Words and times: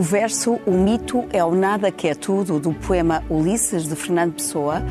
O 0.00 0.02
verso 0.02 0.58
O 0.64 0.70
mito 0.70 1.26
é 1.30 1.44
o 1.44 1.54
nada 1.54 1.92
que 1.92 2.08
é 2.08 2.14
tudo 2.14 2.58
do 2.58 2.72
poema 2.72 3.22
Ulisses 3.28 3.86
de 3.86 3.94
Fernando 3.94 4.32
Pessoa 4.32 4.82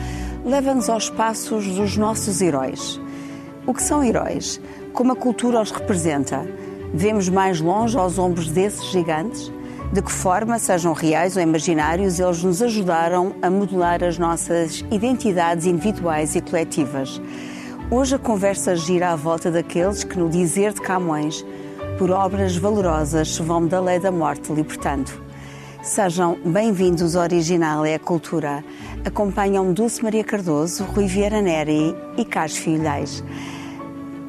leva-nos 0.45 0.87
aos 0.87 1.09
passos 1.09 1.65
dos 1.65 1.97
nossos 1.97 2.41
heróis. 2.41 3.01
O 3.65 3.73
que 3.73 3.81
são 3.81 4.03
heróis? 4.03 4.61
Como 4.93 5.11
a 5.11 5.15
cultura 5.15 5.59
os 5.59 5.71
representa? 5.71 6.45
Vemos 6.93 7.27
mais 7.27 7.59
longe 7.59 7.97
aos 7.97 8.19
ombros 8.19 8.51
desses 8.51 8.85
gigantes? 8.91 9.51
De 9.91 9.99
que 9.99 10.11
forma, 10.11 10.59
sejam 10.59 10.93
reais 10.93 11.35
ou 11.35 11.41
imaginários, 11.41 12.19
eles 12.19 12.43
nos 12.43 12.61
ajudaram 12.61 13.33
a 13.41 13.49
modelar 13.49 14.03
as 14.03 14.19
nossas 14.19 14.85
identidades 14.91 15.65
individuais 15.65 16.35
e 16.35 16.41
coletivas? 16.41 17.19
Hoje 17.89 18.13
a 18.13 18.19
conversa 18.19 18.75
gira 18.75 19.09
à 19.09 19.15
volta 19.15 19.49
daqueles 19.49 20.03
que, 20.03 20.19
no 20.19 20.29
dizer 20.29 20.71
de 20.71 20.81
Camões, 20.81 21.43
por 21.99 22.11
obras 22.11 22.55
valorosas 22.55 23.37
vão 23.39 23.67
da 23.67 23.81
lei 23.81 23.99
da 23.99 24.09
morte 24.09 24.53
libertando. 24.53 25.11
Sejam 25.83 26.39
bem-vindos 26.45 27.13
ao 27.13 27.23
Original 27.23 27.83
é 27.83 27.95
a 27.95 27.99
Cultura. 27.99 28.63
Acompanham 29.03 29.73
Dulce 29.73 30.01
Maria 30.01 30.23
Cardoso, 30.23 30.85
Rui 30.85 31.07
Vieira 31.07 31.41
Neri 31.41 31.93
e 32.15 32.23
Carlos 32.23 32.55
Filhais. 32.55 33.21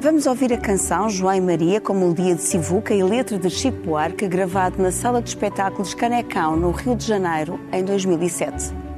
Vamos 0.01 0.25
ouvir 0.25 0.51
a 0.51 0.57
canção 0.57 1.09
João 1.09 1.33
e 1.33 1.39
Maria 1.39 1.79
com 1.79 1.93
melodia 1.93 2.35
de 2.35 2.41
Sivuca 2.41 2.93
e 2.93 3.01
letra 3.01 3.39
de 3.39 3.49
Chico 3.49 3.77
Buarque, 3.85 4.27
gravado 4.27 4.83
na 4.83 4.91
Sala 4.91 5.21
de 5.21 5.29
Espetáculos 5.29 5.93
Canecão, 5.93 6.57
no 6.57 6.71
Rio 6.71 6.93
de 6.93 7.07
Janeiro, 7.07 7.57
em 7.71 7.85
2007. 7.85 8.90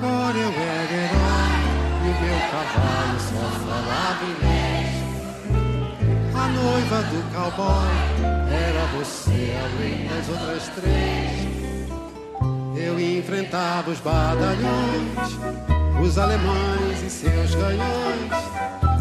Agora 0.00 0.38
eu 0.38 0.52
era 0.52 0.92
herói 0.92 1.58
e 2.04 2.08
o 2.08 2.14
meu 2.22 2.38
cavalo 2.52 3.18
só 3.18 3.46
falava 3.66 4.24
inglês. 4.24 4.94
A 6.36 6.46
noiva 6.46 7.02
do 7.02 7.20
cowboy 7.34 7.90
era 8.48 8.86
você, 8.96 9.56
além 9.58 10.06
das 10.06 10.28
outras 10.28 10.68
três. 10.68 11.90
Eu 12.76 13.00
enfrentava 13.00 13.90
os 13.90 13.98
badalhões, 13.98 15.18
os 16.00 16.16
alemães 16.16 17.02
e 17.04 17.10
seus 17.10 17.56
canhões. 17.56 18.30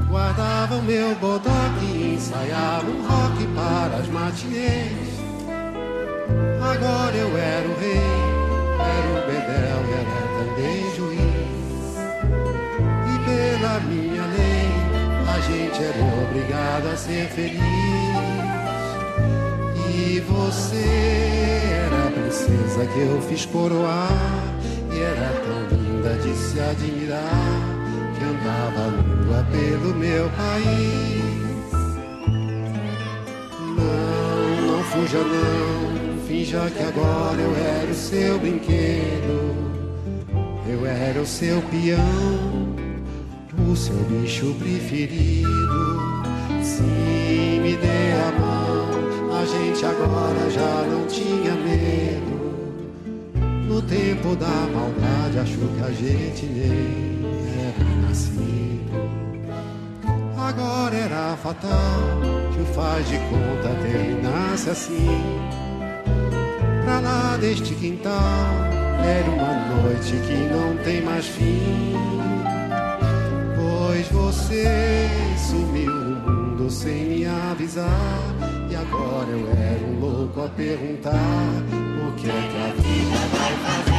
Guardava 0.10 0.78
o 0.78 0.82
meu 0.82 1.14
bodoque 1.14 1.86
e 1.86 2.16
ensaiava 2.16 2.90
um 2.90 3.06
rock 3.06 3.46
para 3.54 3.98
as 3.98 4.08
matinês. 4.08 5.20
Agora 6.60 7.16
eu 7.16 7.38
era 7.38 7.68
o 7.68 7.80
rei, 7.80 8.37
o 9.12 9.20
bedel 9.28 9.82
era 10.00 10.18
também 10.38 10.96
juiz. 10.96 11.88
E 13.06 13.20
pela 13.26 13.80
minha 13.82 14.26
lei, 14.26 14.70
a 15.28 15.40
gente 15.42 15.84
era 15.84 16.04
obrigado 16.24 16.94
a 16.94 16.98
ser 16.98 17.28
feliz. 17.30 17.62
E 19.90 20.20
você 20.22 20.86
era 21.86 22.08
a 22.08 22.12
princesa 22.12 22.86
que 22.94 23.00
eu 23.00 23.22
fiz 23.22 23.46
coroar. 23.46 24.10
E 24.92 25.00
era 25.00 25.30
tão 25.46 25.78
linda 25.78 26.14
de 26.16 26.36
se 26.36 26.60
admirar 26.60 27.78
que 28.18 28.24
andava 28.24 28.90
nua 28.90 29.44
pelo 29.52 29.94
meu 29.96 30.30
país. 30.30 31.38
Não, 33.78 34.72
não 34.72 34.84
fuja 34.84 35.20
não, 35.20 36.07
finja 36.28 36.70
que 36.70 36.84
agora 36.84 37.40
eu 37.40 37.56
era 37.56 37.90
o 37.90 37.96
seu 37.96 38.38
brinquedo. 38.38 39.56
Eu 40.70 40.86
era 40.86 41.22
o 41.22 41.26
seu 41.26 41.62
peão, 41.62 42.76
o 43.72 43.76
seu 43.76 43.96
bicho 43.96 44.54
preferido. 44.60 45.48
Sim, 46.62 47.62
me 47.62 47.78
dê 47.78 48.12
a 48.28 48.32
mão, 48.40 49.40
a 49.40 49.46
gente 49.46 49.86
agora 49.86 50.50
já 50.52 50.84
não 50.92 51.08
tinha 51.08 51.54
medo. 51.56 52.38
No 53.66 53.82
tempo 53.82 54.36
da 54.36 54.48
maldade, 54.48 55.40
achou 55.40 55.68
que 55.76 55.84
a 55.84 55.92
gente 55.92 56.46
nem 56.46 57.22
era 57.64 58.08
nascido. 58.08 58.58
Agora 60.38 60.96
era 60.96 61.38
fatal 61.38 62.20
que 62.54 62.62
o 62.62 62.66
faz 62.74 63.08
de 63.08 63.18
conta 63.18 63.70
terminasse 63.82 64.70
assim. 64.70 65.67
Pra 66.88 67.02
lá 67.02 67.36
deste 67.36 67.76
quintal 67.76 68.14
era 69.04 69.30
uma 69.30 69.84
noite 69.84 70.14
que 70.26 70.38
não 70.50 70.78
tem 70.86 71.02
mais 71.02 71.26
fim. 71.26 71.94
Pois 73.58 74.08
você 74.08 75.10
sumiu 75.38 75.92
no 75.92 76.32
mundo 76.32 76.72
sem 76.72 77.10
me 77.10 77.26
avisar. 77.26 77.90
E 78.72 78.76
agora 78.78 79.28
eu 79.28 79.50
era 79.50 79.86
um 79.86 80.00
louco 80.00 80.46
a 80.46 80.48
perguntar: 80.48 81.12
o 82.08 82.14
que 82.16 82.30
é 82.30 82.32
que 82.32 82.58
a 82.58 82.82
vida 82.82 83.18
vai 83.34 83.52
fazer 83.66 83.97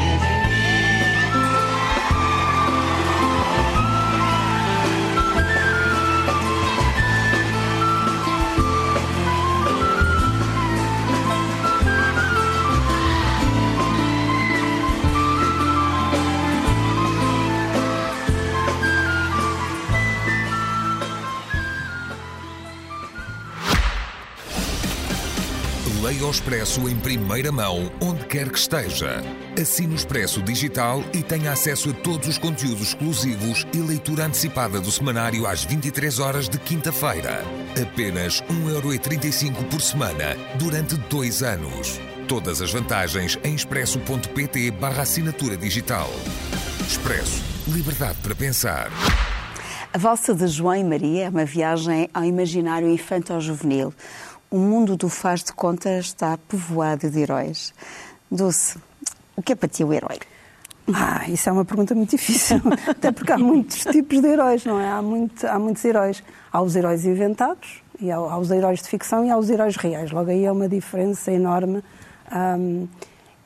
Leia 26.09 26.25
o 26.25 26.31
Expresso 26.31 26.89
em 26.89 26.97
primeira 26.97 27.53
mão, 27.53 27.93
onde 28.01 28.25
quer 28.25 28.49
que 28.49 28.59
esteja. 28.59 29.23
Assine 29.61 29.93
o 29.93 29.95
Expresso 29.95 30.41
Digital 30.41 31.05
e 31.13 31.23
tenha 31.23 31.53
acesso 31.53 31.91
a 31.91 31.93
todos 31.93 32.29
os 32.29 32.39
conteúdos 32.39 32.89
exclusivos 32.89 33.67
e 33.75 33.77
leitura 33.77 34.25
antecipada 34.25 34.81
do 34.81 34.91
semanário 34.91 35.47
às 35.47 35.65
23 35.65 36.19
horas 36.19 36.49
de 36.49 36.59
quinta-feira. 36.59 37.45
Apenas 37.79 38.41
1,35€ 38.45 39.69
por 39.69 39.83
semana, 39.83 40.35
durante 40.59 40.97
dois 41.11 41.43
anos. 41.43 42.01
Todas 42.27 42.63
as 42.63 42.73
vantagens 42.73 43.39
em 43.45 43.55
expresso.pt 43.55 44.71
barra 44.71 45.03
assinatura 45.03 45.59
digital. 45.59 46.09
Expresso. 46.89 47.45
Liberdade 47.67 48.17
para 48.23 48.35
pensar. 48.35 48.91
A 49.91 49.97
Valsa 49.97 50.35
de 50.35 50.47
João 50.47 50.77
e 50.77 50.85
Maria 50.85 51.25
é 51.25 51.29
uma 51.31 51.47
viagem 51.47 52.11
ao 52.13 52.23
imaginário 52.23 52.91
infanto-juvenil. 52.91 53.93
O 54.51 54.57
mundo 54.59 54.97
do 54.97 55.09
faz 55.09 55.43
de 55.45 55.53
conta 55.53 55.99
está 55.99 56.39
povoado 56.39 57.11
de 57.11 57.21
heróis. 57.21 57.75
Dulce, 58.31 58.79
o 59.37 59.43
que 59.43 59.53
é 59.53 59.55
para 59.55 59.69
ti 59.69 59.85
o 59.85 59.93
herói? 59.93 60.19
Ah, 60.95 61.29
isso 61.29 61.51
é 61.51 61.53
uma 61.53 61.67
pergunta 61.67 61.95
muito 61.95 62.11
difícil, 62.11 62.61
até 62.89 63.13
porque 63.13 63.31
há 63.31 63.39
muitos 63.39 63.85
tipos 63.85 64.23
de 64.23 64.27
heróis, 64.27 64.65
não 64.65 64.81
é? 64.81 64.91
Há, 64.91 65.03
muito, 65.03 65.47
há 65.47 65.59
muitos 65.59 65.85
heróis. 65.85 66.23
Há 66.51 66.63
os 66.63 66.75
heróis 66.77 67.05
inventados, 67.05 67.83
e 68.01 68.11
há, 68.11 68.17
há 68.17 68.39
os 68.39 68.51
heróis 68.51 68.81
de 68.81 68.89
ficção 68.89 69.25
e 69.25 69.31
há 69.31 69.37
os 69.37 69.51
heróis 69.51 69.77
reais. 69.77 70.11
Logo 70.11 70.31
aí 70.31 70.45
é 70.45 70.53
uma 70.53 70.69
diferença 70.69 71.31
enorme. 71.31 71.83
Um, 72.35 72.89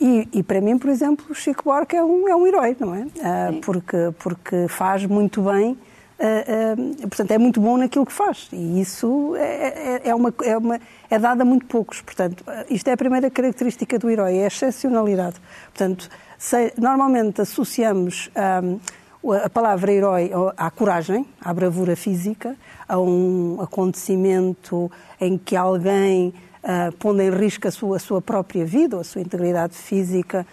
e, 0.00 0.28
e, 0.32 0.42
para 0.42 0.60
mim, 0.60 0.78
por 0.78 0.90
exemplo, 0.90 1.24
o 1.30 1.34
Chico 1.34 1.64
Buarque 1.64 1.96
é 1.96 2.04
um, 2.04 2.28
é 2.28 2.34
um 2.34 2.46
herói, 2.46 2.76
não 2.78 2.94
é? 2.94 3.02
Uh, 3.02 3.60
porque, 3.60 4.12
porque 4.18 4.66
faz 4.68 5.04
muito 5.06 5.42
bem 5.42 5.78
Uh, 6.22 7.02
uh, 7.02 7.08
portanto, 7.08 7.32
é 7.32 7.38
muito 7.38 7.60
bom 7.60 7.76
naquilo 7.76 8.06
que 8.06 8.12
faz. 8.12 8.48
E 8.52 8.80
isso 8.80 9.34
é, 9.36 10.02
é, 10.04 10.08
é, 10.10 10.14
uma, 10.14 10.32
é, 10.44 10.56
uma, 10.56 10.80
é 11.10 11.18
dado 11.18 11.40
a 11.40 11.44
muito 11.44 11.66
poucos. 11.66 12.00
Portanto, 12.00 12.44
isto 12.70 12.86
é 12.86 12.92
a 12.92 12.96
primeira 12.96 13.28
característica 13.28 13.98
do 13.98 14.08
herói, 14.08 14.36
é 14.36 14.44
a 14.44 14.46
excepcionalidade. 14.46 15.34
Portanto, 15.74 16.08
se, 16.38 16.72
normalmente 16.78 17.40
associamos 17.40 18.30
um, 18.62 19.32
a 19.32 19.50
palavra 19.50 19.92
herói 19.92 20.30
à 20.56 20.70
coragem, 20.70 21.26
à 21.40 21.52
bravura 21.52 21.96
física, 21.96 22.56
a 22.88 23.00
um 23.00 23.60
acontecimento 23.60 24.90
em 25.20 25.36
que 25.36 25.56
alguém, 25.56 26.32
uh, 26.62 26.92
pondo 26.98 27.20
em 27.20 27.30
risco 27.30 27.66
a 27.66 27.70
sua, 27.72 27.96
a 27.96 28.00
sua 28.00 28.22
própria 28.22 28.64
vida 28.64 28.96
a 28.98 29.04
sua 29.04 29.20
integridade 29.22 29.74
física, 29.74 30.46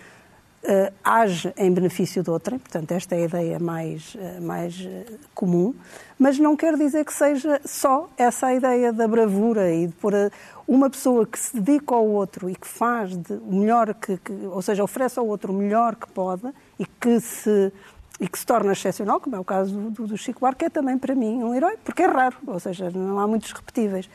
Uh, 0.62 0.94
age 1.02 1.54
em 1.56 1.72
benefício 1.72 2.22
de 2.22 2.30
outrem, 2.30 2.60
portanto, 2.60 2.92
esta 2.92 3.16
é 3.16 3.20
a 3.20 3.22
ideia 3.22 3.60
mais, 3.60 4.14
uh, 4.16 4.42
mais 4.42 4.78
uh, 4.78 5.18
comum, 5.34 5.74
mas 6.18 6.38
não 6.38 6.54
quer 6.58 6.76
dizer 6.76 7.06
que 7.06 7.14
seja 7.14 7.62
só 7.64 8.10
essa 8.18 8.48
a 8.48 8.54
ideia 8.54 8.92
da 8.92 9.08
bravura 9.08 9.74
e 9.74 9.88
de 9.88 9.94
pôr 9.94 10.14
a, 10.14 10.30
uma 10.68 10.90
pessoa 10.90 11.26
que 11.26 11.40
se 11.40 11.58
dedica 11.58 11.96
ao 11.96 12.06
outro 12.06 12.50
e 12.50 12.56
que 12.56 12.68
faz 12.68 13.16
de, 13.16 13.36
o 13.36 13.56
melhor 13.56 13.94
que, 13.94 14.18
que, 14.18 14.34
ou 14.48 14.62
seja, 14.62 14.84
oferece 14.84 15.18
ao 15.18 15.26
outro 15.26 15.54
o 15.54 15.56
melhor 15.56 15.96
que 15.96 16.10
pode 16.10 16.54
e 16.78 16.86
que 16.86 17.22
se 17.22 17.72
e 18.20 18.28
que 18.28 18.38
se 18.38 18.46
torna 18.46 18.74
excepcional, 18.74 19.22
como 19.22 19.38
é 19.38 19.40
o 19.40 19.46
caso 19.46 19.74
do, 19.74 20.08
do 20.08 20.18
Chico 20.18 20.42
Buarque, 20.42 20.66
é 20.66 20.70
também 20.70 20.98
para 20.98 21.16
mim 21.16 21.42
um 21.42 21.56
herói, 21.56 21.78
porque 21.86 22.04
é 22.04 22.06
raro, 22.06 22.36
ou 22.46 22.60
seja, 22.60 22.92
não 22.92 23.18
há 23.18 23.26
muitos 23.26 23.54
repetíveis. 23.54 24.10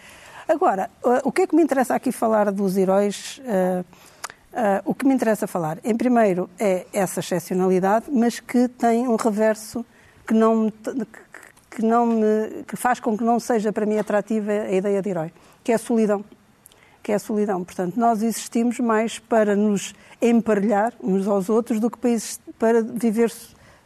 Agora, 0.46 0.90
o 1.24 1.32
que 1.32 1.40
é 1.40 1.46
que 1.46 1.56
me 1.56 1.62
interessa 1.62 1.94
aqui 1.94 2.12
falar 2.12 2.52
dos 2.52 2.76
heróis? 2.76 3.40
Uh, 3.40 3.82
o 4.84 4.94
que 4.94 5.06
me 5.06 5.14
interessa 5.14 5.46
falar, 5.46 5.78
em 5.84 5.96
primeiro, 5.96 6.48
é 6.58 6.86
essa 6.92 7.20
excepcionalidade, 7.20 8.06
mas 8.10 8.40
que 8.40 8.68
tem 8.68 9.08
um 9.08 9.16
reverso 9.16 9.84
que 10.26 10.34
não 10.34 10.56
me, 10.56 10.72
que, 11.70 11.82
não 11.82 12.06
me, 12.06 12.64
que 12.66 12.76
faz 12.76 13.00
com 13.00 13.16
que 13.16 13.24
não 13.24 13.40
seja 13.40 13.72
para 13.72 13.84
mim 13.84 13.98
atrativa 13.98 14.50
a 14.52 14.72
ideia 14.72 15.02
de 15.02 15.10
herói, 15.10 15.32
que 15.62 15.72
é 15.72 15.74
a 15.74 15.78
solidão. 15.78 16.24
Que 17.02 17.12
é 17.12 17.16
a 17.16 17.18
solidão. 17.18 17.62
Portanto, 17.64 17.98
nós 17.98 18.22
existimos 18.22 18.78
mais 18.80 19.18
para 19.18 19.54
nos 19.54 19.94
emparelhar 20.22 20.94
uns 21.02 21.26
aos 21.26 21.48
outros 21.50 21.78
do 21.78 21.90
que 21.90 21.98
para, 21.98 22.16
para 22.58 22.82
viver 22.82 23.30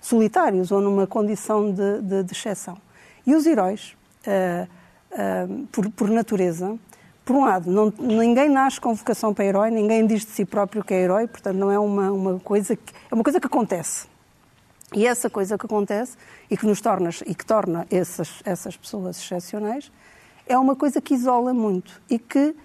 solitários 0.00 0.70
ou 0.70 0.80
numa 0.80 1.06
condição 1.06 1.72
de, 1.72 2.00
de, 2.02 2.22
de 2.22 2.32
exceção. 2.32 2.78
E 3.26 3.34
os 3.34 3.44
heróis, 3.46 3.96
uh, 4.26 4.68
uh, 5.12 5.66
por, 5.72 5.90
por 5.90 6.10
natureza, 6.10 6.78
por 7.28 7.36
um 7.36 7.44
lado, 7.44 7.70
não, 7.70 7.92
ninguém 7.98 8.48
nasce 8.48 8.80
com 8.80 8.94
vocação 8.94 9.34
para 9.34 9.44
herói, 9.44 9.70
ninguém 9.70 10.06
diz 10.06 10.24
de 10.24 10.30
si 10.30 10.46
próprio 10.46 10.82
que 10.82 10.94
é 10.94 11.02
herói, 11.02 11.26
portanto 11.28 11.58
não 11.58 11.70
é 11.70 11.78
uma, 11.78 12.10
uma 12.10 12.40
coisa 12.40 12.74
que 12.74 12.94
é 13.10 13.14
uma 13.14 13.22
coisa 13.22 13.38
que 13.38 13.46
acontece. 13.46 14.06
E 14.94 15.06
essa 15.06 15.28
coisa 15.28 15.58
que 15.58 15.66
acontece 15.66 16.16
e 16.50 16.56
que 16.56 16.64
nos 16.64 16.80
torna 16.80 17.10
e 17.26 17.34
que 17.34 17.44
torna 17.44 17.86
essas 17.90 18.40
essas 18.46 18.78
pessoas 18.78 19.18
excepcionais 19.18 19.92
é 20.46 20.56
uma 20.56 20.74
coisa 20.74 21.02
que 21.02 21.12
isola 21.12 21.52
muito 21.52 22.00
e 22.08 22.18
que 22.18 22.56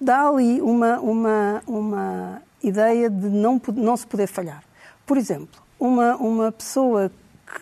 dá 0.00 0.28
ali 0.28 0.62
uma 0.62 1.00
uma 1.00 1.62
uma 1.66 2.42
ideia 2.62 3.10
de 3.10 3.28
não 3.28 3.60
não 3.74 3.96
se 3.96 4.06
poder 4.06 4.28
falhar. 4.28 4.62
Por 5.04 5.16
exemplo, 5.16 5.60
uma 5.76 6.14
uma 6.18 6.52
pessoa 6.52 7.10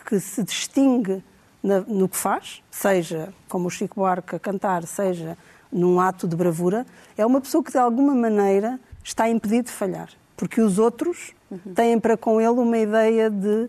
que 0.07 0.21
se 0.21 0.43
distingue 0.43 1.25
no 1.63 2.11
que 2.11 2.17
faz, 2.17 2.63
seja 2.71 3.33
como 3.49 3.69
o 3.69 3.71
Chico 3.71 4.01
Buarque 4.01 4.37
a 4.37 4.39
cantar, 4.39 4.83
seja 4.83 5.39
num 5.73 5.99
ato 5.99 6.29
de 6.29 6.37
bravura, 6.37 6.87
é 7.17 7.25
uma 7.25 7.41
pessoa 7.41 7.65
que 7.65 7.73
de 7.73 7.79
alguma 7.79 8.15
maneira 8.15 8.79
está 9.03 9.29
impedido 9.29 9.65
de 9.65 9.73
falhar, 9.73 10.11
porque 10.37 10.61
os 10.61 10.79
outros 10.79 11.35
uhum. 11.51 11.75
têm 11.75 11.99
para 11.99 12.17
com 12.17 12.41
ele 12.41 12.61
uma 12.61 12.79
ideia 12.79 13.31
de 13.31 13.69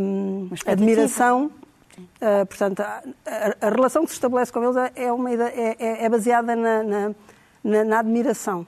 um, 0.00 0.48
admiração. 0.66 1.50
Uh, 1.96 2.46
portanto, 2.46 2.80
a, 2.80 3.02
a, 3.26 3.66
a, 3.66 3.70
relação 3.70 4.04
que 4.04 4.10
se 4.10 4.14
estabelece 4.14 4.50
com 4.52 4.62
eles 4.62 4.76
é, 4.94 5.12
uma, 5.12 5.30
é, 5.30 5.76
é, 5.78 6.04
é 6.04 6.08
baseada 6.08 6.56
na, 6.56 6.82
na, 6.82 7.14
na, 7.62 7.84
na 7.84 7.98
admiração. 7.98 8.66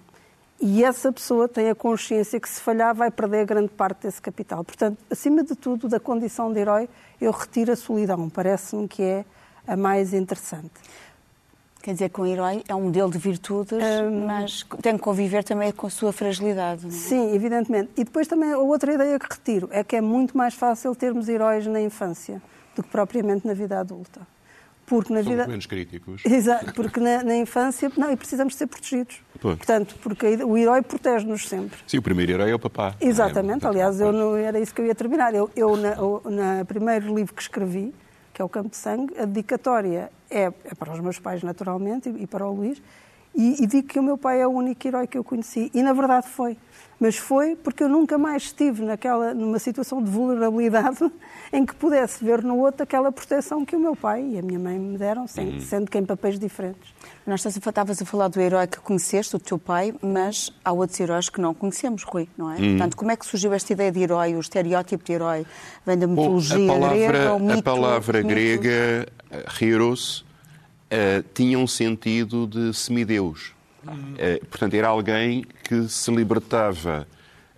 E 0.61 0.85
essa 0.85 1.13
pessoa 1.13 1.49
tem 1.49 1.69
a 1.69 1.75
consciência 1.75 2.39
que 2.39 2.49
se 2.49 2.61
falhar 2.61 2.95
vai 2.95 3.11
perder 3.11 3.45
grande 3.45 3.71
parte 3.71 4.03
desse 4.03 4.21
capital. 4.21 4.65
Portanto, 4.65 4.99
acima 5.11 5.43
de 5.43 5.55
tudo, 5.55 5.89
da 5.89 5.99
condição 5.99 6.53
de 6.53 6.61
herói, 6.61 6.89
eu 7.21 7.33
retiro 7.33 7.73
a 7.73 7.77
solidão. 7.77 8.29
Parece-me 8.29 8.87
que 8.87 9.03
é 9.03 9.25
a 9.67 9.77
mais 9.77 10.15
interessante. 10.15 10.71
Quer 11.85 11.93
dizer 11.93 12.09
que 12.09 12.19
um 12.19 12.25
herói 12.25 12.65
é 12.67 12.75
um 12.75 12.85
modelo 12.85 13.11
de 13.11 13.19
virtudes, 13.19 13.79
um... 13.79 14.25
mas 14.25 14.65
tem 14.81 14.97
que 14.97 15.03
conviver 15.03 15.45
também 15.45 15.71
com 15.71 15.87
a 15.87 15.91
sua 15.91 16.15
fragilidade. 16.15 16.87
É? 16.87 16.91
Sim, 16.91 17.35
evidentemente. 17.35 17.91
E 17.95 18.05
depois 18.05 18.27
também 18.27 18.53
a 18.53 18.57
outra 18.57 18.95
ideia 18.95 19.19
que 19.19 19.27
retiro 19.31 19.69
é 19.71 19.85
que 19.85 19.95
é 19.95 20.01
muito 20.01 20.35
mais 20.35 20.55
fácil 20.55 20.95
termos 20.95 21.29
heróis 21.29 21.67
na 21.67 21.83
infância 21.83 22.41
do 22.75 22.83
que 22.83 22.89
propriamente 22.89 23.47
na 23.47 23.53
vida 23.53 23.79
adulta. 23.79 24.27
Porque 24.87 25.13
na 25.13 25.23
Somos 25.23 25.37
vida 25.37 25.47
menos 25.47 25.67
críticos. 25.67 26.23
Exato, 26.25 26.73
porque 26.73 26.99
na, 27.01 27.23
na, 27.23 27.37
infância 27.37 27.93
não 27.99 28.11
e 28.11 28.17
precisamos 28.17 28.55
ser 28.55 28.67
protegidos. 28.67 29.21
Pois. 29.39 29.59
Portanto, 29.59 29.95
porque 30.03 30.27
o 30.43 30.57
herói 30.57 30.81
protege-nos 30.81 31.47
sempre. 31.47 31.79
Sim, 31.87 31.99
o 31.99 32.03
primeiro 32.03 32.33
herói 32.33 32.51
é 32.51 32.55
o 32.55 32.59
papá. 32.59 32.95
Exatamente. 32.99 33.67
É, 33.67 33.69
Aliás, 33.69 34.01
eu 34.01 34.11
não, 34.11 34.35
era 34.35 34.59
isso 34.59 34.75
que 34.75 34.81
eu 34.81 34.87
ia 34.87 34.95
terminar. 34.95 35.35
Eu, 35.35 35.51
eu 35.55 35.77
na, 35.77 35.97
na 36.31 36.65
primeiro 36.65 37.15
livro 37.15 37.35
que 37.35 37.43
escrevi, 37.43 37.93
que 38.35 38.43
é 38.43 38.45
o 38.45 38.49
Campo 38.49 38.71
de 38.71 38.77
Sangue, 38.77 39.17
a 39.17 39.25
dedicatória 39.25 40.11
é, 40.29 40.43
é 40.43 40.75
para 40.77 40.93
os 40.93 40.99
meus 40.99 41.21
pais, 41.21 41.43
naturalmente, 41.45 42.09
e, 42.09 42.25
e 42.25 42.27
para 42.27 42.45
o 42.45 42.53
Luís, 42.53 42.83
e, 43.35 43.63
e, 43.63 43.67
digo 43.67 43.89
que 43.89 43.99
o 43.99 44.03
meu 44.03 44.17
pai 44.17 44.41
é 44.41 44.47
o 44.47 44.51
único 44.51 44.87
herói 44.87 45.07
que 45.07 45.19
eu 45.19 45.25
conheci. 45.25 45.71
E 45.75 45.83
na 45.83 45.93
verdade 45.93 46.29
foi. 46.29 46.57
Mas 47.01 47.17
foi 47.17 47.57
porque 47.57 47.83
eu 47.83 47.89
nunca 47.89 48.17
mais 48.17 48.45
estive 48.45 48.85
naquela, 48.85 49.35
numa 49.35 49.59
situação 49.59 50.03
de 50.03 50.09
vulnerabilidade 50.09 51.11
em 51.53 51.67
que 51.67 51.75
pudesse 51.75 52.25
ver 52.25 52.43
no 52.43 52.59
outro 52.59 52.85
aquela 52.85 53.11
proteção 53.11 53.65
que 53.65 53.75
o 53.75 53.79
meu 53.79 53.97
pai 53.97 54.25
e 54.25 54.39
a 54.39 54.43
minha 54.43 54.59
mãe 54.59 54.79
me 54.79 54.97
deram, 54.97 55.27
sendo, 55.27 55.55
uhum. 55.55 55.61
sendo 55.61 55.91
que 55.91 55.99
em 55.99 56.05
papéis 56.05 56.39
diferentes. 56.39 56.95
Nós 57.27 57.45
estavas 57.45 58.01
a 58.01 58.05
falar 58.05 58.29
do 58.29 58.41
herói 58.41 58.67
que 58.67 58.79
conheceste, 58.79 59.35
o 59.35 59.39
teu 59.39 59.59
pai, 59.59 59.93
mas 60.01 60.53
há 60.65 60.73
outros 60.73 60.99
heróis 61.01 61.29
que 61.29 61.41
não 61.41 61.53
conhecemos, 61.53 62.05
Rui, 62.05 62.29
não 62.39 62.51
é? 62.51 62.57
Uhum. 62.57 62.71
Portanto, 62.71 62.97
como 62.97 63.11
é 63.11 63.17
que 63.17 63.27
surgiu 63.27 63.53
esta 63.53 63.73
ideia 63.73 63.91
de 63.91 64.01
herói, 64.01 64.35
o 64.35 64.41
estereótipo 64.41 65.05
de 65.05 65.13
herói? 65.13 65.47
Vem 65.85 65.99
da 65.99 66.07
mitologia 66.07 66.59
Bom, 66.59 66.77
a 66.77 66.81
palavra, 66.81 67.07
grega? 67.09 67.39
Mito, 67.39 67.59
a 67.59 67.63
palavra 67.63 68.19
mito... 68.19 68.29
grega, 68.29 69.07
heroes, 69.61 70.24
uh, 70.95 71.25
tinha 71.35 71.59
um 71.59 71.67
sentido 71.67 72.47
de 72.47 72.73
semideus. 72.73 73.53
Uh, 73.87 74.47
portanto, 74.47 74.75
era 74.75 74.89
alguém 74.89 75.45
que 75.65 75.89
se 75.89 76.11
libertava 76.11 77.07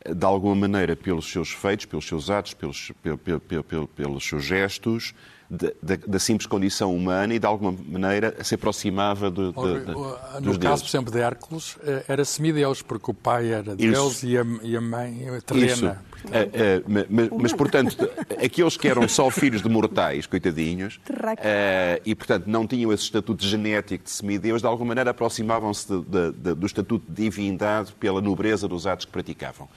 eh, 0.05 0.12
de 0.12 0.25
alguma 0.25 0.56
maneira 0.56 0.97
pelos 0.97 1.31
seus 1.31 1.50
feitos, 1.53 1.87
pelos 1.87 2.06
seus 2.06 2.31
atos, 2.31 2.53
pelos, 2.55 2.91
pelos, 3.00 3.88
pelos 3.94 4.27
seus 4.27 4.44
gestos, 4.44 5.15
da, 5.48 5.96
da, 6.06 6.19
simples 6.19 6.46
condição 6.46 6.94
humana 6.94 7.34
e 7.34 7.38
de 7.38 7.46
alguma 7.46 7.75
maneira 7.88 8.34
se 8.43 8.54
aproximava 8.54 9.31
do, 9.31 9.52
de, 9.52 9.84
de, 9.84 9.93
no 9.93 10.16
dos 10.40 10.58
caso, 10.58 10.82
por 10.82 10.88
exemplo, 10.88 11.12
de 11.12 11.20
Hércules, 11.20 11.78
era 12.08 12.25
semideus, 12.25 12.82
porque 12.82 13.10
o 13.10 13.14
pai 13.14 13.52
era 13.52 13.76
Deus 13.76 14.22
e 14.22 14.37
a, 14.37 14.44
e 14.62 14.76
a, 14.76 14.81
mãe 14.81 15.26
terrena. 15.46 15.72
Isso. 15.72 15.87
É, 16.32 16.48
é, 16.52 16.82
mas, 17.08 17.28
mas, 17.31 17.52
portanto, 17.52 17.96
aqueles 18.43 18.76
que 18.76 18.88
eram 18.88 19.08
só 19.08 19.31
filhos 19.31 19.62
de 19.62 19.69
mortais, 19.69 20.26
coitadinhos, 20.26 20.96
uh, 20.96 22.00
e, 22.04 22.14
portanto, 22.14 22.46
não 22.46 22.66
tinham 22.66 22.92
esse 22.92 23.04
estatuto 23.04 23.44
genético 23.44 24.04
de 24.04 24.10
semideus, 24.10 24.62
de 24.62 24.66
alguma 24.66 24.88
maneira 24.88 25.10
aproximavam-se 25.10 25.87
do 25.87 26.66
estatuto 26.66 27.04
de 27.08 27.25
divindade 27.25 27.92
pela 27.92 28.20
nobreza 28.20 28.66
dos 28.66 28.87
atos 28.87 29.04
que 29.04 29.12
praticavam. 29.12 29.69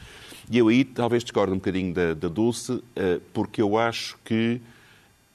E 0.50 0.58
eu 0.58 0.68
aí 0.68 0.84
talvez 0.84 1.24
discordo 1.24 1.54
um 1.54 1.58
bocadinho 1.58 1.94
da, 1.94 2.14
da 2.14 2.28
Dulce, 2.28 2.72
uh, 2.72 2.84
porque 3.34 3.62
eu 3.62 3.78
acho 3.78 4.18
que 4.24 4.60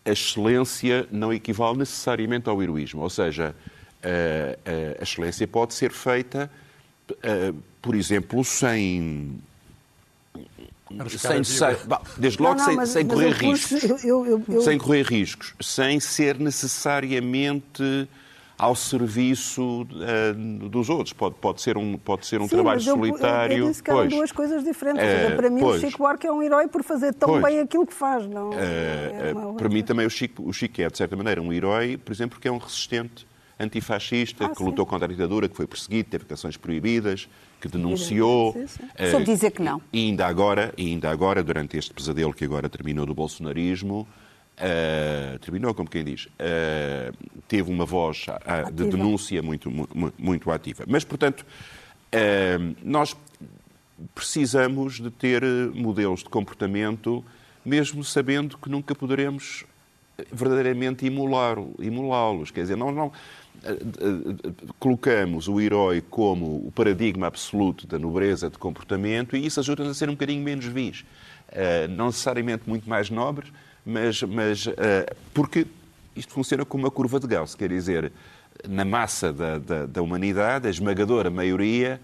a 0.04 0.10
excelência 0.10 1.06
não 1.10 1.32
equivale 1.32 1.78
necessariamente 1.78 2.48
ao 2.48 2.62
heroísmo. 2.62 3.02
Ou 3.02 3.10
seja, 3.10 3.54
uh, 4.02 4.70
a 5.00 5.02
excelência 5.02 5.46
pode 5.46 5.74
ser 5.74 5.90
feita, 5.92 6.50
por 7.80 7.94
exemplo, 7.94 8.44
sem 8.44 9.40
sem, 11.18 11.42
sem, 11.42 11.68
desde 12.18 12.42
logo 12.42 12.54
não, 12.56 12.60
não, 12.60 12.66
sem, 12.66 12.76
mas, 12.76 12.88
sem 12.90 13.04
mas 13.04 13.14
correr 13.14 13.32
riscos. 13.32 13.84
Eu, 14.04 14.26
eu, 14.26 14.44
eu... 14.48 14.62
Sem 14.62 14.78
correr 14.78 15.02
riscos. 15.02 15.54
Sem 15.60 15.98
ser 15.98 16.38
necessariamente 16.38 18.08
ao 18.56 18.74
serviço 18.74 19.82
uh, 19.82 20.68
dos 20.68 20.88
outros. 20.88 21.12
Pode, 21.12 21.34
pode 21.36 21.60
ser 21.60 21.76
um, 21.76 21.96
pode 21.96 22.26
ser 22.26 22.40
um 22.40 22.44
Sim, 22.44 22.56
trabalho 22.56 22.80
solitário. 22.80 23.56
Eu, 23.56 23.64
eu 23.64 23.68
disse 23.70 23.82
que 23.82 23.90
eram 23.90 24.08
duas 24.08 24.32
coisas 24.32 24.62
diferentes. 24.62 25.02
Uh, 25.02 25.36
para 25.36 25.50
mim, 25.50 25.60
pois. 25.60 25.82
o 25.82 25.86
Chico 25.86 25.98
Buarque 25.98 26.26
é 26.26 26.32
um 26.32 26.42
herói 26.42 26.68
por 26.68 26.82
fazer 26.82 27.12
tão 27.14 27.28
pois. 27.28 27.42
bem 27.42 27.60
aquilo 27.60 27.86
que 27.86 27.94
faz. 27.94 28.26
Não, 28.26 28.50
uh, 28.50 28.54
é 28.54 29.34
para 29.56 29.68
mim, 29.68 29.82
também, 29.82 30.06
o 30.06 30.10
Chico, 30.10 30.48
o 30.48 30.52
Chico 30.52 30.80
é, 30.80 30.88
de 30.88 30.96
certa 30.96 31.16
maneira, 31.16 31.42
um 31.42 31.52
herói, 31.52 31.96
por 31.96 32.12
exemplo, 32.12 32.36
porque 32.36 32.48
é 32.48 32.52
um 32.52 32.58
resistente 32.58 33.26
antifascista, 33.58 34.46
ah, 34.46 34.48
que 34.48 34.58
sim. 34.58 34.64
lutou 34.64 34.84
contra 34.84 35.06
a 35.06 35.08
ditadura, 35.08 35.48
que 35.48 35.56
foi 35.56 35.66
perseguido, 35.66 36.10
teve 36.10 36.24
canções 36.24 36.56
proibidas, 36.56 37.28
que 37.60 37.68
denunciou. 37.68 38.52
Sim, 38.52 38.66
sim. 38.66 39.16
Uh, 39.16 39.24
dizer 39.24 39.50
que 39.52 39.62
não. 39.62 39.80
E 39.92 40.06
ainda 40.06 40.26
agora, 40.26 40.72
e 40.76 40.86
ainda 40.86 41.10
agora, 41.10 41.42
durante 41.42 41.76
este 41.76 41.92
pesadelo 41.92 42.32
que 42.32 42.44
agora 42.44 42.68
terminou 42.68 43.06
do 43.06 43.14
bolsonarismo, 43.14 44.06
uh, 44.58 45.38
terminou, 45.38 45.74
como 45.74 45.88
quem 45.88 46.04
diz, 46.04 46.26
uh, 46.26 47.14
teve 47.48 47.70
uma 47.70 47.84
voz 47.84 48.26
de 48.72 48.88
denúncia 48.88 49.42
muito, 49.42 49.70
muito, 49.70 50.14
muito, 50.18 50.50
ativa. 50.50 50.84
Mas, 50.86 51.04
portanto, 51.04 51.44
nós 52.82 53.16
precisamos 54.14 55.00
de 55.00 55.10
ter 55.10 55.42
modelos 55.74 56.20
de 56.20 56.28
comportamento, 56.28 57.24
mesmo 57.64 58.04
sabendo 58.04 58.56
que 58.56 58.68
nunca 58.68 58.94
poderemos 58.94 59.64
verdadeiramente 60.32 61.04
imolá-los. 61.04 62.50
Quer 62.50 62.62
dizer, 62.62 62.76
não, 62.76 62.92
não, 62.92 63.12
colocamos 64.78 65.48
o 65.48 65.60
herói 65.60 66.02
como 66.02 66.66
o 66.66 66.72
paradigma 66.72 67.26
absoluto 67.26 67.86
da 67.86 67.98
nobreza 67.98 68.50
de 68.50 68.58
comportamento 68.58 69.36
e 69.36 69.46
isso 69.46 69.60
ajuda-nos 69.60 69.92
a 69.92 69.94
ser 69.94 70.08
um 70.08 70.12
bocadinho 70.12 70.42
menos 70.42 70.66
vis. 70.66 71.00
Uh, 71.48 71.88
não 71.90 72.06
necessariamente 72.06 72.68
muito 72.68 72.88
mais 72.88 73.10
nobres, 73.10 73.50
mas, 73.84 74.22
mas 74.22 74.66
uh, 74.66 74.72
porque 75.32 75.66
isto 76.16 76.32
funciona 76.32 76.64
como 76.64 76.84
uma 76.84 76.90
curva 76.90 77.18
de 77.18 77.26
Gauss, 77.26 77.54
quer 77.54 77.68
dizer, 77.68 78.12
na 78.68 78.84
massa 78.84 79.32
da, 79.32 79.58
da, 79.58 79.86
da 79.86 80.02
humanidade, 80.02 80.66
a 80.66 80.70
esmagadora 80.70 81.30
maioria 81.30 82.00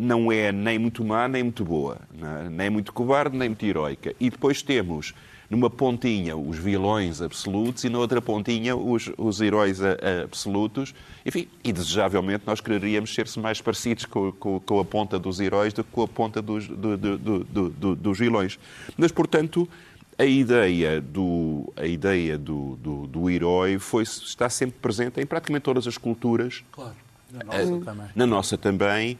não 0.00 0.30
é 0.30 0.50
nem 0.52 0.78
muito 0.78 1.04
má 1.04 1.28
nem 1.28 1.42
muito 1.42 1.64
boa, 1.64 1.98
é? 2.20 2.48
nem 2.48 2.68
muito 2.68 2.92
cobarde 2.92 3.36
nem 3.36 3.48
muito 3.48 3.64
heroica. 3.64 4.14
E 4.20 4.28
depois 4.28 4.62
temos 4.62 5.14
numa 5.48 5.70
pontinha 5.70 6.36
os 6.36 6.58
vilões 6.58 7.20
absolutos 7.20 7.84
e 7.84 7.88
na 7.88 7.98
outra 7.98 8.20
pontinha 8.20 8.74
os, 8.74 9.10
os 9.16 9.40
heróis 9.40 9.80
a, 9.80 9.90
a 9.90 10.24
absolutos. 10.24 10.94
Enfim, 11.24 11.48
e 11.62 11.72
desejavelmente 11.72 12.44
nós 12.46 12.60
quereríamos 12.60 13.14
ser-se 13.14 13.38
mais 13.38 13.60
parecidos 13.60 14.04
com, 14.04 14.32
com, 14.32 14.60
com, 14.60 14.80
a 14.80 14.84
ponta 14.84 15.18
dos 15.18 15.40
heróis 15.40 15.72
do 15.72 15.84
que 15.84 15.90
com 15.90 16.02
a 16.02 16.08
ponta 16.08 16.42
dos, 16.42 16.66
do, 16.66 16.96
do, 16.96 17.44
do, 17.44 17.94
dos 17.94 18.18
vilões. 18.18 18.58
Mas, 18.96 19.12
portanto, 19.12 19.68
a 20.18 20.24
ideia 20.24 21.00
do, 21.00 21.72
a 21.76 21.86
ideia 21.86 22.38
do, 22.38 22.76
do, 22.76 23.06
do 23.06 23.30
herói 23.30 23.78
foi, 23.78 24.02
está 24.02 24.48
sempre 24.48 24.78
presente 24.80 25.20
em 25.20 25.26
praticamente 25.26 25.62
todas 25.62 25.86
as 25.86 25.98
culturas. 25.98 26.62
Claro. 26.70 26.94
Na 27.32 27.42
nossa 27.42 27.84
também. 27.84 28.06
Na 28.14 28.26
nossa 28.26 28.58
também, 28.58 29.18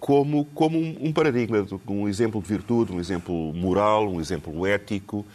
como, 0.00 0.46
como 0.54 0.78
um 0.78 1.12
paradigma, 1.12 1.66
um 1.86 2.08
exemplo 2.08 2.40
de 2.40 2.48
virtude, 2.48 2.92
um 2.92 3.00
exemplo 3.00 3.52
moral, 3.52 4.08
um 4.08 4.18
exemplo 4.18 4.66
ético, 4.66 5.26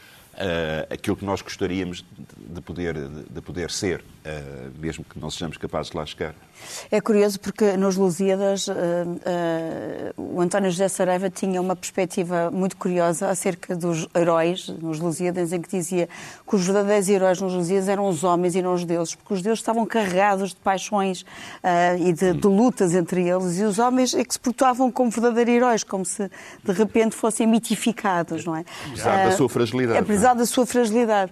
aquilo 0.90 1.16
que 1.16 1.24
nós 1.24 1.42
gostaríamos 1.44 2.04
de 2.38 2.62
poder, 2.62 2.96
de 3.30 3.42
poder 3.42 3.70
ser, 3.70 4.04
mesmo 4.80 5.04
que 5.04 5.20
não 5.20 5.30
sejamos 5.30 5.58
capazes 5.58 5.92
de 5.92 5.98
lá 5.98 6.06
chegar. 6.06 6.36
É 6.92 7.02
curioso 7.02 7.40
porque 7.40 7.78
nos 7.78 7.96
Lusíadas 7.98 8.68
uh, 8.68 8.72
uh, 8.72 10.36
o 10.36 10.42
António 10.42 10.70
José 10.72 10.88
Saraiva 10.88 11.30
tinha 11.30 11.62
uma 11.62 11.76
perspectiva 11.76 12.50
muito 12.52 12.78
curiosa 12.78 13.30
acerca 13.30 13.76
dos 13.76 14.08
heróis 14.16 14.68
nos 14.68 15.00
Lusíadas, 15.00 15.54
em 15.54 15.62
que 15.62 15.70
dizia 15.70 16.08
que 16.48 16.56
os 16.56 16.66
verdadeiros 16.66 17.10
heróis 17.10 17.42
nos 17.42 17.54
Lusíadas 17.54 17.88
eram 17.90 18.08
os 18.08 18.24
homens 18.24 18.56
e 18.56 18.62
não 18.62 18.74
os 18.74 18.86
deuses, 18.86 19.16
porque 19.16 19.34
os 19.34 19.42
deuses 19.42 19.60
estavam 19.60 19.86
carregados 19.86 20.50
de 20.52 20.58
paixões 20.58 21.26
e 22.00 22.14
de, 22.14 22.34
de, 22.34 22.48
lutas 22.48 22.94
entre 22.94 23.28
eles, 23.28 23.60
e 23.60 23.64
os 23.64 23.80
homens 23.80 24.14
é 24.14 24.24
que 24.24 24.34
se 24.34 24.40
portavam 24.40 24.92
como 24.92 25.10
verdadeiros 25.10 25.54
heróis, 25.54 25.84
como 25.84 26.06
se 26.06 26.30
de 26.64 26.72
repente 26.72 27.16
fossem 27.16 27.48
mitificados, 27.48 28.46
não 28.46 28.56
é? 28.56 28.66
Apesar 28.88 29.26
da 29.26 29.32
sua 29.32 29.50
fragilidade. 29.50 30.00
Apesar 30.00 30.34
da 30.34 30.46
sua 30.46 30.66
fragilidade. 30.66 31.32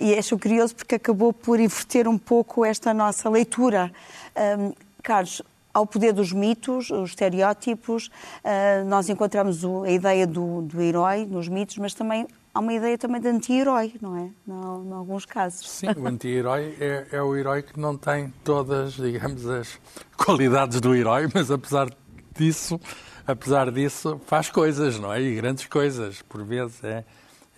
e 0.00 0.14
acho 0.14 0.38
curioso 0.38 0.74
porque 0.74 0.96
acabou 0.96 1.32
por 1.32 1.58
inverter 1.60 2.08
um 2.08 2.18
pouco 2.28 2.62
esta 2.62 2.92
nossa 2.92 3.30
leitura. 3.30 3.90
Um, 4.36 4.74
Carlos, 5.02 5.40
ao 5.72 5.86
poder 5.86 6.12
dos 6.12 6.30
mitos, 6.30 6.90
os 6.90 7.10
estereótipos, 7.10 8.08
uh, 8.08 8.84
nós 8.86 9.08
encontramos 9.08 9.64
o, 9.64 9.84
a 9.84 9.90
ideia 9.90 10.26
do, 10.26 10.60
do, 10.60 10.82
herói 10.82 11.24
nos 11.24 11.48
mitos, 11.48 11.78
mas 11.78 11.94
também 11.94 12.26
há 12.52 12.60
uma 12.60 12.74
ideia 12.74 12.98
também 12.98 13.20
de 13.20 13.28
anti-herói, 13.28 13.94
não 14.02 14.16
é? 14.16 14.30
Em 14.46 14.92
alguns 14.92 15.24
casos. 15.24 15.66
Sim, 15.70 15.86
o 15.96 16.06
anti-herói 16.06 16.76
é, 16.78 17.06
é, 17.12 17.22
o 17.22 17.34
herói 17.34 17.62
que 17.62 17.80
não 17.80 17.96
tem 17.96 18.32
todas, 18.44 18.92
digamos, 18.92 19.46
as 19.46 19.80
qualidades 20.14 20.82
do 20.82 20.94
herói, 20.94 21.28
mas 21.32 21.50
apesar 21.50 21.88
disso, 22.36 22.78
apesar 23.26 23.70
disso, 23.70 24.20
faz 24.26 24.50
coisas, 24.50 24.98
não 24.98 25.10
é? 25.12 25.22
E 25.22 25.34
grandes 25.34 25.66
coisas, 25.66 26.20
por 26.20 26.44
vezes. 26.44 26.84
É, 26.84 27.04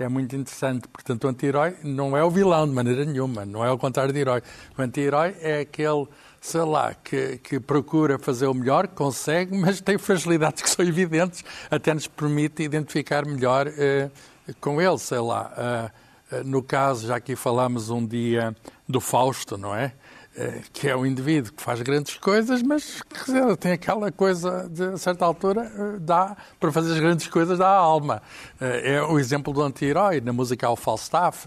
é 0.02 0.08
muito 0.08 0.34
interessante. 0.34 0.88
Portanto, 0.88 1.24
o 1.24 1.28
anti-herói 1.28 1.76
não 1.82 2.16
é 2.16 2.24
o 2.24 2.30
vilão 2.30 2.66
de 2.66 2.72
maneira 2.72 3.04
nenhuma, 3.04 3.44
não 3.44 3.64
é 3.64 3.70
o 3.70 3.78
contrário 3.78 4.12
de 4.12 4.18
herói. 4.18 4.42
O 4.76 4.82
anti-herói 4.82 5.36
é 5.40 5.60
aquele 5.60 6.06
sei 6.40 6.62
lá, 6.62 6.94
que, 6.94 7.38
que 7.38 7.60
procura 7.60 8.18
fazer 8.18 8.46
o 8.46 8.54
melhor, 8.54 8.88
consegue, 8.88 9.56
mas 9.56 9.80
tem 9.80 9.98
fragilidades 9.98 10.62
que 10.62 10.70
são 10.70 10.84
evidentes, 10.84 11.44
até 11.70 11.92
nos 11.92 12.06
permite 12.06 12.62
identificar 12.62 13.26
melhor 13.26 13.66
uh, 13.68 14.54
com 14.60 14.80
ele, 14.80 14.98
sei 14.98 15.18
lá. 15.18 15.92
Uh, 16.32 16.36
uh, 16.36 16.44
no 16.44 16.62
caso, 16.62 17.06
já 17.08 17.16
aqui 17.16 17.36
falámos 17.36 17.90
um 17.90 18.04
dia 18.04 18.56
do 18.88 19.00
Fausto, 19.00 19.58
não 19.58 19.74
é? 19.74 19.92
Eh, 20.40 20.62
que 20.72 20.88
é 20.88 20.96
um 20.96 21.04
indivíduo 21.04 21.52
que 21.52 21.62
faz 21.62 21.82
grandes 21.82 22.16
coisas, 22.16 22.62
mas 22.62 23.02
dizer, 23.26 23.56
tem 23.58 23.72
aquela 23.72 24.10
coisa, 24.10 24.66
de 24.70 24.84
a 24.84 24.96
certa 24.96 25.22
altura, 25.22 25.70
eh, 25.76 25.98
dá, 26.00 26.34
para 26.58 26.72
fazer 26.72 26.94
as 26.94 26.98
grandes 26.98 27.26
coisas, 27.26 27.58
dá 27.58 27.68
a 27.68 27.76
alma. 27.76 28.22
Eh, 28.58 28.94
é 28.94 29.02
o 29.02 29.18
exemplo 29.18 29.52
do 29.52 29.60
anti-herói, 29.60 30.22
na 30.22 30.32
musical 30.32 30.76
Falstaff. 30.76 31.46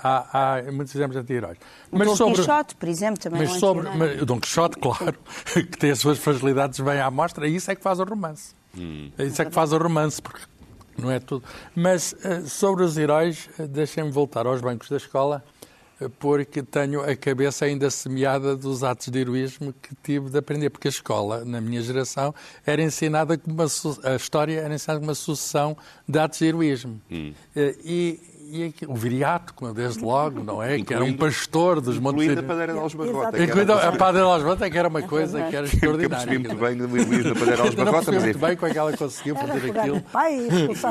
Há, 0.00 0.58
há 0.58 0.70
muitos 0.70 0.94
exemplos 0.94 1.14
de 1.14 1.22
anti-heróis. 1.22 1.58
O 1.90 1.98
Dom 1.98 2.14
sobre, 2.14 2.34
Quixote, 2.36 2.76
por 2.76 2.88
exemplo, 2.88 3.20
também 3.20 3.40
mas 3.40 3.50
é 3.50 3.52
um 3.54 3.58
sobre, 3.58 3.90
mas, 3.90 4.22
O 4.22 4.26
Dom 4.26 4.38
Quixote, 4.38 4.78
claro, 4.78 5.18
que 5.52 5.76
tem 5.76 5.90
as 5.90 5.98
suas 5.98 6.18
fragilidades 6.18 6.78
bem 6.78 7.00
à 7.00 7.10
mostra, 7.10 7.48
e 7.48 7.56
isso 7.56 7.68
é 7.68 7.74
que 7.74 7.82
faz 7.82 7.98
o 7.98 8.04
romance. 8.04 8.54
Hum. 8.76 9.10
Isso 9.18 9.42
é 9.42 9.44
que 9.44 9.50
faz 9.52 9.72
o 9.72 9.78
romance, 9.78 10.22
porque 10.22 10.42
não 10.96 11.10
é 11.10 11.18
tudo. 11.18 11.44
Mas 11.74 12.14
sobre 12.46 12.84
os 12.84 12.96
heróis, 12.96 13.48
deixem-me 13.70 14.12
voltar 14.12 14.46
aos 14.46 14.60
bancos 14.60 14.88
da 14.88 14.98
escola 14.98 15.42
porque 16.18 16.62
tenho 16.62 17.00
a 17.00 17.16
cabeça 17.16 17.64
ainda 17.64 17.90
semeada 17.90 18.56
dos 18.56 18.84
atos 18.84 19.08
de 19.08 19.18
heroísmo 19.18 19.72
que 19.72 19.94
tive 20.02 20.30
de 20.30 20.38
aprender, 20.38 20.70
porque 20.70 20.88
a 20.88 20.90
escola, 20.90 21.44
na 21.44 21.60
minha 21.60 21.82
geração, 21.82 22.34
era 22.64 22.80
ensinada 22.80 23.36
como 23.36 23.54
uma, 23.54 23.66
a 24.04 24.14
história 24.14 24.60
era 24.60 24.74
ensinada 24.74 25.00
como 25.00 25.10
uma 25.10 25.14
sucessão 25.14 25.76
de 26.06 26.18
atos 26.18 26.38
de 26.38 26.46
heroísmo. 26.46 27.00
Hum. 27.10 27.32
Eh, 27.56 27.74
e, 27.84 28.20
e 28.50 28.74
o 28.86 28.94
viriato, 28.94 29.54
desde 29.74 30.02
logo, 30.02 30.42
não 30.42 30.62
é? 30.62 30.80
que 30.80 30.94
era 30.94 31.04
um 31.04 31.12
pastor 31.12 31.80
dos 31.80 31.98
Montes 31.98 32.22
Incluindo 32.22 32.40
a 32.40 32.42
padeira 32.42 32.72
de 32.72 32.78
Alosbarrota. 32.78 33.42
Incluindo 33.42 33.72
a 33.74 33.92
padeira 33.92 34.26
de 34.26 34.32
Alosbarrota, 34.32 34.70
que 34.70 34.78
era 34.78 34.88
uma 34.88 35.02
coisa 35.02 35.42
que 35.42 35.56
era 35.56 35.66
extraordinária. 35.66 36.04
Eu 36.04 36.10
percebi 36.10 36.38
muito 36.38 36.56
bem 36.56 36.76
do 36.76 36.86
Luís 36.86 37.24
da 37.24 37.34
padeira 37.34 37.56
de 37.56 37.62
Alosbarrota. 37.62 38.12
Não 38.12 38.20
muito 38.20 38.38
bem 38.38 38.56
como 38.56 38.66
é 38.66 38.72
que 38.72 38.78
ela 38.78 38.96
conseguiu 38.96 39.36
fazer 39.36 39.78
aquilo. 39.78 40.02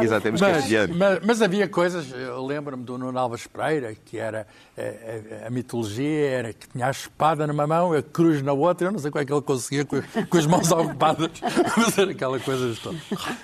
Exatamente, 0.04 0.42
mas, 0.42 0.90
mas, 0.96 1.20
mas, 1.26 1.42
havia 1.42 1.68
coisas, 1.68 2.12
eu 2.12 2.46
lembro-me 2.46 2.84
do 2.84 2.98
Nuno 2.98 3.18
Alves 3.18 3.48
Pereira, 3.48 3.96
que 4.06 4.18
era 4.18 4.46
a, 4.78 4.82
eh, 4.82 5.24
a, 5.32 5.36
eh, 5.36 5.48
a, 5.48 5.50
mitologia, 5.50 6.30
era 6.30 6.54
que 6.54 6.68
tinha 6.68 6.86
a 6.86 6.92
espada 6.92 7.48
numa 7.48 7.66
mão, 7.66 7.94
a 7.94 8.02
cruz 8.04 8.42
na 8.44 8.54
outra, 8.54 8.88
eu 8.88 8.92
não 8.92 9.00
sei 9.00 9.10
como 9.10 9.22
é 9.22 9.26
que 9.26 9.34
ele 9.34 9.42
conseguia 9.42 9.86
com, 9.86 10.02
com 10.30 10.38
as 10.38 10.46
mãos 10.46 10.70
ocupadas 10.72 11.32
fazer 11.74 12.10
aquela 12.10 12.40
coisa 12.40 12.76
toda. 12.82 12.98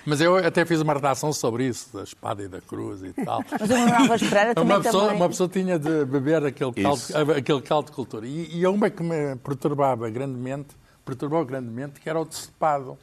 Mas 0.05 0.21
eu 0.21 0.35
até 0.37 0.65
fiz 0.65 0.81
uma 0.81 0.93
redação 0.93 1.33
sobre 1.33 1.67
isso, 1.67 1.89
da 1.93 2.03
espada 2.03 2.43
e 2.43 2.47
da 2.47 2.61
cruz 2.61 3.03
e 3.03 3.13
tal. 3.13 3.43
Mas 3.51 3.69
o 3.69 4.02
Alves 4.11 4.29
Pereira 4.29 4.55
também 4.55 4.75
uma 4.75 4.83
pessoa, 4.83 5.03
também... 5.03 5.21
uma 5.21 5.29
pessoa 5.29 5.49
tinha 5.49 5.79
de 5.79 6.05
beber 6.05 6.45
aquele 6.45 6.73
caldo, 6.73 7.01
aquele 7.37 7.61
caldo 7.61 7.85
de 7.87 7.91
cultura. 7.91 8.27
E, 8.27 8.57
e 8.57 8.67
uma 8.67 8.89
que 8.89 9.03
me 9.03 9.35
perturbava 9.37 10.09
grandemente, 10.09 10.75
perturbou 11.05 11.43
grandemente, 11.45 11.99
que 11.99 12.09
era 12.09 12.19
o 12.19 12.25
decepado 12.25 12.97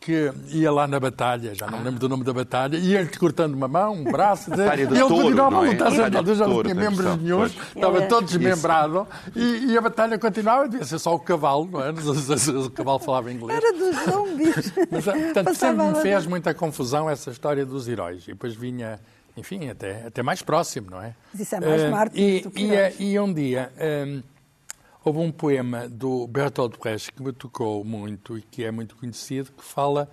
que 0.00 0.32
ia 0.48 0.70
lá 0.70 0.86
na 0.86 1.00
batalha, 1.00 1.54
já 1.54 1.66
não 1.66 1.82
lembro 1.82 1.98
do 1.98 2.08
nome 2.08 2.24
da 2.24 2.32
batalha, 2.32 2.76
ia-lhe 2.76 3.10
cortando 3.18 3.54
uma 3.54 3.66
mão, 3.66 3.94
um 3.94 4.04
braço, 4.04 4.50
e 4.54 4.80
ele 4.80 5.00
continuava 5.00 5.56
a 5.56 5.60
lutar 5.60 5.90
sentado, 5.90 6.34
já 6.34 6.46
não 6.46 6.62
tinha 6.62 6.74
membros 6.74 7.16
nenhum, 7.16 7.44
estava 7.44 8.02
todo 8.02 8.24
desmembrado, 8.24 9.06
e, 9.34 9.72
e, 9.72 9.76
a 9.76 9.80
batalha 9.80 10.18
continuava, 10.18 10.68
devia 10.68 10.86
ser 10.86 10.98
só 10.98 11.14
o 11.14 11.18
cavalo, 11.18 11.68
não 11.70 11.82
é? 11.82 11.90
O 12.68 12.70
cavalo 12.70 12.98
falava 13.00 13.32
inglês. 13.32 13.58
Era 13.58 13.72
dos 13.72 14.04
zombies. 14.04 14.72
Mas, 14.90 15.04
portanto, 15.04 15.54
sempre 15.54 15.86
me 15.86 15.94
fez 15.96 16.26
muita 16.26 16.54
confusão 16.54 17.10
essa 17.10 17.30
história 17.30 17.66
dos 17.66 17.88
heróis, 17.88 18.22
e 18.24 18.28
depois 18.28 18.54
vinha 18.54 19.00
enfim, 19.38 19.68
até, 19.68 20.06
até 20.06 20.22
mais 20.22 20.42
próximo, 20.42 20.90
não 20.90 21.02
é? 21.02 21.14
Mas 21.32 21.40
isso 21.42 21.54
é 21.54 21.60
mais 21.60 21.82
uh, 21.82 21.90
Marte 21.90 22.20
e, 22.20 22.40
do 22.40 22.50
que 22.50 22.62
e, 22.62 23.12
e 23.12 23.20
um 23.20 23.32
dia 23.32 23.72
um, 23.76 23.82
ehm, 23.82 24.22
houve 25.04 25.18
um 25.20 25.32
poema 25.32 25.88
do 25.88 26.26
Bertolt 26.26 26.78
Brecht 26.78 27.12
que 27.12 27.22
me 27.22 27.32
tocou 27.32 27.84
muito 27.84 28.36
e 28.36 28.42
que 28.42 28.64
é 28.64 28.70
muito 28.70 28.96
conhecido, 28.96 29.52
que 29.52 29.64
fala 29.64 30.08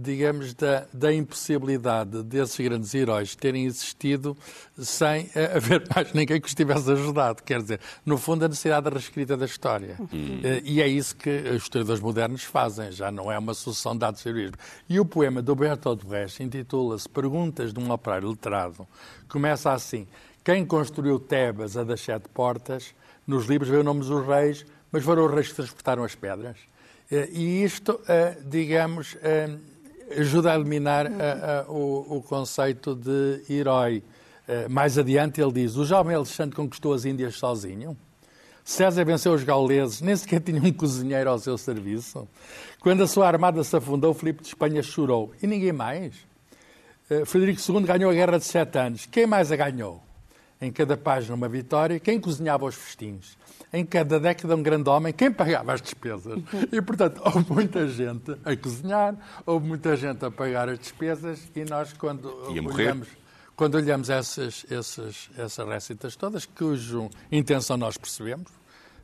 digamos, 0.00 0.54
da, 0.54 0.86
da, 0.92 1.12
impossibilidade 1.12 2.22
desses 2.22 2.56
grandes 2.56 2.94
heróis 2.94 3.34
terem 3.34 3.64
existido 3.64 4.36
sem 4.76 5.24
uh, 5.24 5.56
haver 5.56 5.84
mais 5.92 6.12
ninguém 6.12 6.40
que 6.40 6.46
os 6.46 6.54
tivesse 6.54 6.90
ajudado. 6.92 7.42
Quer 7.42 7.60
dizer, 7.60 7.80
no 8.06 8.16
fundo, 8.16 8.44
a 8.44 8.48
necessidade 8.48 8.84
da 8.84 8.90
reescrita 8.90 9.36
da 9.36 9.44
história. 9.44 9.96
Uh, 9.98 10.62
e 10.62 10.80
é 10.80 10.86
isso 10.86 11.16
que 11.16 11.30
os 11.30 11.64
historiadores 11.64 12.00
modernos 12.00 12.44
fazem, 12.44 12.92
já 12.92 13.10
não 13.10 13.30
é 13.30 13.36
uma 13.36 13.54
sucessão 13.54 13.94
de 13.94 13.98
dados 13.98 14.22
de 14.22 14.28
heroísmo. 14.28 14.56
E 14.88 15.00
o 15.00 15.04
poema 15.04 15.42
do 15.42 15.56
Bertolt 15.56 16.04
Brecht 16.04 16.42
intitula-se 16.42 17.08
Perguntas 17.08 17.72
de 17.72 17.80
um 17.80 17.90
operário 17.90 18.28
letrado. 18.28 18.86
Começa 19.28 19.72
assim: 19.72 20.06
Quem 20.44 20.64
construiu 20.64 21.18
Tebas, 21.18 21.76
a 21.76 21.82
das 21.82 22.00
sete 22.00 22.28
portas? 22.28 22.94
Nos 23.26 23.46
livros 23.46 23.68
vê 23.68 23.78
o 23.78 23.84
nome 23.84 24.00
dos 24.00 24.26
reis, 24.26 24.64
mas 24.92 25.02
foram 25.02 25.26
os 25.26 25.34
reis 25.34 25.48
que 25.48 25.56
transportaram 25.56 26.04
as 26.04 26.14
pedras. 26.14 26.56
E 27.10 27.62
isto, 27.62 28.00
digamos, 28.46 29.16
ajuda 30.16 30.52
a 30.52 30.54
eliminar 30.54 31.06
o, 31.68 32.16
o, 32.16 32.22
conceito 32.22 32.94
de 32.94 33.42
herói. 33.48 34.02
Uh, 34.48 34.70
mais 34.70 34.96
adiante 34.96 35.40
ele 35.40 35.52
diz: 35.52 35.76
o 35.76 35.84
jovem 35.84 36.14
Alexandre 36.14 36.56
conquistou 36.56 36.94
as 36.94 37.04
Índias 37.04 37.36
sozinho. 37.36 37.96
César 38.64 39.04
venceu 39.04 39.32
os 39.32 39.44
gauleses, 39.44 40.00
nem 40.00 40.14
sequer 40.14 40.40
tinha 40.40 40.60
um 40.62 40.72
cozinheiro 40.72 41.30
ao 41.30 41.38
seu 41.38 41.56
serviço. 41.56 42.28
Quando 42.80 43.02
a 43.02 43.06
sua 43.06 43.26
armada 43.26 43.62
se 43.64 43.74
afundou, 43.76 44.12
Filipe 44.12 44.42
de 44.42 44.48
Espanha 44.48 44.82
chorou. 44.82 45.32
E 45.42 45.46
ninguém 45.46 45.72
mais. 45.72 46.14
Uh, 47.10 47.24
Frederico 47.24 47.60
II 47.60 47.82
ganhou 47.82 48.10
a 48.10 48.14
Guerra 48.14 48.38
de 48.38 48.44
Sete 48.44 48.78
Anos. 48.78 49.06
Quem 49.06 49.26
mais 49.26 49.50
a 49.52 49.56
ganhou? 49.56 50.02
Em 50.60 50.70
cada 50.72 50.96
página 50.96 51.34
uma 51.34 51.48
vitória. 51.48 51.98
Quem 51.98 52.20
cozinhava 52.20 52.64
os 52.64 52.74
festins? 52.74 53.36
Em 53.72 53.84
cada 53.84 54.18
década 54.18 54.56
um 54.56 54.62
grande 54.62 54.88
homem, 54.88 55.12
quem 55.12 55.30
pagava 55.30 55.74
as 55.74 55.82
despesas? 55.82 56.38
E, 56.72 56.80
portanto, 56.80 57.20
houve 57.24 57.52
muita 57.52 57.86
gente 57.88 58.36
a 58.44 58.56
cozinhar, 58.56 59.14
houve 59.44 59.66
muita 59.66 59.96
gente 59.96 60.24
a 60.24 60.30
pagar 60.30 60.68
as 60.68 60.78
despesas 60.78 61.50
e 61.54 61.64
nós, 61.64 61.92
quando 61.92 62.28
e 62.50 62.60
olhamos, 62.60 63.08
quando 63.54 63.74
olhamos 63.74 64.08
essas, 64.08 64.64
essas, 64.70 65.30
essas 65.36 65.68
récitas 65.68 66.16
todas, 66.16 66.46
cuja 66.46 67.08
intenção 67.30 67.76
nós 67.76 67.96
percebemos, 67.96 68.50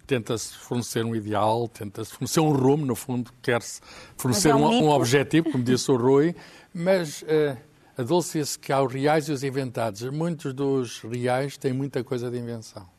tenta-se 0.06 0.54
fornecer 0.56 1.04
um 1.04 1.14
ideal, 1.14 1.68
tenta-se 1.68 2.12
fornecer 2.12 2.40
um 2.40 2.52
rumo, 2.52 2.87
no 2.87 2.94
fundo, 2.94 3.33
quer-se 3.42 3.80
fornecer 4.16 4.50
é 4.50 4.54
um, 4.54 4.64
um, 4.64 4.88
objetivo, 4.90 5.50
como 5.50 5.64
disse 5.64 5.90
o 5.90 5.97
Rui, 5.99 6.35
mas 6.73 7.23
uh, 7.23 7.56
adulce-se 7.97 8.59
que 8.59 8.73
há 8.73 8.83
os 8.83 8.92
reais 8.92 9.28
e 9.28 9.33
os 9.33 9.42
inventados. 9.42 10.02
Muitos 10.11 10.52
dos 10.52 11.00
reais 11.00 11.56
têm 11.56 11.73
muita 11.73 12.04
coisa 12.04 12.30
de 12.30 12.38
invenção. 12.38 12.94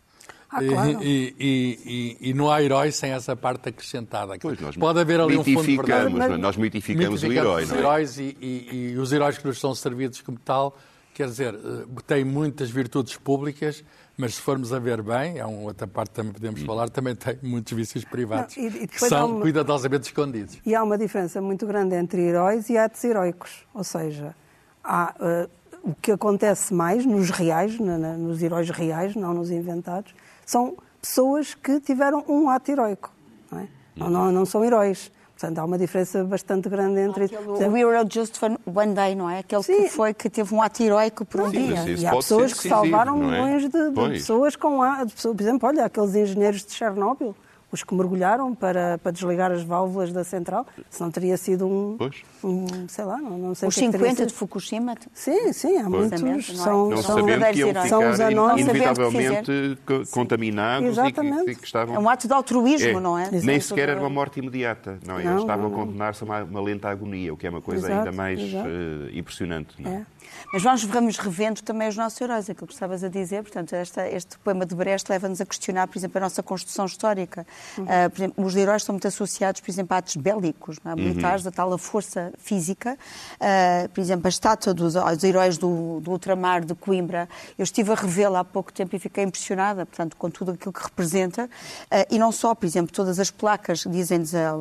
Ah, 0.49 0.61
claro. 0.63 1.03
e, 1.03 1.35
e, 1.39 2.17
e, 2.21 2.29
e, 2.29 2.33
não 2.33 2.49
há 2.51 2.61
herói 2.61 2.91
sem 2.91 3.11
essa 3.11 3.35
parte 3.35 3.69
acrescentada. 3.69 4.37
Pois, 4.39 4.57
Pode 4.77 4.99
haver 4.99 5.19
ali 5.19 5.37
um 5.37 5.43
fundo 5.43 5.63
de 5.63 5.75
verdade. 5.77 6.37
Nós 6.37 6.55
mitificamos, 6.55 7.21
mitificamos 7.21 7.23
o 7.23 7.31
herói. 7.31 7.63
Os 7.63 7.71
é? 7.71 7.77
heróis 7.77 8.17
e, 8.19 8.95
os 8.97 9.11
heróis 9.11 9.37
que 9.37 9.45
nos 9.47 9.59
são 9.59 9.73
servidos 9.75 10.21
como 10.21 10.37
tal 10.39 10.77
quer 11.13 11.27
dizer, 11.27 11.53
eh, 11.55 11.85
tem 12.05 12.25
muitas 12.25 12.69
virtudes 12.69 13.15
públicas, 13.15 13.85
mas 14.17 14.35
se 14.35 14.41
formos 14.41 14.73
a 14.73 14.79
ver 14.79 15.01
bem, 15.01 15.37
é 15.39 15.45
uma 15.45 15.61
outra 15.61 15.87
parte 15.87 16.09
que 16.09 16.15
também 16.15 16.33
podemos 16.33 16.61
falar, 16.63 16.89
também 16.89 17.15
tem 17.15 17.37
muitos 17.41 17.71
vícios 17.71 18.03
privados, 18.03 18.57
Não, 18.57 18.63
e- 18.65 18.83
e 18.83 18.87
que 18.87 18.99
são 18.99 19.31
uma- 19.31 19.39
cuidadosamente 19.41 20.07
escondidos. 20.07 20.57
E 20.65 20.75
há 20.75 20.83
uma 20.83 20.97
diferença 20.97 21.41
muito 21.41 21.65
grande 21.65 21.95
entre 21.95 22.21
heróis 22.21 22.69
e 22.69 22.77
atos 22.77 23.01
heroicos. 23.01 23.65
Ou 23.73 23.81
seja, 23.85 24.35
há, 24.83 25.15
eh, 25.21 25.47
o 25.83 25.95
que 25.95 26.11
acontece 26.11 26.73
mais 26.73 27.05
nos 27.05 27.29
reais, 27.29 27.79
na- 27.79 27.97
na- 27.97 28.17
nos 28.17 28.43
heróis 28.43 28.69
reais, 28.69 29.15
não 29.15 29.33
nos 29.33 29.49
inventados, 29.51 30.13
são 30.45 30.77
pessoas 31.01 31.53
que 31.53 31.79
tiveram 31.79 32.23
um 32.27 32.49
ato 32.49 32.71
heroico. 32.71 33.11
Não, 33.51 33.59
é? 33.59 33.67
não, 33.95 34.09
não, 34.09 34.31
não 34.31 34.45
são 34.45 34.63
heróis. 34.63 35.11
Portanto, 35.37 35.59
há 35.59 35.65
uma 35.65 35.77
diferença 35.77 36.23
bastante 36.23 36.69
grande 36.69 37.01
entre. 37.01 37.23
O 37.45 37.55
exemplo, 37.55 37.77
Hero 37.77 38.07
Just 38.09 38.37
for 38.37 38.57
One 38.65 38.93
Day, 38.93 39.15
não 39.15 39.29
é? 39.29 39.39
Aquele 39.39 39.63
que 39.63 39.81
Sim. 39.81 39.89
foi 39.89 40.13
que 40.13 40.29
teve 40.29 40.55
um 40.55 40.61
ato 40.61 40.81
heroico 40.81 41.25
por 41.25 41.41
um 41.41 41.49
Sim, 41.49 41.67
dia. 41.67 41.89
E 41.89 42.05
há 42.07 42.11
pessoas 42.11 42.53
que 42.53 42.69
salvaram 42.69 43.21
é? 43.21 43.41
milhões 43.43 43.69
de, 43.69 43.89
de 43.89 44.09
pessoas 44.11 44.55
com 44.55 44.81
a, 44.81 45.03
de 45.03 45.13
por 45.13 45.41
exemplo, 45.41 45.67
olha, 45.67 45.85
aqueles 45.85 46.15
engenheiros 46.15 46.65
de 46.65 46.71
Chernobyl, 46.71 47.35
os 47.75 47.83
que 47.83 47.93
mergulharam 47.93 48.55
para, 48.55 48.97
para 48.97 49.11
desligar 49.11 49.51
as 49.51 49.61
válvulas 49.63 50.11
da 50.11 50.23
central, 50.23 50.65
se 50.89 50.99
não 51.01 51.11
teria 51.11 51.37
sido 51.37 51.67
um, 51.67 51.95
Pois. 51.97 52.15
um 52.43 52.65
sei 52.87 53.05
lá, 53.05 53.17
não, 53.17 53.37
não 53.37 53.55
sei 53.55 53.69
Os 53.69 53.75
o 53.75 53.79
que 53.79 53.85
é 53.85 53.87
que 53.87 53.91
teria 53.97 54.09
50 54.11 54.25
de. 54.27 54.33
Fukushima. 54.33 54.95
Sim, 55.13 55.53
sim, 55.53 55.77
há 55.77 55.89
muitos. 55.89 56.09
Precisamente, 56.21 56.53
não 56.53 56.61
é? 56.61 56.65
São, 56.65 56.89
Não 56.89 56.97
São 56.97 57.15
sabendo 57.19 57.45
que 57.45 57.59
iam. 57.59 57.87
São 57.87 58.09
os 58.09 58.19
anónimos. 58.19 58.61
inevitavelmente 58.61 59.77
co- 59.85 60.03
contaminados 60.11 60.89
e 60.89 60.93
que, 60.93 60.99
Exatamente. 60.99 61.51
e 61.51 61.55
que 61.55 61.65
estavam... 61.65 61.95
É 61.95 61.99
um 61.99 62.09
ato 62.09 62.27
de 62.27 62.33
altruísmo, 62.33 62.99
não 62.99 63.17
é? 63.17 63.29
Nem 63.29 63.55
Exato. 63.55 63.61
sequer 63.61 63.89
era 63.89 63.99
uma 63.99 64.09
morte 64.09 64.39
imediata. 64.39 64.97
Não, 65.05 65.15
eles 65.19 65.25
Não, 65.31 65.39
estavam 65.39 65.69
não, 65.69 65.75
a 65.75 65.79
condenar-se 65.85 66.23
a 66.23 66.25
uma, 66.25 66.43
uma 66.43 66.61
lenta 66.61 66.89
agonia, 66.89 67.33
o 67.33 67.37
que 67.37 67.45
é 67.45 67.49
uma 67.49 67.61
coisa 67.61 67.87
Exato, 67.87 67.99
ainda 68.07 68.11
mais 68.11 68.39
eh, 68.39 69.11
impressionante. 69.13 69.75
Não 69.79 69.91
é? 69.91 69.95
É. 69.95 70.05
Mas 70.53 70.63
nós 70.63 70.83
vamos 70.83 71.17
revendo 71.17 71.61
também 71.61 71.87
os 71.87 71.95
nossos 71.95 72.19
heróis, 72.19 72.49
aquilo 72.49 72.67
que 72.67 72.73
estavas 72.73 73.03
a 73.03 73.09
dizer. 73.09 73.41
Portanto, 73.41 73.73
esta, 73.73 74.07
este 74.07 74.37
poema 74.39 74.65
de 74.65 74.75
Brecht 74.75 75.09
leva-nos 75.09 75.41
a 75.41 75.45
questionar, 75.45 75.87
por 75.87 75.97
exemplo, 75.97 76.17
a 76.17 76.21
nossa 76.21 76.41
construção 76.43 76.85
histórica. 76.85 77.45
Ah, 77.87 78.09
por 78.09 78.17
exemplo, 78.17 78.45
os 78.45 78.55
heróis 78.55 78.81
estão 78.81 78.93
muito 78.93 79.07
associados, 79.07 79.61
por 79.61 79.69
exemplo, 79.69 79.95
a 79.95 79.97
atos 79.97 80.15
bélicos, 80.15 80.77
é? 80.85 80.95
militares, 80.95 81.43
da 81.43 81.51
tal 81.51 81.75
força 81.77 82.33
física. 82.37 82.97
Ah, 83.39 83.87
por 83.93 84.01
exemplo, 84.01 84.27
a 84.27 84.29
estátua 84.29 84.73
dos 84.73 84.95
aos 84.95 85.23
heróis 85.23 85.57
do, 85.57 85.99
do 86.01 86.11
ultramar 86.11 86.63
de 86.63 86.75
Coimbra, 86.75 87.27
eu 87.57 87.63
estive 87.63 87.91
a 87.91 87.95
revê-la 87.95 88.39
há 88.41 88.43
pouco 88.43 88.71
tempo 88.71 88.95
e 88.95 88.99
fiquei 88.99 89.23
impressionada, 89.23 89.85
portanto, 89.85 90.15
com 90.17 90.29
tudo 90.29 90.51
aquilo 90.51 90.73
que 90.73 90.83
representa. 90.83 91.49
Ah, 91.89 92.05
e 92.09 92.19
não 92.19 92.31
só, 92.31 92.53
por 92.55 92.65
exemplo, 92.65 92.93
todas 92.93 93.19
as 93.19 93.31
placas, 93.31 93.85
dizem-nos 93.87 94.33
a, 94.35 94.51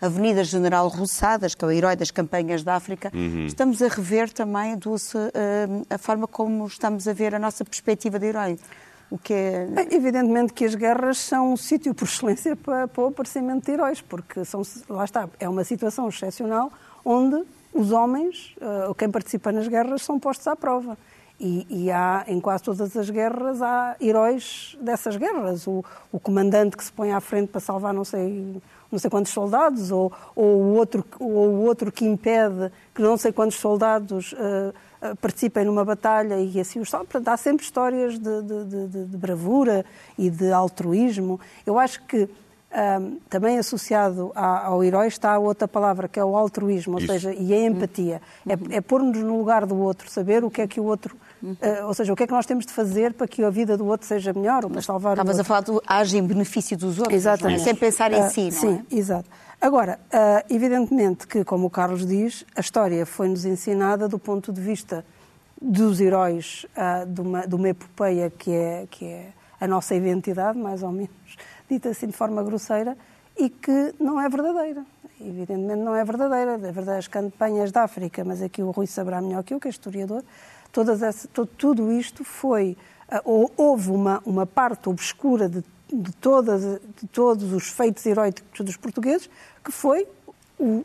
a 0.00 0.06
Avenida 0.06 0.44
General 0.44 0.86
Roçadas, 0.88 1.54
que 1.54 1.64
é 1.64 1.68
o 1.68 1.70
herói 1.70 1.96
das 1.96 2.10
campanhas 2.10 2.62
da 2.62 2.74
África, 2.74 3.10
estamos 3.46 3.80
a 3.82 3.88
rever 3.88 4.32
também 4.32 4.76
Dulce, 4.76 5.16
a 5.88 5.98
forma 5.98 6.26
como 6.26 6.66
estamos 6.66 7.06
a 7.06 7.12
ver 7.12 7.34
a 7.34 7.38
nossa 7.38 7.64
perspectiva 7.64 8.18
de 8.18 8.26
herói. 8.26 8.58
O 9.10 9.18
que 9.18 9.32
é... 9.32 9.66
Bem, 9.66 9.88
Evidentemente 9.90 10.52
que 10.52 10.64
as 10.64 10.74
guerras 10.74 11.18
são 11.18 11.52
um 11.52 11.56
sítio 11.56 11.94
por 11.94 12.04
excelência 12.04 12.56
para, 12.56 12.88
para 12.88 13.04
o 13.04 13.06
aparecimento 13.08 13.66
de 13.66 13.72
heróis, 13.72 14.00
porque 14.00 14.44
são, 14.44 14.62
lá 14.88 15.04
está, 15.04 15.28
é 15.38 15.48
uma 15.48 15.64
situação 15.64 16.08
excepcional 16.08 16.72
onde 17.04 17.44
os 17.72 17.90
homens, 17.90 18.54
ou 18.88 18.94
quem 18.94 19.10
participa 19.10 19.50
nas 19.50 19.66
guerras, 19.66 20.02
são 20.02 20.18
postos 20.18 20.46
à 20.46 20.54
prova. 20.54 20.96
E, 21.40 21.66
e 21.68 21.90
há, 21.90 22.24
em 22.28 22.40
quase 22.40 22.62
todas 22.62 22.96
as 22.96 23.10
guerras, 23.10 23.60
há 23.60 23.96
heróis 24.00 24.78
dessas 24.80 25.16
guerras. 25.16 25.66
O, 25.66 25.84
o 26.12 26.20
comandante 26.20 26.76
que 26.76 26.84
se 26.84 26.92
põe 26.92 27.12
à 27.12 27.20
frente 27.20 27.48
para 27.48 27.60
salvar 27.60 27.92
não 27.92 28.04
sei, 28.04 28.62
não 28.90 28.98
sei 28.98 29.10
quantos 29.10 29.32
soldados, 29.32 29.90
ou, 29.90 30.12
ou, 30.36 30.46
o 30.46 30.74
outro, 30.74 31.04
ou 31.18 31.48
o 31.48 31.62
outro 31.64 31.90
que 31.90 32.04
impede 32.04 32.70
que 32.94 33.02
não 33.02 33.16
sei 33.16 33.32
quantos 33.32 33.58
soldados 33.58 34.32
eh, 34.38 34.72
participem 35.20 35.64
numa 35.64 35.84
batalha 35.84 36.38
e 36.40 36.58
assim 36.60 36.80
os 36.80 36.88
salvam. 36.88 37.06
Portanto, 37.06 37.28
há 37.28 37.36
sempre 37.36 37.64
histórias 37.64 38.18
de- 38.18 38.42
de- 38.42 38.88
de- 38.88 39.04
de 39.06 39.16
bravura 39.16 39.84
e 40.18 40.30
de 40.30 40.52
altruísmo. 40.52 41.38
Eu 41.66 41.78
acho 41.78 42.02
que 42.04 42.28
ahm, 42.74 43.18
também 43.30 43.56
associado 43.58 44.32
a- 44.34 44.66
ao 44.66 44.82
herói 44.82 45.06
está 45.06 45.32
a 45.34 45.38
outra 45.38 45.68
palavra, 45.68 46.08
que 46.08 46.18
é 46.18 46.24
o 46.24 46.36
altruísmo, 46.36 46.94
ou 46.94 46.98
Isso. 46.98 47.12
seja, 47.12 47.32
e 47.32 47.52
a 47.54 47.66
empatia. 47.66 48.20
É, 48.46 48.76
é 48.76 48.80
pôr-nos 48.80 49.18
no 49.22 49.38
lugar 49.38 49.64
do 49.64 49.76
outro, 49.78 50.10
saber 50.10 50.42
o 50.44 50.50
que 50.50 50.60
é 50.62 50.66
que 50.66 50.80
o 50.80 50.84
outro, 50.84 51.16
eh, 51.60 51.84
ou 51.84 51.94
seja, 51.94 52.12
o 52.12 52.16
que 52.16 52.24
é 52.24 52.26
que 52.26 52.32
nós 52.32 52.46
temos 52.46 52.66
de 52.66 52.72
fazer 52.72 53.12
para 53.14 53.28
que 53.28 53.44
a 53.44 53.50
vida 53.50 53.76
do 53.76 53.86
outro 53.86 54.06
seja 54.06 54.32
melhor 54.32 54.64
ou 54.64 54.70
para 54.70 54.82
salvar 54.82 55.12
o 55.12 55.14
Estavas 55.20 55.38
outro. 55.38 55.42
a 55.42 55.44
falar 55.44 55.60
do 55.60 55.82
age 55.86 56.18
em 56.18 56.22
benefício 56.22 56.76
dos 56.76 56.98
outros, 56.98 57.14
Exatamente. 57.16 57.56
não 57.58 57.62
é? 57.62 57.64
sem 57.64 57.74
pensar 57.76 58.12
em 58.12 58.20
Ah, 58.20 58.28
si, 58.28 58.44
não 58.44 58.50
Sim, 58.50 58.84
é? 58.90 58.94
exato. 58.96 59.28
Agora, 59.60 59.98
ah, 60.12 60.44
evidentemente 60.50 61.26
que, 61.26 61.44
como 61.44 61.66
o 61.66 61.70
Carlos 61.70 62.04
diz, 62.04 62.44
a 62.56 62.60
história 62.60 63.06
foi-nos 63.06 63.44
ensinada 63.44 64.08
do 64.08 64.18
ponto 64.18 64.52
de 64.52 64.60
vista 64.60 65.04
dos 65.62 66.00
heróis 66.00 66.66
ah, 66.76 67.04
de, 67.06 67.20
uma, 67.20 67.46
de 67.46 67.54
uma 67.54 67.68
epopeia 67.68 68.30
que 68.30 68.50
é, 68.50 68.86
que 68.90 69.04
é 69.04 69.28
a 69.60 69.66
nossa 69.66 69.94
identidade, 69.94 70.58
mais 70.58 70.82
ou 70.82 70.90
menos, 70.92 71.10
dita 71.68 71.88
assim 71.90 72.06
de 72.06 72.12
forma 72.12 72.42
grosseira, 72.42 72.96
e 73.36 73.48
que 73.50 73.94
não 73.98 74.20
é 74.20 74.28
verdadeira. 74.28 74.84
Evidentemente 75.20 75.80
não 75.82 75.94
é 75.94 76.04
verdadeira. 76.04 76.52
É 76.54 76.72
verdade, 76.72 76.98
as 76.98 77.08
campanhas 77.08 77.72
da 77.72 77.82
África, 77.84 78.24
mas 78.24 78.42
aqui 78.42 78.62
o 78.62 78.70
Rui 78.70 78.86
saberá 78.86 79.20
melhor 79.20 79.42
que 79.42 79.54
eu, 79.54 79.60
que 79.60 79.66
é 79.68 79.70
historiador, 79.70 80.22
todas 80.72 81.02
essa, 81.02 81.26
to- 81.28 81.46
tudo 81.46 81.90
isto 81.92 82.24
foi. 82.24 82.76
ah, 83.08 83.20
ou- 83.24 83.50
houve 83.56 83.90
uma, 83.90 84.22
uma 84.26 84.44
parte 84.46 84.88
obscura 84.88 85.48
de, 85.48 85.64
de, 85.92 86.12
todas, 86.12 86.62
de 87.00 87.06
todos 87.08 87.52
os 87.52 87.68
feitos 87.68 88.04
heróicos 88.06 88.42
dos 88.60 88.76
portugueses, 88.76 89.28
que 89.64 89.72
foi 89.72 90.06
o, 90.58 90.84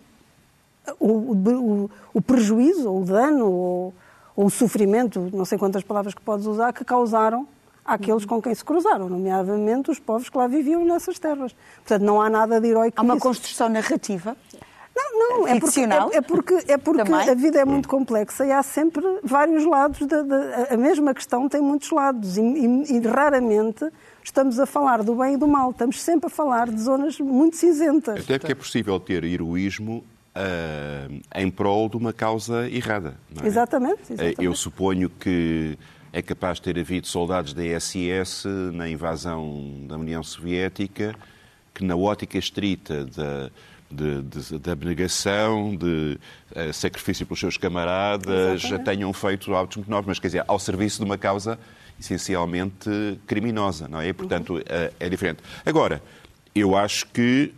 o, 0.99 1.07
o, 1.07 1.91
o 2.13 2.21
prejuízo, 2.21 2.89
ou 2.89 3.01
o 3.01 3.05
dano, 3.05 3.51
ou 3.51 3.93
o 4.35 4.49
sofrimento, 4.49 5.29
não 5.33 5.43
sei 5.45 5.57
quantas 5.57 5.83
palavras 5.83 6.13
que 6.13 6.21
podes 6.21 6.45
usar, 6.45 6.71
que 6.71 6.85
causaram 6.85 7.47
àqueles 7.93 8.25
com 8.25 8.41
quem 8.41 8.54
se 8.56 8.63
cruzaram, 8.63 9.10
nomeadamente 9.10 9.89
os 9.91 9.99
povos 9.99 10.30
que 10.30 10.38
lá 10.38 10.47
viviam 10.47 10.84
nessas 10.86 11.17
terras. 11.19 11.56
Portanto, 11.78 12.02
não 12.04 12.21
há 12.21 12.30
nada 12.30 12.60
de 12.62 12.67
heróico 12.67 12.99
Há 12.99 13.04
uma 13.04 13.15
nisso. 13.15 13.25
construção 13.25 13.69
narrativa. 13.69 14.36
Não, 14.95 15.39
não, 15.39 15.47
é 15.47 15.60
porque, 15.60 15.80
é, 15.80 16.17
é 16.17 16.21
porque, 16.21 16.54
é 16.67 16.78
porque 16.78 17.04
Também? 17.04 17.30
a 17.30 17.34
vida 17.34 17.60
é 17.60 17.63
muito 17.65 17.88
complexa 17.88 18.45
e 18.45 18.52
há 18.52 18.62
sempre 18.62 19.02
vários 19.23 19.65
lados. 19.65 20.06
Da, 20.06 20.21
da- 20.23 20.67
a 20.71 20.78
mesma 20.78 21.13
questão 21.13 21.47
tem 21.47 21.62
muitos 21.62 21.89
lados 21.91 22.38
e, 22.38 22.41
e- 22.41 22.97
e 22.97 22.99
raramente 22.99 23.86
estamos 24.23 24.60
a 24.60 24.65
falar 24.65 25.02
do 25.04 25.15
bem 25.15 25.36
e 25.36 25.38
do 25.38 25.47
mal. 25.47 25.71
Estamos 25.71 26.02
sempre 26.02 26.28
a 26.28 26.30
falar 26.30 26.69
de 26.69 26.82
zonas 26.82 27.17
muito 27.19 27.56
cinzentas. 27.56 28.23
Até 28.23 28.38
porque 28.38 28.52
é 28.52 28.56
possível 28.56 28.99
ter 28.99 29.23
heroísmo 29.23 30.04
ah, 30.36 31.08
em 31.36 31.49
prol 31.49 31.88
de 31.88 31.95
uma 31.97 32.12
causa 32.12 32.69
errada. 32.69 33.15
não 33.34 33.43
é? 33.43 33.47
Exatamente, 33.47 33.99
Eh, 34.10 34.13
exatamente. 34.13 34.43
Eu 34.45 34.54
suponho 34.56 35.10
que 35.10 35.78
é 36.11 36.21
capaz 36.21 36.57
de 36.57 36.63
ter 36.63 36.79
havido 36.79 37.07
soldados 37.07 37.53
da 37.53 37.61
SS 37.79 38.47
na 38.73 38.89
invasão 38.89 39.85
da 39.87 39.95
União 39.97 40.23
Soviética 40.23 41.15
que, 41.73 41.83
na 41.83 41.95
ótica 41.95 42.37
estrita 42.37 43.05
da, 43.05 43.49
de, 43.91 44.21
de- 44.23 44.57
da 44.59 44.71
abnegação, 44.71 45.75
de 45.75 46.17
eh, 46.55 46.71
sacrifício 46.73 47.25
pelos 47.25 47.39
seus 47.39 47.57
camaradas, 47.57 48.63
Exatamente. 48.63 48.85
tenham 48.85 49.13
feito 49.13 49.53
autos 49.53 49.77
muito 49.77 49.89
novos, 49.89 50.07
mas 50.07 50.19
quer 50.19 50.27
dizer, 50.27 50.43
ao 50.47 50.57
serviço 50.59 50.97
de 50.99 51.05
uma 51.05 51.17
causa 51.17 51.59
essencialmente 51.99 52.89
criminosa, 53.27 53.87
não 53.87 54.01
é? 54.01 54.11
Portanto, 54.13 54.61
eh, 54.65 54.91
é 54.99 55.09
diferente. 55.09 55.41
Agora, 55.65 56.01
eu 56.55 56.75
acho 56.75 57.05
que 57.07 57.53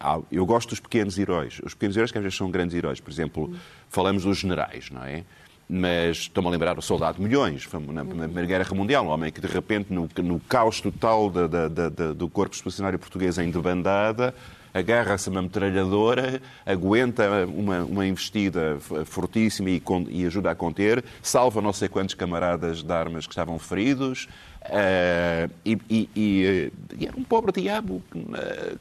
há- 0.00 0.20
eu 0.30 0.44
gosto 0.46 0.70
dos 0.70 0.80
pequenos 0.80 1.18
heróis. 1.18 1.60
Os 1.64 1.74
pequenos 1.74 1.96
heróis 1.96 2.10
que 2.12 2.18
às 2.18 2.22
vezes 2.24 2.36
são 2.38 2.50
grandes 2.50 2.76
heróis. 2.76 3.00
Por 3.00 3.10
exemplo, 3.10 3.54
falamos 3.88 4.24
dos 4.24 4.38
generais, 4.38 4.90
não 4.90 5.04
é? 5.04 5.24
Mas 5.68 6.16
estou-me 6.18 6.48
a 6.48 6.52
lembrar 6.52 6.78
o 6.78 6.82
Soldado 6.82 7.20
Milhões, 7.20 7.68
na 7.92 8.02
Primeira 8.04 8.46
Guerra 8.46 8.74
Mundial, 8.74 9.04
um 9.04 9.08
homem 9.08 9.30
que 9.30 9.40
de 9.40 9.46
repente, 9.46 9.92
no, 9.92 10.08
no 10.22 10.40
caos 10.40 10.80
total 10.80 11.28
da- 11.28 11.46
da- 11.46 11.88
da- 11.90 12.12
do 12.14 12.26
corpo 12.28 12.54
expedicionário 12.54 12.98
português 12.98 13.36
em 13.36 13.50
debandada, 13.50 14.34
agarra-se 14.72 15.28
a 15.28 15.32
uma 15.32 15.42
metralhadora, 15.42 16.40
aguenta 16.64 17.46
uma, 17.46 17.80
uma 17.80 18.06
investida 18.06 18.78
fortíssima 19.04 19.68
e, 19.68 19.82
e 20.08 20.24
ajuda 20.24 20.50
a 20.50 20.54
conter, 20.54 21.04
salva 21.22 21.60
não 21.60 21.72
sei 21.72 21.88
quantos 21.88 22.14
camaradas 22.14 22.82
de 22.82 22.92
armas 22.92 23.26
que 23.26 23.32
estavam 23.32 23.58
feridos, 23.58 24.26
eh, 24.70 25.48
e, 25.64 25.78
e- 25.88 26.08
e, 26.14 26.44
eh, 26.44 26.70
e 27.00 27.06
era 27.06 27.16
um 27.16 27.22
pobre 27.24 27.52
diabo 27.60 28.02
que, 28.10 28.18
na- 28.18 28.38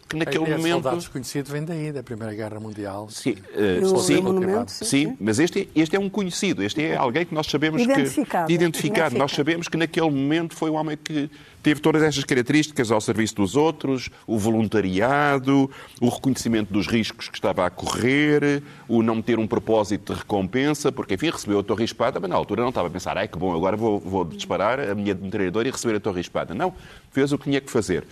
que 0.10 0.16
naquele 0.18 0.44
Esse 0.44 0.52
momento... 0.58 0.74
soldado 0.74 0.98
desconhecido 0.98 1.48
vem 1.52 1.64
daí, 1.64 1.92
da 1.92 2.04
Primeira 2.04 2.34
Guerra 2.34 2.60
Mundial. 2.60 3.08
Sim, 3.10 3.36
eh, 3.56 3.80
No- 3.80 4.00
sim, 4.00 4.16
no 4.16 4.24
monumento, 4.24 4.72
sim, 4.72 4.86
sim, 4.86 5.18
mas 5.20 5.40
este, 5.40 5.70
este 5.76 5.96
é 5.96 6.00
um 6.00 6.10
conhecido, 6.10 6.64
este 6.64 6.84
é 6.84 6.96
alguém 6.96 7.26
que 7.26 7.34
nós 7.34 7.48
sabemos 7.48 7.82
Identificado. 7.82 8.48
que... 8.48 8.54
Identificado. 8.54 9.16
Nós 9.18 9.32
Identificado. 9.32 9.36
sabemos 9.36 9.68
que 9.68 9.78
naquele 9.78 10.10
momento 10.10 10.56
foi 10.56 10.70
um 10.70 10.76
homem 10.76 10.98
que 10.98 11.30
teve 11.68 11.82
todas 11.82 12.02
estas 12.02 12.24
características 12.24 12.92
ao 12.92 13.02
serviço 13.02 13.36
dos 13.36 13.58
outros, 13.58 14.10
o 14.26 14.38
voluntariado, 14.38 15.70
o 16.00 16.08
reconhecimento 16.08 16.72
dos 16.72 16.88
riscos 16.88 17.28
que 17.28 17.36
estava 17.36 17.66
a 17.66 17.70
correr, 17.70 18.64
o 18.88 19.04
não 19.04 19.22
ter 19.22 19.38
um 19.38 19.46
propósito 19.46 20.14
de 20.14 20.20
recompensa, 20.20 20.94
porque, 20.94 21.16
enfim, 21.16 21.30
recebeu 21.30 21.60
a 21.60 21.64
torre 21.64 21.84
espada, 21.84 22.22
mas 22.22 22.30
na 22.30 22.38
altura 22.38 22.62
não 22.62 22.70
estava 22.70 22.88
a 22.88 22.90
pensar, 22.90 23.18
ai 23.18 23.28
que 23.28 23.38
bom, 23.38 23.54
agora 23.54 23.76
vou, 23.76 24.00
vou 24.00 24.24
disparar 24.24 24.80
a 24.80 24.96
minha 24.96 25.14
metralhadora 25.14 25.68
e 25.68 25.72
receber 25.72 25.98
a 25.98 26.00
torre 26.00 26.22
espada. 26.22 26.54
Não, 26.54 26.74
fez 27.12 27.34
o 27.34 27.38
que 27.38 27.44
tinha 27.44 27.60
que 27.60 27.70
fazer. 27.70 28.08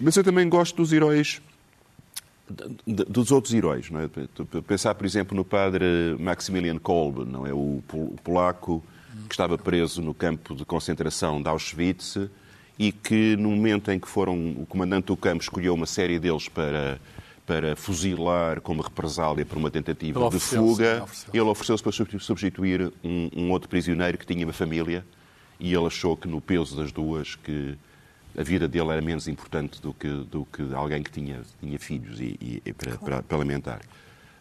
Mas 0.00 0.14
eu 0.14 0.22
também 0.22 0.48
gosto 0.48 0.76
dos 0.76 0.92
heróis 0.92 1.42
dos 2.86 3.32
outros 3.32 3.52
heróis. 3.52 3.90
Não 3.90 4.02
é? 4.02 4.08
Pensar, 4.68 4.94
por 4.94 5.04
exemplo, 5.04 5.36
no 5.36 5.44
padre 5.44 6.14
Maximilian 6.20 6.78
Kolbe, 6.78 7.24
não 7.24 7.44
é? 7.44 7.52
o 7.52 7.82
polaco 8.22 8.84
que 9.28 9.34
estava 9.34 9.58
preso 9.58 10.00
no 10.00 10.14
campo 10.14 10.54
de 10.54 10.64
concentração 10.64 11.42
de 11.42 11.48
Auschwitz 11.48 12.28
e 12.78 12.90
que, 12.92 13.36
no 13.36 13.50
momento 13.50 13.90
em 13.90 13.98
que 14.00 14.08
foram, 14.08 14.34
o 14.58 14.66
comandante 14.66 15.06
do 15.06 15.16
campo 15.16 15.42
escolheu 15.42 15.74
uma 15.74 15.86
série 15.86 16.18
deles 16.18 16.48
para, 16.48 16.98
para 17.46 17.76
fuzilar 17.76 18.60
como 18.60 18.82
represália 18.82 19.44
por 19.46 19.56
uma 19.58 19.70
tentativa 19.70 20.18
de 20.28 20.40
fuga, 20.40 20.84
ele 20.84 21.00
ofereceu-se. 21.02 21.26
ele 21.32 21.40
ofereceu-se 21.48 21.82
para 21.82 21.92
substitu- 21.92 22.24
substituir 22.24 22.92
um, 23.04 23.30
um 23.36 23.50
outro 23.52 23.68
prisioneiro 23.68 24.18
que 24.18 24.26
tinha 24.26 24.44
uma 24.44 24.52
família 24.52 25.04
e 25.60 25.72
ele 25.72 25.86
achou 25.86 26.16
que 26.16 26.26
no 26.26 26.40
peso 26.40 26.76
das 26.76 26.90
duas 26.90 27.36
que 27.36 27.76
a 28.36 28.42
vida 28.42 28.66
dele 28.66 28.88
era 28.90 29.00
menos 29.00 29.28
importante 29.28 29.80
do 29.80 29.94
que, 29.94 30.08
do 30.08 30.44
que 30.46 30.74
alguém 30.74 31.00
que 31.02 31.10
tinha, 31.12 31.42
tinha 31.60 31.78
filhos 31.78 32.18
e, 32.20 32.60
e- 32.66 32.72
para, 32.72 32.98
para, 32.98 33.22
para 33.22 33.36
alimentar. 33.38 33.80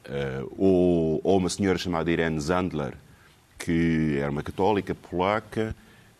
Eh, 0.05 0.43
ou, 0.57 1.21
ou 1.23 1.37
uma 1.37 1.47
senhora 1.49 1.77
chamada 1.77 2.09
Irene 2.11 2.39
Zandler, 2.39 2.95
que 3.59 4.17
era 4.19 4.31
uma 4.31 4.41
católica 4.41 4.95
polaca 4.95 5.75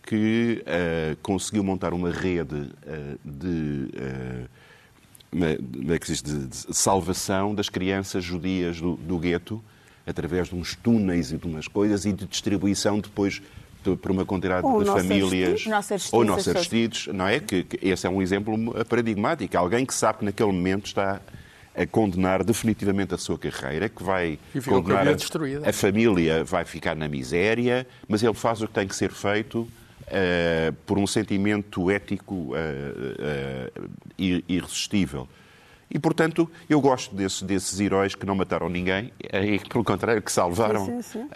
que 0.06 0.62
eh, 0.66 1.16
conseguiu 1.22 1.64
montar 1.64 1.94
uma 1.94 2.12
rede 2.12 2.70
eh, 2.86 3.16
de, 3.24 3.88
uma- 5.32 5.98
diz, 6.00 6.22
de, 6.22 6.48
de 6.48 6.56
salvação 6.76 7.56
das 7.56 7.70
crianças 7.70 8.24
judias 8.24 8.80
do, 8.80 8.96
do 8.98 9.18
gueto 9.18 9.64
através 10.06 10.50
de 10.50 10.56
uns 10.56 10.76
túneis 10.76 11.32
e 11.32 11.38
de 11.38 11.48
umas 11.48 11.68
coisas 11.68 12.06
e 12.06 12.12
de 12.12 12.26
distribuição 12.26 13.00
depois 13.00 13.42
de- 13.84 13.96
por 13.96 14.12
uma 14.12 14.26
quantidade 14.26 14.66
Ou 14.66 14.84
de 14.84 14.90
famílias 14.90 15.66
ou 16.12 16.24
nossos 16.26 16.48
Aristides, 16.50 17.08
não 17.08 17.28
é? 17.28 17.40
Que, 17.40 17.64
que 17.64 17.80
esse 17.88 18.06
é 18.06 18.10
um 18.10 18.22
exemplo 18.22 18.58
paradigmático. 18.86 19.58
Alguém 19.58 19.86
que 19.86 19.94
sabe 19.94 20.20
que 20.20 20.26
naquele 20.26 20.52
momento 20.52 20.86
está 20.88 21.22
a 21.76 21.86
condenar 21.88 22.44
definitivamente 22.44 23.16
a 23.16 23.18
sua 23.18 23.38
carreira, 23.38 23.90
que 23.90 24.04
vai 24.04 24.38
E 24.54 24.62
condenar 24.62 25.08
a, 25.08 25.14
destruída. 25.14 25.68
a 25.68 25.74
família, 25.74 26.44
vai 26.44 26.66
ficar 26.66 26.96
na 26.96 27.08
miséria, 27.08 27.88
mas 28.08 28.22
ele 28.22 28.34
faz 28.36 28.62
o 28.62 28.68
que 28.68 28.74
tem 28.74 28.88
que 28.88 28.96
ser 28.96 29.12
feito 29.12 29.68
eh, 30.08 30.72
por 30.86 30.98
um 30.98 31.08
sentimento 31.08 31.90
ético 31.92 32.52
eh, 32.56 33.72
ir- 34.18 34.44
irresistível. 34.48 35.28
E, 35.96 36.00
portanto, 36.00 36.50
eu 36.68 36.82
gosto 36.82 37.14
desses, 37.14 37.44
desses 37.44 37.80
heróis 37.80 38.16
que 38.16 38.26
não 38.26 38.34
mataram 38.34 38.68
ninguém, 38.68 39.14
e, 39.22 39.60
pelo 39.70 39.84
contrário, 39.84 40.24
que 40.24 40.32
salvaram 40.32 40.86
Sim, 40.88 41.02
sim, 41.04 41.20
sim. 41.20 41.28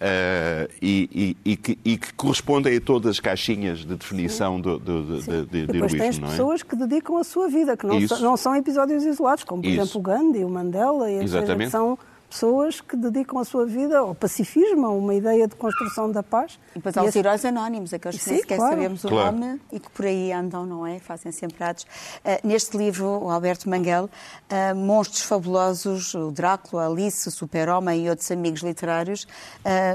e, 0.82 1.36
e- 1.46 1.52
e 1.52 1.56
que, 1.58 1.78
e 1.86 1.96
que 1.98 2.12
correspondem 2.14 2.76
a 2.76 2.82
todas 2.82 3.12
as 3.12 3.20
caixinhas 3.20 3.80
de 3.80 3.96
definição 3.96 4.60
do, 4.60 4.80
do, 4.80 5.22
de, 5.22 5.46
de, 5.46 5.58
E 5.60 5.68
depois 5.68 5.94
heroísmo, 5.94 6.22
não 6.22 6.28
é? 6.30 6.32
pessoas 6.32 6.64
que 6.64 6.76
dedicam 6.76 7.18
a 7.18 7.24
sua 7.24 7.48
vida, 7.50 7.78
que 7.78 7.86
não, 7.86 8.08
são, 8.08 8.20
não 8.20 8.38
são 8.38 8.56
episódios 8.56 9.04
isolados, 9.04 9.44
como 9.44 9.62
por 9.62 9.70
Isso. 9.70 9.80
exemplo 9.82 10.00
o 10.00 10.04
Gandhi, 10.04 10.44
o 10.44 10.50
Mandela, 10.50 11.12
e. 11.12 11.24
Exatamente. 11.24 11.66
que 11.66 11.72
são 11.72 12.00
pessoas 12.30 12.82
que 12.82 12.96
dedicam 12.96 13.40
a 13.40 13.46
sua 13.46 13.66
vida 13.66 14.00
ao 14.00 14.14
pacifismo, 14.14 14.86
a 14.86 14.90
uma 14.90 15.16
ideia 15.16 15.48
de 15.48 15.56
construção 15.56 16.12
da 16.12 16.22
paz. 16.22 16.60
E 16.72 16.76
depois 16.76 16.98
há 16.98 17.04
os 17.04 17.16
heróis 17.16 17.44
anónimos, 17.46 17.94
aqueles 17.94 18.18
que 18.18 18.24
Sim, 18.24 18.32
nem 18.32 18.40
sequer 18.42 18.58
claro. 18.58 18.76
sabemos 18.76 19.04
o 19.04 19.08
Claro. 19.08 19.38
nome 19.38 19.62
e 19.72 19.80
que 19.80 19.90
por 19.90 20.06
aí 20.06 20.32
andam, 20.32 20.66
não 20.66 20.86
é? 20.86 21.00
Fazem 21.00 21.32
sempre 21.32 21.64
atos. 21.64 21.86
Ah, 22.26 22.40
neste 22.44 22.76
livro, 22.78 23.06
o 23.08 23.30
Alberto 23.30 23.70
Manguel, 23.70 24.10
ah, 24.50 24.74
Monstros 24.76 25.22
Fabulosos, 25.24 26.14
o 26.14 26.32
Drácula, 26.32 26.84
a 26.84 26.88
Alice, 26.88 27.28
o 27.28 27.32
Super-Homem 27.32 28.06
e 28.06 28.10
outros 28.10 28.30
amigos 28.32 28.62
literários, 28.62 29.26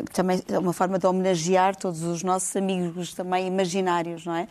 que 0.06 0.12
também 0.12 0.42
é 0.48 0.58
uma 0.58 0.72
forma 0.72 0.98
de 0.98 1.06
homenagear 1.06 1.76
todos 1.76 2.02
os 2.02 2.22
nossos 2.22 2.54
amigos 2.56 3.14
também 3.14 3.46
imaginários, 3.46 4.24
não 4.24 4.34
é? 4.34 4.48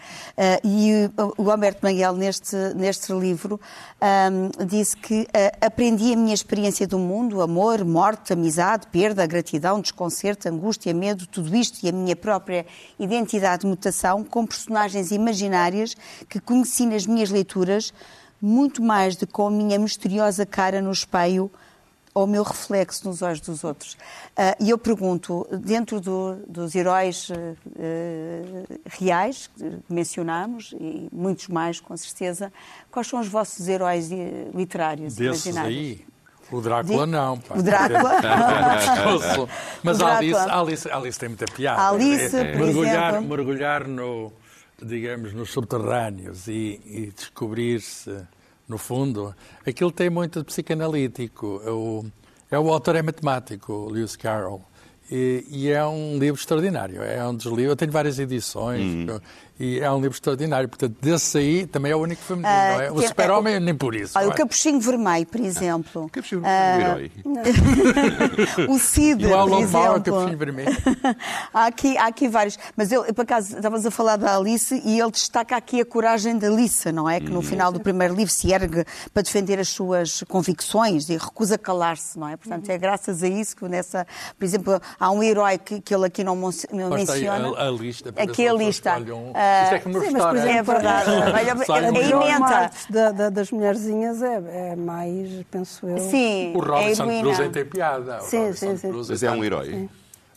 E 0.63 1.09
o, 1.37 1.43
o 1.45 1.51
Alberto 1.51 1.79
Manguel, 1.85 2.13
neste, 2.13 2.55
neste 2.75 3.11
livro, 3.13 3.59
ah, 3.99 4.29
disse 4.65 4.95
que 4.97 5.27
aprendi 5.59 6.13
a 6.13 6.15
minha 6.15 6.33
experiência 6.33 6.87
do 6.87 6.99
mundo, 6.99 7.41
amor, 7.41 7.70
morte, 7.83 8.33
amizade, 8.33 8.87
perda, 8.87 9.25
gratidão, 9.25 9.79
desconcerto, 9.81 10.47
angústia, 10.49 10.93
medo, 10.93 11.25
tudo 11.27 11.55
isto 11.55 11.83
e 11.85 11.89
a 11.89 11.91
minha 11.91 12.15
própria 12.15 12.65
identidade 12.99 13.61
de 13.61 13.67
mutação 13.67 14.23
com 14.23 14.45
personagens 14.45 15.11
imaginárias 15.11 15.95
que 16.29 16.39
conheci 16.39 16.85
nas 16.85 17.05
minhas 17.05 17.29
leituras, 17.29 17.93
muito 18.41 18.81
mais 18.81 19.15
do 19.15 19.25
que 19.27 19.33
com 19.33 19.47
a 19.47 19.51
minha 19.51 19.77
misteriosa 19.79 20.45
cara 20.45 20.81
no 20.81 20.91
espelho 20.91 21.49
ou 22.13 22.25
o 22.25 22.27
meu 22.27 22.43
reflexo 22.43 23.07
nos 23.07 23.21
olhos 23.21 23.39
dos 23.39 23.63
outros. 23.63 23.97
Ah, 24.35 24.55
E 24.59 24.69
eu 24.69 24.77
pergunto, 24.77 25.47
dentro 25.63 26.01
do- 26.01 26.35
dos 26.45 26.75
heróis 26.75 27.29
eh, 27.79 28.63
reais 28.85 29.49
que 29.55 29.77
mencionámos, 29.89 30.73
e 30.79 31.07
muitos 31.11 31.47
mais 31.47 31.79
com 31.79 31.95
certeza, 31.95 32.51
quais 32.91 33.07
são 33.07 33.19
os 33.21 33.27
vossos 33.29 33.65
heróis 33.67 34.11
eh, 34.11 34.47
literários 34.53 35.15
Desses 35.15 35.45
imaginários? 35.45 35.77
aí, 35.79 36.05
o 36.51 36.61
Drácula 36.61 37.05
Di- 37.05 37.11
não. 37.11 37.37
Pá. 37.39 37.55
O 37.55 37.63
Drácula? 37.63 38.11
Mas 39.83 39.99
O 39.99 40.05
Alice, 40.05 40.33
Drácula. 40.33 40.61
Alice, 40.61 40.89
Alice 40.91 41.19
tem 41.19 41.29
muita 41.29 41.45
piada. 41.45 41.89
Alice, 41.89 42.35
É- 42.35 42.51
por 42.51 42.61
mergulhar, 42.65 43.13
exemplo. 43.13 43.29
mergulhar 43.29 43.87
no, 43.87 44.31
digamos, 44.81 45.33
nos 45.33 45.51
subterrâneos 45.51 46.47
e, 46.47 46.79
e 46.85 47.11
descobrir-se 47.15 48.15
no 48.67 48.77
fundo. 48.77 49.35
Aquilo 49.67 49.91
tem 49.91 50.09
muito 50.09 50.39
de 50.39 50.45
psicanalítico. 50.45 51.61
É 51.65 51.69
o, 51.71 52.05
é 52.49 52.59
o 52.59 52.69
autor 52.71 52.95
é 52.95 53.01
matemático, 53.01 53.73
o 53.73 53.89
Lewis 53.89 54.15
Carroll. 54.15 54.61
E, 55.11 55.45
e 55.49 55.69
é 55.69 55.85
um 55.85 56.17
livro 56.17 56.39
extraordinário. 56.39 57.01
É 57.03 57.27
um 57.27 57.35
dos 57.35 57.45
livros. 57.45 57.65
Eu 57.69 57.75
tenho 57.75 57.91
várias 57.91 58.17
edições 58.17 58.81
e 59.59 59.79
é 59.79 59.91
um 59.91 59.97
livro 59.99 60.15
extraordinário. 60.15 60.69
Portanto, 60.69 60.95
desse 61.01 61.37
aí 61.37 61.67
também 61.67 61.91
é 61.91 61.95
o 61.95 61.99
único 61.99 62.21
feminino, 62.21 62.47
Ah, 62.49 62.73
não 62.75 62.81
é? 62.81 62.91
O 62.91 62.95
que- 62.95 63.07
Super-Homem 63.09 63.59
nem 63.59 63.75
por 63.75 63.93
isso. 63.93 64.17
Olha, 64.17 64.29
o 64.29 64.31
é? 64.31 64.35
Capuchinho 64.35 64.79
Vermelho, 64.79 65.25
por 65.27 65.41
exemplo. 65.41 66.09
Que 66.09 66.19
absurdo, 66.19 66.45
Ah, 66.47 66.77
um 66.77 66.81
herói. 66.81 67.11
o 68.69 68.79
Cid, 68.79 69.23
E 69.23 69.27
o 69.27 69.47
por 69.47 69.59
exemplo. 69.61 70.01
Capuchinho 70.01 70.37
Vermelho. 70.37 70.77
há, 71.53 71.65
aqui, 71.65 71.97
há 71.97 72.07
aqui 72.07 72.27
vários. 72.27 72.57
Mas 72.75 72.91
eu, 72.91 73.03
por 73.13 73.23
acaso, 73.23 73.55
estavas 73.57 73.85
a 73.85 73.91
falar 73.91 74.15
da 74.15 74.35
Alice 74.37 74.81
e 74.85 74.99
ele 74.99 75.11
destaca 75.11 75.55
aqui 75.55 75.81
a 75.81 75.85
coragem 75.85 76.37
da 76.37 76.47
Alice, 76.47 76.91
não 76.91 77.09
é? 77.09 77.19
Que 77.19 77.29
no 77.29 77.41
final 77.41 77.71
do 77.71 77.79
primeiro 77.79 78.15
livro 78.15 78.33
se 78.33 78.51
ergue 78.51 78.85
para 79.13 79.23
defender 79.23 79.59
as 79.59 79.67
suas 79.69 80.23
convicções 80.23 81.09
e 81.09 81.17
recusa 81.17 81.57
calar-se, 81.57 82.17
não 82.17 82.27
é? 82.29 82.37
Portanto, 82.37 82.69
é 82.69 82.77
graças 82.77 83.21
a 83.23 83.27
isso 83.27 83.55
que 83.55 83.67
nessa. 83.67 84.07
Por 84.39 84.45
exemplo, 84.45 84.81
há 85.01 85.11
um 85.11 85.23
herói 85.23 85.57
que, 85.57 85.81
que 85.81 85.93
ele 85.95 86.05
aqui 86.05 86.23
não 86.23 86.35
menciona. 86.35 87.57
a, 87.57 87.67
a 87.67 87.71
lista. 87.71 88.09
Aqui 88.15 88.35
se 88.35 88.47
a 88.47 88.53
lista. 88.53 88.97
um. 88.99 89.31
Ah, 89.33 89.63
Isto 89.63 89.73
é 89.75 89.79
como 89.79 89.95
no 89.97 90.05
sim, 90.05 90.11
mas, 90.11 90.21
por 90.23 90.33
restaurante. 90.35 90.57
É 90.57 90.63
verdade. 90.63 91.09
Olha, 91.71 91.87
é. 92.35 92.39
Marques 92.39 92.85
da- 92.89 93.11
da- 93.11 93.29
das 93.29 93.51
mulherzinhas 93.51 94.21
é, 94.21 94.71
é 94.71 94.75
mais, 94.75 95.29
penso 95.49 95.87
eu. 95.87 95.97
Sim, 95.97 96.53
O 96.55 96.63
é 96.63 96.67
Robinson 96.67 97.03
heroína. 97.05 97.21
Crusoe 97.23 97.49
tem 97.49 97.65
piada. 97.65 98.17
O 98.19 98.21
Sim, 98.21 98.37
Robinson 98.39 98.67
sim, 98.67 98.77
sim. 98.77 98.89
Crusoe 98.91 99.13
Mas 99.13 99.23
é 99.23 99.31
um 99.31 99.33
está- 99.33 99.45
herói. 99.45 99.89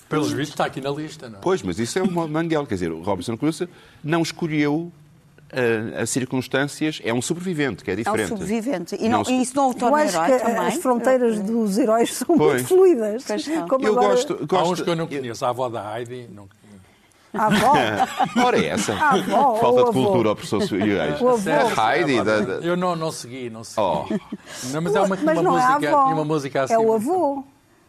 Pelos 0.08 0.28
vistos 0.32 0.50
está 0.50 0.66
aqui 0.66 0.80
na 0.80 0.90
lista, 0.90 1.28
não 1.28 1.38
é? 1.38 1.42
Pois, 1.42 1.62
mas 1.62 1.78
isso 1.78 1.98
é 1.98 2.02
um 2.02 2.28
manguel. 2.28 2.66
Quer 2.66 2.74
dizer, 2.74 2.92
o 2.92 3.02
Robinson 3.02 3.36
Crusoe 3.36 3.68
não 4.02 4.22
escolheu 4.22 4.92
as 6.00 6.10
circunstâncias. 6.10 7.00
É 7.04 7.12
um 7.12 7.22
sobrevivente, 7.22 7.84
que 7.84 7.90
é 7.90 7.94
É 7.94 7.96
um 7.96 7.98
diferente. 7.98 8.28
sobrevivente. 8.28 8.96
E, 9.00 9.08
não, 9.08 9.22
Não 9.22 9.30
e 9.30 9.42
isso 9.42 9.54
não 9.56 9.68
o 9.68 9.70
Eu 9.70 9.74
torna 9.74 9.96
acho 9.98 10.16
herói 10.16 10.38
que 10.38 10.44
também? 10.44 10.66
as 10.66 10.74
fronteiras 10.76 11.38
dos 11.40 11.78
heróis 11.78 12.14
são 12.14 12.36
Pois. 12.38 12.52
muito 12.54 12.68
fluidas. 12.68 13.24
Como 13.68 13.86
Eu 13.86 13.92
agora- 13.92 14.08
gosto, 14.08 14.38
Há 14.42 14.46
gosto. 14.46 14.72
uns 14.72 14.80
que 14.82 14.90
eu 14.90 14.96
não 14.96 15.06
conheço. 15.06 15.44
A 15.44 15.48
avó 15.50 15.68
da 15.68 15.98
Heidi, 15.98 16.28
não 16.32 16.46
conheço. 16.48 16.64
A 17.36 17.46
avó. 17.46 17.72
Ora, 18.46 18.58
é 18.58 18.66
essa. 18.68 18.92
A 18.94 19.10
avó, 19.14 19.54
Falta 19.60 19.84
de 19.86 19.90
cultura 19.92 20.28
ao 20.28 20.36
professor 20.36 20.62
Soares. 20.62 21.20
O 21.20 21.28
avô. 21.30 21.50
A 21.80 21.98
Heidi. 21.98 22.22
da- 22.22 22.40
da- 22.40 22.52
Eu 22.54 22.76
não, 22.76 22.94
não 22.94 23.10
segui, 23.10 23.50
não 23.50 23.64
segui. 23.64 23.80
Oh. 23.80 24.04
Não, 24.72 24.80
mas 24.82 24.94
é 24.94 25.00
uma, 25.00 25.08
Mas 25.08 25.20
uma 25.22 25.42
não 25.42 25.58
é 25.58 25.62
a 25.62 25.70
música, 25.70 25.88
avó. 25.88 26.02
tinha 26.04 26.14
uma 26.14 26.24
música 26.24 26.62
assim. 26.62 26.74
É 26.74 26.78
o 26.78 26.92
avô. 26.94 27.44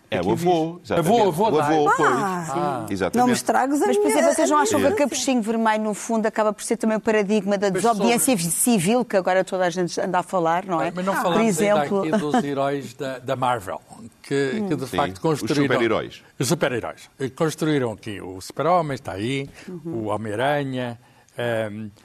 É 0.10 0.22
o 0.22 0.32
avô. 0.32 0.80
exatamente. 0.84 1.22
Avô, 1.22 1.28
avô 1.28 1.50
O 1.50 1.60
avô, 1.60 1.94
pois. 1.98 2.10
Ah, 2.12 2.86
Exatamente. 2.90 3.18
Não 3.18 3.28
me 3.28 3.34
estragues 3.34 3.82
a 3.82 3.88
Mas, 3.88 3.98
por 3.98 4.08
exemplo, 4.08 4.34
vocês 4.34 4.50
não 4.50 4.58
a 4.58 4.62
acham 4.62 4.80
que 4.80 4.88
o 4.88 4.96
capuchinho 4.96 5.42
vermelho, 5.42 5.84
no 5.84 5.94
fundo, 5.94 6.26
acaba 6.26 6.54
por 6.54 6.64
ser 6.64 6.78
também 6.78 6.98
o 6.98 7.00
paradigma 7.00 7.58
da 7.58 7.70
desobediência 7.70 8.38
civil, 8.38 9.04
que 9.04 9.18
agora 9.18 9.44
toda 9.44 9.66
a 9.66 9.70
gente 9.70 10.00
anda 10.00 10.20
a 10.20 10.24
falar, 10.24 10.66
não 10.66 10.82
é? 10.82 10.92
Mas 10.94 11.06
não 11.06 11.14
por 11.14 11.24
falamos 11.24 11.48
exemplo, 11.48 12.02
ainda 12.04 12.18
aqui 12.18 12.26
dos 12.26 12.44
heróis 12.44 12.94
da, 12.94 13.20
da 13.20 13.36
Marvel, 13.36 13.82
que, 14.22 14.64
que 14.68 14.76
de 14.76 14.88
Sim, 14.88 14.98
facto 14.98 15.14
os 15.16 15.20
construíram... 15.20 15.64
super-heróis. 15.64 16.24
Os 16.40 16.48
super-heróis. 16.48 17.10
Construíram 17.36 17.92
aqui 17.92 18.22
o 18.22 18.40
Super-Homem, 18.42 18.96
está 18.96 19.14
aí, 19.14 19.50
o 19.86 20.06
Homem-Aranha, 20.06 21.00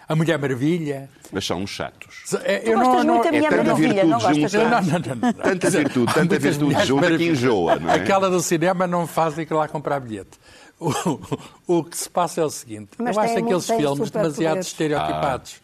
a 0.09 0.17
Mulher 0.17 0.39
Maravilha... 0.39 1.09
Mas 1.33 1.47
são 1.47 1.63
uns 1.63 1.71
chatos. 1.71 2.35
É, 2.43 2.59
Tu 2.59 2.73
gostas 2.73 3.05
muito 3.05 3.31
da 3.31 3.37
é 3.37 3.41
tanta 3.43 3.57
Maravilha, 3.57 4.05
não 4.05 4.19
gostas 4.19 4.51
junta. 4.51 4.69
Não, 4.69 4.83
não, 4.83 4.99
não, 4.99 5.17
não. 5.17 5.33
Tanta 5.33 5.71
virtude, 5.71 6.15
tanta 6.15 6.39
virtude 6.39 6.87
junta 6.87 7.17
que 7.17 7.29
enjoa, 7.29 7.77
não 7.77 7.91
é? 7.91 7.95
Aquela 7.95 8.29
do 8.29 8.41
cinema 8.41 8.87
não 8.87 9.07
faz 9.07 9.39
ir 9.39 9.53
lá 9.53 9.69
comprar 9.69 10.01
bilhete. 10.01 10.39
O, 10.81 11.79
o 11.79 11.85
que 11.85 11.97
se 11.97 12.09
passa 12.09 12.41
é 12.41 12.45
o 12.45 12.51
seguinte: 12.51 12.93
Mas 12.99 13.15
eu 13.15 13.23
acho 13.23 13.39
aqueles 13.39 13.67
filmes 13.67 14.11
demasiado 14.11 14.61
estereotipados. 14.61 15.61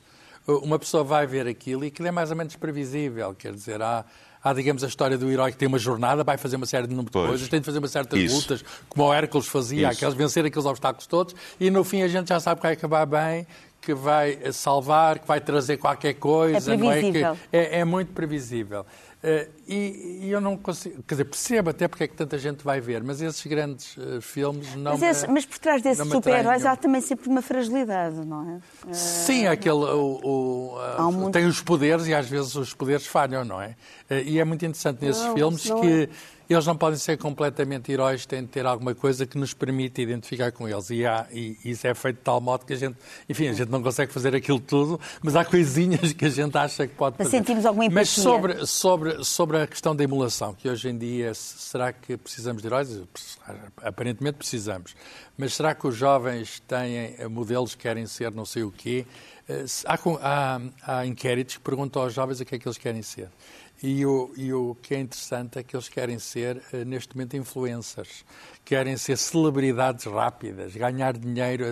Ah. 0.47 0.53
Uma 0.63 0.79
pessoa 0.79 1.03
vai 1.03 1.27
ver 1.27 1.49
aquilo 1.49 1.85
e 1.85 1.89
aquilo 1.89 2.07
é 2.07 2.13
mais 2.13 2.31
ou 2.31 2.37
menos 2.37 2.55
previsível. 2.55 3.35
Quer 3.35 3.53
dizer, 3.53 3.83
há, 3.83 4.05
há, 4.47 4.53
digamos, 4.53 4.85
a 4.85 4.87
história 4.87 5.19
do 5.19 5.29
herói 5.29 5.51
que 5.51 5.59
tem 5.59 5.67
uma 5.67 5.79
jornada, 5.79 6.23
vai 6.23 6.37
fazer 6.39 6.55
uma 6.55 6.67
série 6.67 6.87
de 6.87 6.95
número 6.95 7.07
de 7.07 7.13
Pois. 7.13 7.29
coisas, 7.29 7.49
tem 7.49 7.59
de 7.59 7.67
fazer 7.67 7.79
uma 7.81 7.89
série 7.89 8.07
de 8.07 8.25
Isso. 8.25 8.37
lutas, 8.37 8.65
como 8.89 9.09
o 9.09 9.13
Hércules 9.13 9.49
fazia, 9.49 9.89
aqueles, 9.89 10.15
vencer 10.15 10.45
aqueles 10.45 10.65
obstáculos 10.67 11.07
todos, 11.09 11.35
e 11.59 11.69
no 11.69 11.83
fim 11.83 12.03
a 12.03 12.09
gente 12.09 12.29
já 12.29 12.39
sabe 12.39 12.61
que 12.61 12.67
vai 12.67 12.75
acabar 12.75 13.05
bem, 13.07 13.45
que 13.81 13.93
vai 13.93 14.39
salvar, 14.53 15.19
que 15.19 15.27
vai 15.27 15.41
trazer 15.41 15.77
qualquer 15.79 16.15
coisa. 16.15 16.75
É 16.75 16.77
não 16.77 16.91
é? 16.91 16.95
Que 16.97 17.11
previsível. 17.11 17.37
é, 17.53 17.81
é 17.81 17.85
muito 17.85 18.13
previsível. 18.13 18.87
Uh, 19.25 19.51
e, 19.67 20.21
e, 20.23 20.31
eu 20.31 20.41
não 20.41 20.57
consigo, 20.57 21.03
quer 21.03 21.15
dizer, 21.15 21.25
percebo 21.25 21.71
até 21.71 21.89
porque 21.89 22.05
é 22.05 22.07
que 22.07 22.15
tanta 22.15 22.39
gente 22.39 22.63
vai 22.63 22.81
ver, 22.81 23.03
mas 23.03 23.21
esses 23.21 23.45
grandes 23.47 23.97
uh, 23.97 24.21
filmes 24.21 24.77
não. 24.77 24.93
Mas, 24.93 25.03
esse, 25.03 25.27
me, 25.27 25.35
mas 25.35 25.47
por 25.47 25.59
trás 25.59 25.83
desses 25.83 26.07
super-heróis 26.07 26.65
há 26.65 26.77
também 26.77 27.01
sempre 27.01 27.29
uma 27.29 27.43
fragilidade, 27.43 28.25
não 28.25 28.61
é? 28.89 28.93
Sim, 28.93 29.47
aquele. 29.47 29.75
O, 29.75 30.21
o, 30.23 31.09
um. 31.09 31.31
Tem 31.31 31.47
os 31.47 31.61
poderes 31.61 32.07
e 32.07 32.15
às 32.15 32.29
vezes 32.29 32.55
os 32.55 32.75
poderes 32.75 33.07
falham, 33.07 33.45
não 33.45 33.61
é? 33.61 33.75
e 34.25 34.39
é 34.39 34.45
muito 34.45 34.65
interessante 34.65 35.05
nesses 35.05 35.25
não, 35.25 35.35
filmes 35.35 35.63
que. 35.63 36.03
É 36.05 36.36
eles 36.55 36.67
não 36.67 36.77
podem 36.77 36.99
ser 36.99 37.17
completamente 37.19 37.91
heróis, 37.91 38.25
têm 38.25 38.43
de 38.43 38.49
ter 38.49 38.65
alguma 38.65 38.95
coisa 38.95 39.27
que 39.27 39.37
nos 39.37 39.53
permita 39.53 40.01
identificar 40.01 40.53
com 40.53 40.69
eles. 40.69 40.91
E, 40.91 41.05
há, 41.05 41.27
e 41.33 41.57
isso 41.65 41.87
é 41.87 41.95
feito 41.95 42.17
de 42.17 42.23
tal 42.23 42.41
modo 42.41 42.65
que 42.65 42.73
a 42.73 42.77
gente, 42.77 42.97
enfim, 43.29 43.49
a 43.49 43.53
gente 43.53 43.69
não 43.69 43.83
consegue 43.83 44.13
fazer 44.13 44.35
aquilo 44.35 44.61
tudo, 44.61 45.01
mas 45.23 45.35
há 45.35 45.45
coisinhas 45.45 46.13
que 46.13 46.25
a 46.25 46.29
gente 46.31 46.57
acha 46.57 46.87
que 46.87 46.95
pode 46.95 47.17
fazer. 47.17 47.31
Sentimos 47.31 47.67
alguma 47.67 47.87
empatia. 47.87 48.01
Mas 48.01 48.09
sobre, 48.11 48.67
sobre, 48.67 49.25
sobre 49.25 49.63
a 49.63 49.67
questão 49.67 49.95
da 49.95 50.05
emulação, 50.05 50.55
que 50.55 50.69
hoje 50.69 50.89
em 50.89 50.97
dia, 50.97 51.35
será 51.35 51.93
que 51.93 52.17
precisamos 52.17 52.63
de 52.63 52.69
heróis? 52.69 53.03
Aparentemente 53.83 54.39
precisamos. 54.39 54.95
Mas 55.37 55.55
será 55.55 55.75
que 55.75 55.87
os 55.87 55.97
jovens 55.97 56.61
têm 56.61 57.29
modelos 57.29 57.75
que 57.75 57.83
querem 57.83 58.07
ser 58.07 58.33
não 58.33 58.45
sei 58.45 58.63
o 58.63 58.71
quê? 58.71 59.05
Eh, 59.49 59.65
há, 59.85 59.99
há, 60.23 60.61
há 60.83 61.07
inquéritos 61.07 61.57
que 61.57 61.63
perguntam 61.63 62.03
aos 62.03 62.13
jovens 62.13 62.41
o 62.41 62.45
que 62.45 62.55
é 62.55 62.59
que 62.59 62.67
eles 62.67 62.79
querem 62.79 63.03
ser. 63.03 63.29
E 63.83 64.07
o, 64.07 64.33
e 64.37 64.53
o 64.55 64.75
que 64.81 64.95
é 64.95 65.01
interessante 65.01 65.59
é 65.59 65.62
que 65.62 65.77
eles 65.77 65.89
querem 65.89 66.19
ser, 66.19 66.62
eh, 66.73 66.85
neste 66.85 67.15
momento, 67.15 67.37
influencers. 67.37 68.25
Querem 68.65 68.97
ser 68.97 69.19
celebridades 69.19 70.07
rápidas, 70.07 70.75
ganhar 70.75 71.17
dinheiro. 71.17 71.65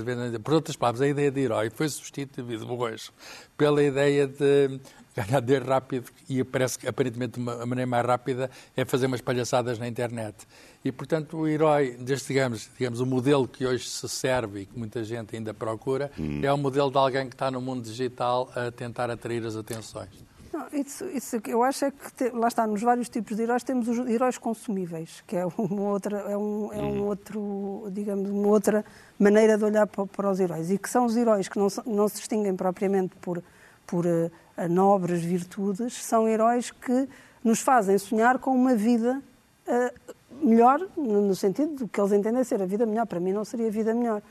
Por 0.42 0.54
outras 0.54 0.76
palavras, 0.76 1.00
a 1.00 1.08
ideia 1.08 1.30
de 1.30 1.40
herói 1.40 1.70
foi 1.70 1.88
substituída 1.88 2.64
hoje 2.66 3.10
pela 3.56 3.82
ideia 3.82 4.26
de 4.26 4.78
ganhar 5.16 5.40
dinheiro 5.40 5.66
rápido 5.66 6.10
e 6.28 6.44
parece 6.44 6.78
que, 6.78 6.86
aparentemente, 6.86 7.40
a 7.40 7.64
maneira 7.64 7.86
mais 7.86 8.04
rápida 8.04 8.50
é 8.76 8.84
fazer 8.84 9.06
umas 9.06 9.20
palhaçadas 9.20 9.78
na 9.78 9.88
internet. 9.88 10.46
E, 10.84 10.92
portanto, 10.92 11.38
o 11.38 11.48
herói, 11.48 11.96
deste, 11.98 12.28
digamos, 12.28 12.68
digamos, 12.76 13.00
o 13.00 13.06
modelo 13.06 13.48
que 13.48 13.64
hoje 13.64 13.88
se 13.88 14.08
serve 14.08 14.60
e 14.60 14.66
que 14.66 14.78
muita 14.78 15.02
gente 15.04 15.34
ainda 15.34 15.54
procura, 15.54 16.10
hum. 16.18 16.40
é 16.42 16.52
o 16.52 16.58
modelo 16.58 16.90
de 16.90 16.98
alguém 16.98 17.28
que 17.28 17.34
está 17.34 17.50
no 17.50 17.62
mundo 17.62 17.82
digital 17.82 18.50
a 18.54 18.70
tentar 18.70 19.10
atrair 19.10 19.46
as 19.46 19.56
atenções. 19.56 20.33
Não, 20.54 20.68
isso, 20.72 21.04
isso 21.06 21.42
eu 21.48 21.64
acho 21.64 21.86
é 21.86 21.90
que, 21.90 22.12
te, 22.12 22.30
lá 22.30 22.46
está, 22.46 22.64
nos 22.64 22.80
vários 22.80 23.08
tipos 23.08 23.36
de 23.36 23.42
heróis 23.42 23.64
temos 23.64 23.88
os 23.88 23.98
heróis 24.08 24.38
consumíveis, 24.38 25.20
que 25.26 25.34
é 25.34 25.44
uma 25.58 25.82
outra, 25.90 26.16
é 26.16 26.36
um, 26.36 26.72
é 26.72 26.80
um 26.80 27.02
outro, 27.02 27.88
digamos, 27.90 28.30
uma 28.30 28.46
outra 28.46 28.84
maneira 29.18 29.58
de 29.58 29.64
olhar 29.64 29.84
para, 29.88 30.06
para, 30.06 30.30
os 30.30 30.38
heróis. 30.38 30.70
E 30.70 30.78
que 30.78 30.88
são 30.88 31.06
os 31.06 31.16
heróis 31.16 31.48
que 31.48 31.58
não, 31.58 31.66
não 31.84 32.06
se 32.06 32.18
distinguem 32.18 32.54
propriamente 32.54 33.16
por, 33.16 33.42
por 33.84 34.06
uh, 34.06 34.30
nobres 34.70 35.24
virtudes, 35.24 35.94
são 36.04 36.28
heróis 36.28 36.70
que 36.70 37.08
nos 37.42 37.58
fazem 37.58 37.98
sonhar 37.98 38.38
com 38.38 38.54
uma 38.54 38.76
vida 38.76 39.20
uh, 39.66 40.14
melhor, 40.40 40.86
no 40.96 41.34
sentido 41.34 41.74
do 41.74 41.88
que 41.88 42.00
eles 42.00 42.12
entendem 42.12 42.44
ser 42.44 42.62
a 42.62 42.66
vida 42.66 42.86
melhor. 42.86 43.06
Para 43.06 43.18
mim 43.18 43.32
não 43.32 43.44
seria 43.44 43.66
a 43.66 43.72
vida 43.72 43.92
melhor. 43.92 44.22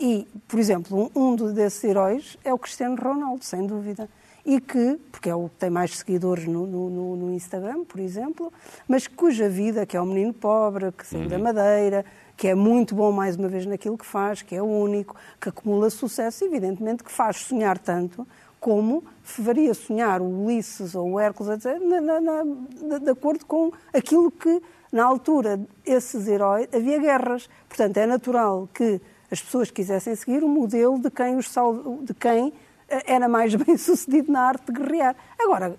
E, 0.00 0.26
por 0.48 0.58
exemplo, 0.58 1.12
um, 1.14 1.34
um 1.34 1.52
desses 1.52 1.84
heróis 1.84 2.38
é 2.42 2.54
o 2.54 2.58
Cristiano 2.58 2.96
Ronaldo, 2.96 3.44
sem 3.44 3.66
dúvida 3.66 4.08
e 4.46 4.60
que, 4.60 4.98
porque 5.10 5.28
é 5.28 5.34
o 5.34 5.48
que 5.48 5.56
tem 5.56 5.68
mais 5.68 5.98
seguidores 5.98 6.46
no, 6.46 6.66
no, 6.66 7.16
no 7.16 7.34
Instagram, 7.34 7.84
por 7.84 8.00
exemplo, 8.00 8.52
mas 8.86 9.08
cuja 9.08 9.48
vida, 9.48 9.84
que 9.84 9.96
é 9.96 10.00
um 10.00 10.06
menino 10.06 10.32
pobre, 10.32 10.92
que 10.92 11.04
saiu 11.04 11.24
uhum. 11.24 11.28
da 11.28 11.38
Madeira, 11.38 12.04
que 12.36 12.46
é 12.46 12.54
muito 12.54 12.94
bom 12.94 13.10
mais 13.10 13.36
uma 13.36 13.48
vez 13.48 13.66
naquilo 13.66 13.98
que 13.98 14.06
faz, 14.06 14.42
que 14.42 14.54
é 14.54 14.62
único, 14.62 15.16
que 15.40 15.48
acumula 15.48 15.90
sucesso, 15.90 16.44
evidentemente 16.44 17.02
que 17.02 17.10
faz 17.10 17.38
sonhar 17.38 17.76
tanto 17.76 18.24
como 18.60 19.04
faria 19.22 19.74
sonhar 19.74 20.20
o 20.20 20.44
Ulisses 20.44 20.94
ou 20.94 21.12
o 21.12 21.20
Hércules, 21.20 21.62
na, 21.64 22.00
na, 22.00 22.20
na, 22.20 22.98
de 22.98 23.10
acordo 23.10 23.44
com 23.44 23.70
aquilo 23.92 24.30
que, 24.30 24.62
na 24.90 25.04
altura, 25.04 25.60
esses 25.84 26.26
heróis, 26.26 26.68
havia 26.72 26.98
guerras. 26.98 27.48
Portanto, 27.68 27.96
é 27.98 28.06
natural 28.06 28.68
que 28.72 29.00
as 29.30 29.40
pessoas 29.40 29.70
quisessem 29.70 30.14
seguir 30.16 30.42
o 30.42 30.48
modelo 30.48 30.98
de 30.98 31.10
quem, 31.10 31.36
os 31.36 31.48
salve, 31.48 32.04
de 32.04 32.14
quem 32.14 32.52
era 32.88 33.28
mais 33.28 33.54
bem 33.54 33.76
sucedido 33.78 34.30
na 34.30 34.42
arte 34.42 34.72
de 34.72 34.80
guerrear. 34.80 35.16
Agora, 35.38 35.76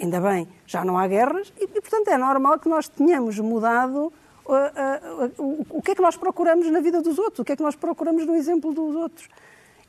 ainda 0.00 0.20
bem, 0.20 0.48
já 0.66 0.84
não 0.84 0.98
há 0.98 1.06
guerras 1.06 1.52
e, 1.58 1.64
e 1.64 1.80
portanto, 1.80 2.08
é 2.08 2.18
normal 2.18 2.58
que 2.58 2.68
nós 2.68 2.88
tenhamos 2.88 3.38
mudado 3.38 4.12
uh, 4.46 4.52
uh, 4.52 5.42
uh, 5.42 5.66
o 5.70 5.82
que 5.82 5.92
é 5.92 5.94
que 5.94 6.02
nós 6.02 6.16
procuramos 6.16 6.70
na 6.70 6.80
vida 6.80 7.00
dos 7.00 7.18
outros, 7.18 7.40
o 7.40 7.44
que 7.44 7.52
é 7.52 7.56
que 7.56 7.62
nós 7.62 7.76
procuramos 7.76 8.26
no 8.26 8.34
exemplo 8.34 8.72
dos 8.72 8.94
outros. 8.94 9.28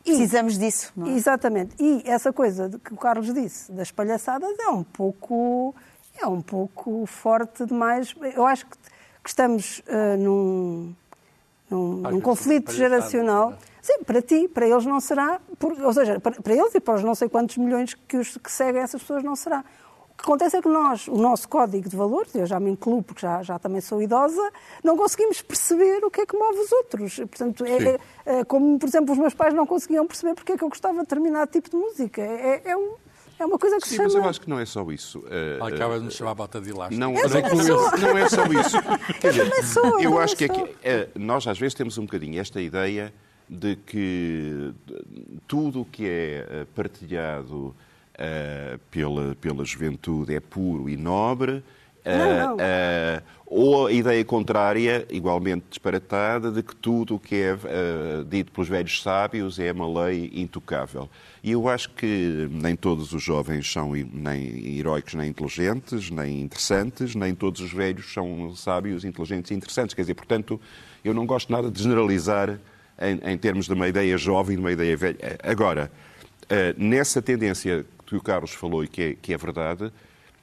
E, 0.06 0.10
Precisamos 0.10 0.58
disso, 0.58 0.91
não 0.95 1.08
é? 1.08 1.12
Exatamente. 1.12 1.75
E 1.79 2.03
essa 2.06 2.34
coisa 2.34 2.69
que 2.84 2.93
o 2.93 2.97
Carlos 2.97 3.34
disse 3.34 3.71
das 3.71 3.89
palhaçadas 3.89 4.49
é 4.60 4.67
um 4.67 4.84
pouco 4.84 5.73
é 6.21 6.27
um 6.27 6.41
pouco 6.41 7.06
forte 7.06 7.65
demais. 7.65 8.13
Eu 8.36 8.45
acho 8.45 8.65
que, 8.65 8.77
que 9.23 9.29
estamos 9.29 9.79
uh, 9.79 10.17
num, 10.17 10.93
num, 11.69 12.01
num 12.01 12.21
conflito 12.21 12.71
geracional. 12.71 13.58
Sim, 13.84 14.02
para 14.06 14.22
ti, 14.22 14.48
para 14.48 14.65
eles 14.65 14.86
não 14.86 14.98
será, 15.02 15.41
por, 15.60 15.74
ou 15.78 15.91
seja, 15.91 16.17
para, 16.17 16.41
para, 16.41 16.54
eles 16.54 16.74
e 16.74 16.80
para 16.80 16.93
os 16.93 17.04
não 17.04 17.13
sei 17.13 17.28
quantos 17.28 17.58
milhões 17.58 17.93
que, 17.93 18.15
os, 18.15 18.38
que 18.38 18.50
seguem 18.50 18.82
essas 18.82 19.02
pessoas 19.02 19.22
não 19.26 19.36
será. 19.36 19.60
O 19.60 20.15
que 20.15 20.24
acontece 20.24 20.56
é 20.56 20.62
que 20.62 20.69
nós, 20.69 21.10
o 21.10 21.17
nosso 21.17 21.50
código 21.50 21.89
de 21.89 21.98
valores, 21.98 22.34
eu 22.34 22.46
já 22.46 22.62
me 22.62 22.72
incluo 22.72 23.04
porque 23.04 23.19
já, 23.19 23.43
já 23.43 23.60
também 23.60 23.82
sou 23.82 24.02
idosa, 24.02 24.41
não 24.82 24.96
conseguimos 24.96 25.41
perceber 25.41 26.02
o 26.06 26.10
que 26.10 26.22
é 26.22 26.26
que 26.26 26.34
move 26.34 26.60
os 26.60 26.72
outros. 26.72 27.15
Portanto, 27.15 27.65
é, 27.65 28.00
é, 28.26 28.39
é, 28.39 28.43
como, 28.46 28.80
por 28.80 28.88
exemplo, 28.88 29.12
os 29.12 29.19
meus 29.19 29.34
pais 29.34 29.54
não 29.54 29.67
conseguiam 29.67 30.08
perceber 30.08 30.34
porque 30.34 30.54
é 30.54 30.58
que 30.58 30.63
eu 30.63 30.69
gostava 30.69 30.93
de 30.93 31.02
determinado 31.02 31.52
tipo 31.52 31.69
de 31.69 31.76
música. 31.76 32.22
É, 32.22 32.62
é 32.63 32.78
um, 32.78 32.93
é 33.38 33.46
uma 33.46 33.60
coisa 33.60 33.76
que 33.80 33.84
Sim, 33.84 33.89
se 33.89 33.96
chama... 33.98 34.08
mas 34.08 34.15
eu 34.15 34.30
acho 34.30 34.39
que 34.39 34.50
não 34.50 34.60
é 34.60 34.65
só 34.65 34.89
isso. 34.91 35.19
Uh, 35.19 35.62
Acaba 35.62 36.00
de 36.00 36.06
nos 36.06 36.13
chamar 36.13 36.32
a 36.32 36.36
bota 36.36 36.62
de 36.62 36.69
elástico. 36.69 36.98
Não, 37.02 37.12
é 37.12 37.28
só, 37.28 37.98
não 37.98 38.17
é 38.17 38.30
só 38.30 38.46
isso. 38.46 38.78
Quer 39.19 39.34
dizer, 39.34 39.63
sou, 39.65 40.00
eu 40.00 40.17
acho 40.19 40.38
que 40.38 40.46
é, 40.82 41.10
nós 41.15 41.46
às 41.48 41.60
vezes 41.60 41.74
temos 41.74 41.98
um 41.98 42.06
bocadinho 42.06 42.39
esta 42.39 42.62
ideia 42.62 43.13
de 43.49 43.75
que 43.75 44.73
tudo 45.47 45.82
o 45.82 45.86
que 45.86 46.08
é 46.08 46.47
eh, 46.49 46.67
partilhado 46.73 47.67
uh, 47.67 48.79
pela, 48.89 49.36
pela 49.36 49.65
juventude 49.65 50.34
é 50.34 50.39
puro 50.39 50.89
e 50.89 50.97
nobre, 50.97 51.63
não, 52.06 52.47
não. 52.47 52.56
Uh, 52.56 53.23
ou 53.45 53.88
a 53.88 53.91
ideia 53.91 54.25
contrária, 54.25 55.06
igualmente 55.10 55.65
disparatada, 55.69 56.51
de 56.51 56.62
que 56.62 56.75
tudo 56.75 57.15
o 57.15 57.19
que 57.19 57.36
é 57.36 57.53
uh, 57.53 58.25
dito 58.25 58.51
pelos 58.51 58.67
velhos 58.67 59.01
sábios 59.01 59.58
é 59.60 59.71
uma 59.71 60.06
lei 60.06 60.29
intocável. 60.34 61.10
E 61.41 61.51
eu 61.51 61.69
acho 61.69 61.89
que 61.91 62.49
nem 62.51 62.75
todos 62.75 63.13
os 63.13 63.23
jovens 63.23 63.71
são 63.71 63.91
nem 63.91 64.77
heróicos, 64.77 65.13
nem 65.13 65.29
inteligentes, 65.29 66.10
nem 66.10 66.41
interessantes, 66.41 67.15
nem 67.15 67.34
todos 67.34 67.62
os 67.62 67.71
velhos 67.71 68.12
são 68.12 68.53
sábios, 68.56 69.06
inteligentes 69.06 69.51
e 69.51 69.53
interessantes. 69.53 69.93
Quer 69.93 70.01
dizer, 70.01 70.15
portanto, 70.15 70.60
eu 71.06 71.13
não 71.13 71.25
gosto 71.25 71.51
nada 71.51 71.69
de 71.71 71.82
generalizar 71.82 72.60
em, 73.12 73.34
em 73.34 73.38
termos 73.38 73.66
de 73.66 73.74
uma 73.74 73.88
ideia 73.88 74.18
jovem 74.18 74.54
e 74.54 74.58
de 74.58 74.63
uma 74.63 74.72
ideia 74.72 74.96
velha. 74.96 75.18
Agora, 75.44 75.92
uh, 76.44 76.82
nessa 76.84 77.22
tendência 77.22 77.86
que 78.06 78.16
o 78.16 78.22
Carlos 78.22 78.52
falou 78.52 78.84
e 78.84 78.88
que 78.88 79.02
é, 79.02 79.13
que 79.16 79.34
é 79.34 79.38
verdade, 79.38 79.92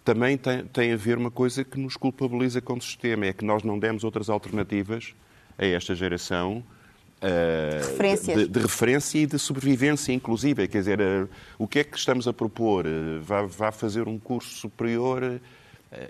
também 0.05 0.37
tem, 0.37 0.65
tem, 0.65 0.93
a 0.93 0.97
ver 0.97 1.19
uma 1.19 1.31
coisa 1.31 1.63
que 1.63 1.79
nos 1.79 1.97
culpabiliza 1.97 2.61
como 2.61 2.81
sistema, 2.81 3.27
é 3.27 3.33
que 3.33 3.45
nós 3.45 3.63
não 3.63 3.79
demos 3.79 4.03
outras 4.03 4.29
alternativas 4.29 5.15
a 5.59 5.65
esta 5.65 5.95
geração 5.95 6.65
uh, 7.21 8.35
de, 8.35 8.49
de, 8.49 8.61
referência 8.61 9.19
e 9.19 9.27
de 9.27 9.39
sobrevivência, 9.39 10.13
inclusive. 10.13 10.67
Quer 10.69 10.79
dizer, 10.79 11.01
uh, 11.01 11.29
o 11.59 11.69
que 11.69 11.81
é 11.81 11.85
que 11.85 11.97
estamos 11.97 12.27
a 12.27 12.33
propor? 12.33 12.87
Uh, 12.87 13.21
vá, 13.21 13.43
vá, 13.43 13.71
fazer 13.71 14.09
um 14.09 14.19
curso 14.19 14.51
superior 14.57 15.41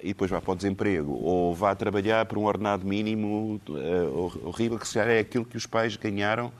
e 0.03 0.09
depois 0.09 0.31
vá 0.31 0.40
para 0.40 0.53
o 0.53 0.57
desemprego, 0.57 1.12
ou 1.12 1.55
vá 1.55 1.75
trabalhar 1.75 2.27
por 2.27 2.37
um 2.38 2.45
ordenado 2.45 2.87
mínimo 2.87 3.61
horrível, 4.45 4.79
que 4.79 4.87
se 4.87 4.99
é 4.99 5.21
aquilo 5.21 5.45
que 5.45 5.57
os 5.57 5.66
pais 5.66 5.97
ganharam 5.97 6.53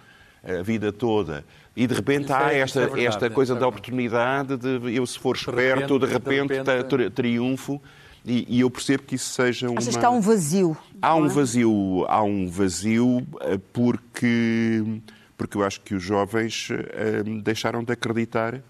a 0.42 0.62
vida 0.62 0.90
toda. 0.90 1.44
E 1.76 1.87
de 1.87 1.94
repente 1.94 2.33
há 2.33 2.52
é, 2.52 2.61
esta, 2.61 2.80
é 2.80 2.83
verdade, 2.85 3.06
esta 3.06 3.26
é 3.26 3.30
coisa 3.30 3.54
é 3.54 3.59
da 3.59 3.68
oportunidade 3.68 4.56
de 4.56 4.94
eu, 4.94 5.06
se 5.06 5.18
for 5.18 5.37
esperto, 5.37 5.98
de 5.98 6.06
repente, 6.06 6.48
de 6.48 6.54
repente, 6.54 6.70
repente 6.70 7.11
triunfo. 7.11 7.80
E, 8.24 8.46
e, 8.56 8.61
eu 8.61 8.70
percebo 8.70 9.04
que 9.04 9.14
isso 9.14 9.33
seja 9.33 9.70
um. 9.70 9.78
Achas 9.78 9.96
que 9.96 10.04
há 10.04 10.11
um 10.11 10.20
vazio? 10.20 10.76
Há 11.00 11.14
um 11.14 11.28
vazio, 11.28 12.04
há 12.06 12.22
um 12.22 12.48
vazio 12.48 13.26
eh, 13.40 13.59
porque, 13.72 15.00
porque 15.38 15.56
eu 15.56 15.64
acho 15.64 15.80
que 15.80 15.94
os 15.94 16.02
jovens 16.02 16.68
uh, 16.68 17.40
deixaram 17.40 17.83
de 17.83 17.94
acreditar 17.94 18.61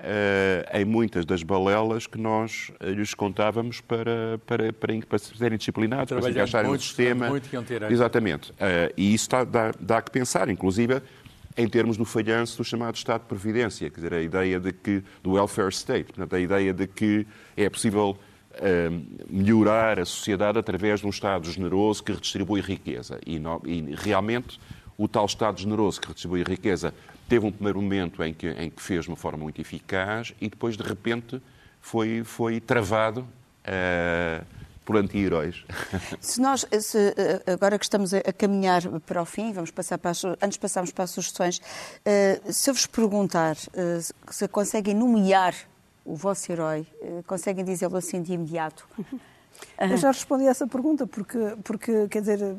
uh, 0.00 0.78
em 0.78 0.84
muitas 0.84 1.24
das 1.24 1.42
balelas 1.42 2.06
que 2.06 2.18
nós 2.18 2.70
lhes 2.80 3.14
contávamos 3.14 3.80
para, 3.80 4.38
para, 4.46 4.72
para, 4.72 4.98
para 5.06 5.18
serem 5.18 5.58
disciplinados, 5.58 6.12
para 6.12 6.22
se 6.22 6.30
encaixarem 6.30 6.70
no 6.70 6.78
sistema. 6.78 7.28
Muito, 7.28 7.48
Exatamente. 7.90 8.50
Uh, 8.52 8.92
e 8.96 9.14
isso 9.14 9.28
dá, 9.28 9.44
dá, 9.44 9.72
dá 9.78 10.02
que 10.02 10.10
pensar, 10.10 10.48
inclusive 10.48 11.02
em 11.56 11.68
termos 11.68 11.96
do 11.96 12.04
falhanço 12.04 12.56
do 12.56 12.64
chamado 12.64 12.94
Estado 12.94 13.22
de 13.22 13.26
Previdência, 13.26 13.90
quer 13.90 13.96
dizer, 13.96 14.14
a 14.14 14.22
ideia 14.22 14.60
de 14.60 14.72
que, 14.72 15.02
do 15.22 15.32
welfare 15.32 15.68
state, 15.70 16.04
portanto, 16.04 16.34
a 16.34 16.40
ideia 16.40 16.72
de 16.72 16.86
que 16.86 17.26
é 17.56 17.68
possível 17.68 18.16
uh, 18.54 19.26
melhorar 19.28 19.98
a 19.98 20.04
sociedade 20.04 20.58
através 20.58 21.00
de 21.00 21.06
um 21.06 21.10
Estado 21.10 21.50
generoso 21.50 22.02
que 22.02 22.12
redistribui 22.12 22.60
riqueza. 22.60 23.18
E, 23.26 23.38
no, 23.38 23.60
e, 23.66 23.94
realmente, 23.96 24.60
o 24.96 25.08
tal 25.08 25.26
Estado 25.26 25.60
generoso 25.60 26.00
que 26.00 26.08
redistribui 26.08 26.44
riqueza 26.44 26.94
teve 27.30 27.46
um 27.46 27.52
primeiro 27.52 27.80
momento 27.80 28.24
em 28.24 28.34
que, 28.34 28.48
em 28.48 28.68
que 28.68 28.82
fez 28.82 29.04
de 29.04 29.10
uma 29.10 29.16
forma 29.16 29.44
muito 29.44 29.60
eficaz 29.60 30.34
e 30.40 30.48
depois, 30.48 30.76
de 30.76 30.82
repente, 30.82 31.40
foi, 31.80 32.24
foi 32.24 32.60
travado 32.60 33.20
uh, 33.20 34.44
por 34.84 34.96
anti-heróis. 34.96 35.64
Se 36.20 36.40
nós, 36.40 36.66
se, 36.80 37.14
agora 37.46 37.78
que 37.78 37.84
estamos 37.84 38.12
a, 38.12 38.20
caminhar 38.36 38.82
para 39.06 39.22
o 39.22 39.24
fim, 39.24 39.52
vamos 39.52 39.70
passar 39.70 39.96
para 39.96 40.10
as, 40.10 40.24
antes 40.24 40.54
de 40.54 40.58
passarmos 40.58 40.90
para 40.90 41.04
as 41.04 41.12
sugestões, 41.12 41.58
uh, 41.58 42.52
se 42.52 42.68
eu 42.68 42.74
vos 42.74 42.86
perguntar 42.86 43.54
uh, 43.54 44.32
se 44.32 44.48
conseguem 44.48 44.94
nomear 44.94 45.54
o 46.04 46.16
vosso 46.16 46.50
herói, 46.50 46.84
uh, 47.00 47.22
conseguem 47.28 47.64
dizê-lo 47.64 47.96
assim 47.96 48.20
de 48.20 48.32
imediato? 48.32 48.88
Eu 49.78 49.96
já 49.98 50.08
respondi 50.08 50.46
a 50.46 50.50
essa 50.50 50.66
pergunta, 50.66 51.06
porque, 51.06 51.38
porque, 51.62 52.08
quer 52.08 52.20
dizer, 52.20 52.56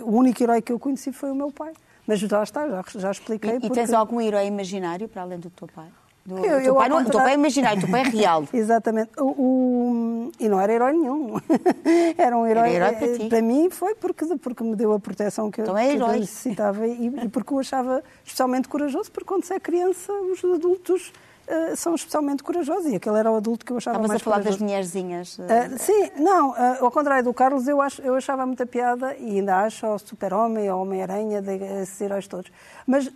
o 0.00 0.16
único 0.16 0.40
herói 0.40 0.62
que 0.62 0.70
eu 0.70 0.78
conheci 0.78 1.12
foi 1.12 1.32
o 1.32 1.34
meu 1.34 1.50
pai. 1.50 1.72
Mas 2.12 2.20
já 2.20 2.42
está, 2.42 2.68
já, 2.68 2.84
já 2.94 3.10
expliquei. 3.10 3.56
E, 3.56 3.60
porque... 3.60 3.66
e 3.68 3.70
tens 3.70 3.92
algum 3.92 4.20
herói 4.20 4.44
imaginário 4.46 5.08
para 5.08 5.22
além 5.22 5.38
do 5.38 5.48
teu 5.48 5.66
pai? 5.66 5.88
Do, 6.26 6.38
eu, 6.38 6.58
do 6.58 6.62
teu, 6.62 6.74
pai, 6.74 6.88
não, 6.90 7.04
teu 7.04 7.18
pai 7.18 7.32
é 7.32 7.34
imaginário, 7.34 7.78
o 7.78 7.80
teu 7.80 7.90
pai 7.90 8.02
é 8.02 8.04
real. 8.04 8.44
Exatamente. 8.52 9.10
O, 9.18 9.24
o, 9.24 10.32
e 10.38 10.46
não 10.46 10.60
era 10.60 10.74
herói 10.74 10.92
nenhum. 10.92 11.36
era 12.18 12.36
um 12.36 12.46
herói. 12.46 12.74
Era 12.74 12.88
herói 12.88 12.96
para, 12.98 13.18
ti. 13.18 13.28
para 13.30 13.40
mim 13.40 13.70
foi 13.70 13.94
porque, 13.94 14.26
porque 14.36 14.62
me 14.62 14.76
deu 14.76 14.92
a 14.92 15.00
proteção 15.00 15.50
que, 15.50 15.62
então 15.62 15.76
é 15.76 15.94
eu, 15.94 15.96
que 15.96 16.02
eu 16.02 16.08
necessitava 16.08 16.86
e, 16.86 17.06
e 17.06 17.28
porque 17.30 17.54
o 17.54 17.58
achava 17.58 18.04
especialmente 18.22 18.68
corajoso, 18.68 19.10
porque 19.10 19.26
quando 19.26 19.44
se 19.44 19.54
é 19.54 19.58
criança, 19.58 20.12
os 20.12 20.44
adultos 20.44 21.12
Uh, 21.48 21.76
são 21.76 21.94
especialmente 21.94 22.42
corajosos 22.42 22.86
e 22.92 22.96
aquele 22.96 23.18
era 23.18 23.30
o 23.30 23.36
adulto 23.36 23.66
que 23.66 23.72
eu 23.72 23.76
achava 23.76 23.96
Estavas 23.96 24.08
mais 24.08 24.20
a 24.20 24.24
falar 24.24 24.36
corajoso. 24.36 24.58
das 24.58 24.68
mulherzinhas. 24.68 25.38
Uh, 25.38 25.42
sim, 25.78 26.10
não, 26.16 26.54
ao 26.80 26.90
contrário 26.90 27.24
do 27.24 27.34
Carlos, 27.34 27.66
eu, 27.66 27.80
acho, 27.80 28.00
eu 28.02 28.14
achava 28.14 28.46
muita 28.46 28.64
piada 28.64 29.14
e 29.16 29.38
ainda 29.38 29.58
acho 29.58 29.84
ao 29.84 29.98
Super-Homem, 29.98 30.68
ao 30.68 30.80
Homem-Aranha, 30.80 31.42
esses 31.82 32.00
heróis 32.00 32.26
todos. 32.28 32.50
Mas 32.86 33.10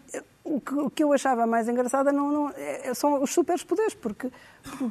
o 0.46 0.60
que, 0.60 0.74
o 0.74 0.90
que, 0.90 1.04
eu 1.04 1.12
achava 1.12 1.46
mais 1.46 1.68
engraçado 1.68 2.12
não, 2.12 2.30
não, 2.30 2.50
é, 2.56 2.94
são 2.94 3.22
os 3.22 3.32
superpoderes, 3.32 3.94
porque, 3.94 4.30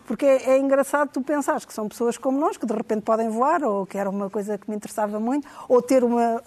porque 0.06 0.26
é, 0.26 0.52
é, 0.52 0.60
engraçado 0.60 1.10
tu 1.12 1.22
pensares 1.22 1.63
que 1.63 1.74
são 1.74 1.88
pessoas 1.88 2.18
como 2.18 2.39
nós, 2.39 2.58
que 2.58 2.65
de 2.65 2.74
repente 2.74 3.02
podem 3.02 3.30
voar, 3.30 3.63
ou 3.63 3.86
que 3.86 3.98
era 3.98 4.10
uma 4.10 4.30
coisa 4.30 4.58
que 4.58 4.70
me 4.70 4.76
interessava 4.76 5.20
muito, 5.20 5.48
ou 5.70 5.82
ter 5.82 6.04
uma 6.04 6.41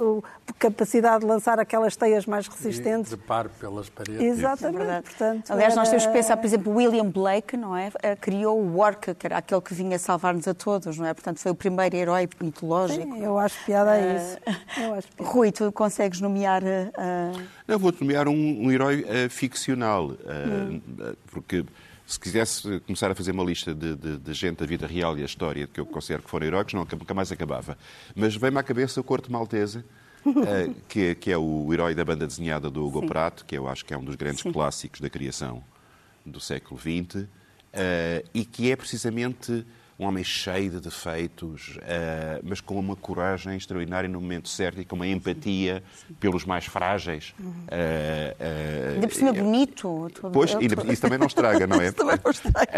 capacidade 0.58 1.20
de 1.20 1.26
lançar 1.26 1.58
aquelas 1.58 1.96
teias 1.96 2.26
mais 2.26 2.46
resistentes. 2.46 3.10
De 3.10 3.16
par 3.16 3.48
pelas 3.48 3.88
paredes. 3.88 4.20
Exatamente. 4.20 4.90
É 4.90 5.02
Portanto, 5.02 5.50
Aliás, 5.50 5.74
nós 5.74 5.88
temos 5.88 6.06
que 6.06 6.12
pensar, 6.12 6.36
por 6.36 6.46
exemplo, 6.46 6.74
William 6.74 7.06
Blake, 7.06 7.56
não 7.56 7.76
é? 7.76 7.90
Eh, 8.02 8.16
criou 8.16 8.60
o 8.60 8.78
Orca, 8.78 9.14
que 9.14 9.26
era 9.26 9.38
aquele 9.38 9.60
que 9.60 9.74
vinha 9.74 9.98
salvar-nos 9.98 10.46
a 10.46 10.54
todos, 10.54 10.98
não 10.98 11.06
é? 11.06 11.14
Portanto, 11.14 11.38
foi 11.38 11.52
o 11.52 11.54
primeiro 11.54 11.96
herói 11.96 12.28
mitológico. 12.40 13.02
Sim, 13.02 13.22
eu 13.22 13.38
acho 13.38 13.56
piada 13.64 13.92
a 13.92 14.16
isso. 14.16 14.38
Acho 14.96 15.08
piada. 15.12 15.30
Rui, 15.30 15.52
tu 15.52 15.72
consegues 15.72 16.20
nomear... 16.20 16.62
Uh... 16.62 17.42
Eu 17.66 17.78
vou-te 17.78 18.00
nomear 18.00 18.28
um, 18.28 18.32
um 18.32 18.70
herói 18.70 18.97
uh, 19.00 19.30
ficcional, 19.30 20.10
hum. 20.10 20.80
porque 21.30 21.64
se 22.08 22.18
quisesse 22.18 22.80
começar 22.80 23.10
a 23.10 23.14
fazer 23.14 23.32
uma 23.32 23.44
lista 23.44 23.74
de, 23.74 23.94
de, 23.94 24.16
de, 24.16 24.32
gente 24.32 24.58
da 24.58 24.66
vida 24.66 24.86
real 24.86 25.18
e 25.18 25.22
a 25.22 25.26
história 25.26 25.66
que 25.66 25.78
eu 25.78 25.84
considero 25.84 26.22
que 26.22 26.30
foram 26.30 26.46
heróicos, 26.46 26.72
não, 26.72 26.86
nunca 26.90 27.12
mais 27.12 27.30
acabava. 27.30 27.76
Mas 28.16 28.34
vem-me 28.34 28.58
à 28.58 28.62
cabeça 28.62 28.98
o 28.98 29.04
Corte 29.04 29.30
Maltese, 29.30 29.84
uh, 30.24 30.74
que, 30.88 31.14
que, 31.16 31.30
é 31.30 31.36
o 31.36 31.70
herói 31.70 31.94
da 31.94 32.04
banda 32.06 32.26
desenhada 32.26 32.70
do 32.70 32.82
Hugo 32.82 33.00
Sim. 33.00 33.08
Prato, 33.08 33.44
que 33.44 33.58
eu 33.58 33.68
acho 33.68 33.84
que 33.84 33.92
é 33.92 33.98
um 33.98 34.02
dos 34.02 34.16
grandes 34.16 34.40
Sim. 34.40 34.52
clássicos 34.52 35.02
da 35.02 35.10
criação 35.10 35.62
do 36.24 36.40
século 36.40 36.80
XX, 36.80 37.24
uh, 37.24 37.28
e 38.32 38.42
que 38.42 38.70
é 38.72 38.76
precisamente 38.76 39.66
um 39.98 40.06
homem 40.06 40.22
cheio 40.22 40.70
de 40.70 40.80
defeitos, 40.80 41.76
uh, 41.78 42.40
mas 42.44 42.60
com 42.60 42.78
uma 42.78 42.94
coragem 42.94 43.56
extraordinária 43.56 44.08
no 44.08 44.20
momento 44.20 44.48
certo 44.48 44.80
e 44.80 44.84
com 44.84 44.94
uma 44.94 45.06
empatia 45.06 45.82
pelos 46.20 46.44
mais 46.44 46.66
frágeis. 46.66 47.34
Uhum. 47.38 47.50
Uh, 47.50 48.94
Ainda 48.94 49.08
por 49.08 49.14
cima 49.14 49.32
bonito. 49.32 50.08
Pois, 50.32 50.56
isso 50.60 51.02
também 51.02 51.18
não 51.18 51.26
estraga, 51.26 51.66
não 51.66 51.80
é? 51.80 51.86
isso 51.88 51.96
também 51.96 52.18
não 52.22 52.30
estraga. 52.30 52.72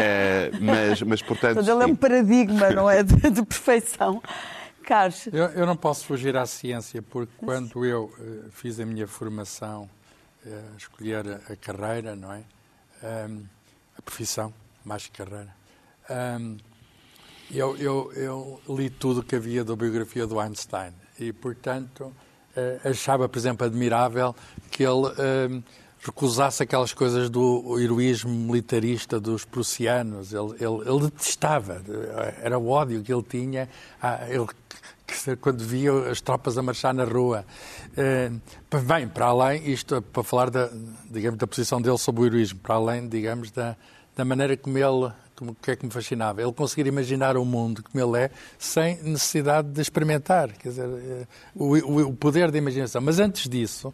mas, 0.60 1.02
mas, 1.02 1.22
portanto... 1.22 1.56
Mas 1.56 1.68
ele 1.68 1.82
é 1.82 1.86
um 1.86 1.94
paradigma, 1.94 2.70
não 2.70 2.88
é? 2.88 3.02
De, 3.02 3.30
de 3.30 3.44
perfeição. 3.44 4.22
Carlos. 4.82 5.26
Eu, 5.28 5.44
eu, 5.50 5.66
não 5.66 5.76
posso 5.76 6.04
fugir 6.04 6.36
à 6.36 6.46
ciência, 6.46 7.00
porque 7.00 7.32
quando 7.38 7.84
eu 7.84 8.06
uh, 8.18 8.50
fiz 8.50 8.80
a 8.80 8.86
minha 8.86 9.06
formação, 9.06 9.88
uh, 10.44 10.76
escolher 10.76 11.24
a, 11.28 11.52
a, 11.52 11.56
carreira, 11.56 12.16
não 12.16 12.32
é? 12.32 12.42
Um, 13.28 13.44
a 13.96 14.02
profissão, 14.02 14.52
mais 14.84 15.06
que 15.06 15.12
carreira. 15.12 15.54
Um, 16.10 16.56
eu, 17.52 17.76
eu, 17.76 18.12
eu 18.14 18.60
li 18.76 18.90
tudo 18.90 19.22
que 19.22 19.36
havia 19.36 19.64
da 19.64 19.74
biografia 19.74 20.26
do 20.26 20.38
Einstein 20.38 20.92
e, 21.18 21.32
portanto, 21.32 22.12
eh, 22.56 22.80
achava, 22.84 23.28
por 23.28 23.38
exemplo, 23.38 23.66
admirável 23.66 24.34
que 24.70 24.82
ele 24.82 25.12
eh, 25.18 25.62
recusasse 26.00 26.62
aquelas 26.62 26.92
coisas 26.92 27.28
do 27.28 27.78
heroísmo 27.78 28.30
militarista 28.30 29.20
dos 29.20 29.44
prussianos. 29.44 30.32
Ele, 30.32 30.52
ele, 30.60 30.88
ele 30.88 31.00
detestava, 31.10 31.82
era 32.40 32.58
o 32.58 32.68
ódio 32.68 33.02
que 33.02 33.12
ele 33.12 33.22
tinha. 33.22 33.68
Ah, 34.00 34.26
ele, 34.28 34.46
quando 35.40 35.64
via 35.64 35.92
as 36.10 36.20
tropas 36.20 36.56
a 36.56 36.62
marchar 36.62 36.94
na 36.94 37.04
rua. 37.04 37.44
Eh, 37.96 38.30
bem, 38.84 39.08
para 39.08 39.26
além, 39.26 39.70
isto 39.70 40.00
para 40.00 40.22
falar 40.22 40.50
da, 40.50 40.70
digamos, 41.10 41.38
da 41.38 41.46
posição 41.46 41.80
dele 41.80 41.98
sobre 41.98 42.22
o 42.22 42.26
heroísmo, 42.26 42.60
para 42.60 42.76
além, 42.76 43.08
digamos, 43.08 43.50
da, 43.50 43.76
da 44.16 44.24
maneira 44.24 44.56
como 44.56 44.78
ele 44.78 45.12
o 45.40 45.54
que 45.54 45.70
é 45.70 45.76
que 45.76 45.84
me 45.84 45.90
fascinava? 45.90 46.42
Ele 46.42 46.52
conseguir 46.52 46.86
imaginar 46.86 47.36
o 47.36 47.44
mundo 47.44 47.82
como 47.82 48.02
ele 48.02 48.24
é 48.24 48.30
sem 48.58 49.02
necessidade 49.02 49.68
de 49.68 49.80
experimentar. 49.80 50.52
Quer 50.52 50.68
dizer, 50.68 50.88
eh, 50.88 51.26
o, 51.54 52.02
o, 52.02 52.14
poder 52.14 52.50
da 52.50 52.58
imaginação. 52.58 53.00
Mas 53.00 53.18
antes 53.18 53.48
disso, 53.48 53.92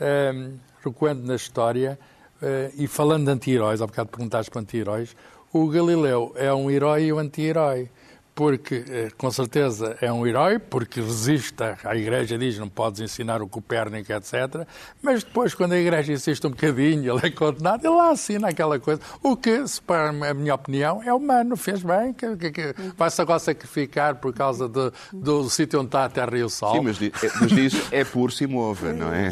um, 0.00 0.04
ehm, 0.04 0.52
recuando 0.84 1.26
na 1.26 1.34
história 1.34 1.98
uh, 2.42 2.72
e 2.76 2.86
falando 2.86 3.24
de 3.24 3.30
anti-heróis, 3.30 3.80
há 3.80 3.86
bocado 3.86 4.10
perguntaste 4.10 4.50
para 4.50 4.60
anti-heróis, 4.60 5.16
o 5.52 5.68
Galileu 5.68 6.32
é 6.36 6.52
um 6.52 6.70
herói 6.70 7.04
e 7.04 7.12
um 7.12 7.18
anti-herói 7.18 7.88
porque 8.34 8.84
eh, 8.88 9.08
com 9.16 9.30
certeza 9.30 9.96
é 10.00 10.12
um 10.12 10.26
herói, 10.26 10.58
porque 10.58 11.00
resiste 11.00 11.62
à 11.84 11.94
Igreja, 11.94 12.36
diz 12.36 12.58
não 12.58 12.68
podes 12.68 13.00
ensinar 13.00 13.40
o 13.40 13.48
Copérnico, 13.48 14.12
etc. 14.12 14.66
Mas 15.00 15.22
depois, 15.22 15.54
quando 15.54 15.72
a 15.72 15.78
Igreja 15.78 16.12
insiste 16.12 16.44
um 16.46 16.50
bocadinho, 16.50 17.14
ele 17.14 17.26
é 17.28 17.30
condenado, 17.30 17.84
ele 17.84 17.94
lá 17.94 18.10
assina 18.10 18.48
aquela 18.48 18.78
coisa. 18.78 19.00
O 19.22 19.36
que, 19.36 19.64
para 19.86 20.08
a 20.08 20.34
minha 20.34 20.54
opinião, 20.54 21.00
é 21.02 21.12
humano, 21.12 21.56
fez 21.56 21.82
bem, 21.82 22.12
que, 22.12 22.36
que, 22.36 22.50
que 22.50 22.74
vai-se 22.96 23.20
agora 23.22 23.38
sacrificar 23.38 24.16
por 24.16 24.32
causa 24.32 24.68
de, 24.68 24.90
do 25.12 25.48
sítio 25.48 25.78
onde 25.78 25.88
está 25.88 26.04
a 26.04 26.08
terra 26.08 26.36
e 26.36 26.42
o 26.42 26.48
sol. 26.48 26.72
Sim, 26.72 26.80
mas, 26.80 27.00
é, 27.00 27.10
mas 27.40 27.50
diz 27.50 27.92
é 27.92 28.04
por 28.04 28.32
se 28.32 28.46
move, 28.46 28.92
não 28.92 29.12
é? 29.12 29.28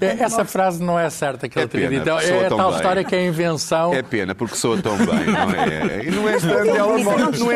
é? 0.00 0.22
Essa 0.22 0.44
frase 0.44 0.82
não 0.82 0.98
é 0.98 1.10
certa 1.10 1.48
que 1.48 1.58
ele 1.58 1.66
é 1.66 1.68
teria 1.68 1.88
dito. 1.88 2.08
É 2.08 2.46
a 2.46 2.48
tal 2.48 2.68
bem. 2.70 2.76
história 2.76 3.04
que 3.04 3.14
é 3.14 3.18
a 3.18 3.24
invenção. 3.24 3.92
É 3.92 4.02
pena, 4.02 4.34
porque 4.34 4.56
soa 4.56 4.80
tão 4.80 4.96
bem, 4.96 5.26
não 5.26 5.50
é? 5.50 6.06
E 6.06 6.10
não 6.10 6.28
é 6.28 6.36
estando 6.36 6.68
ela 6.68 6.98
morre, 6.98 7.24
no 7.24 7.52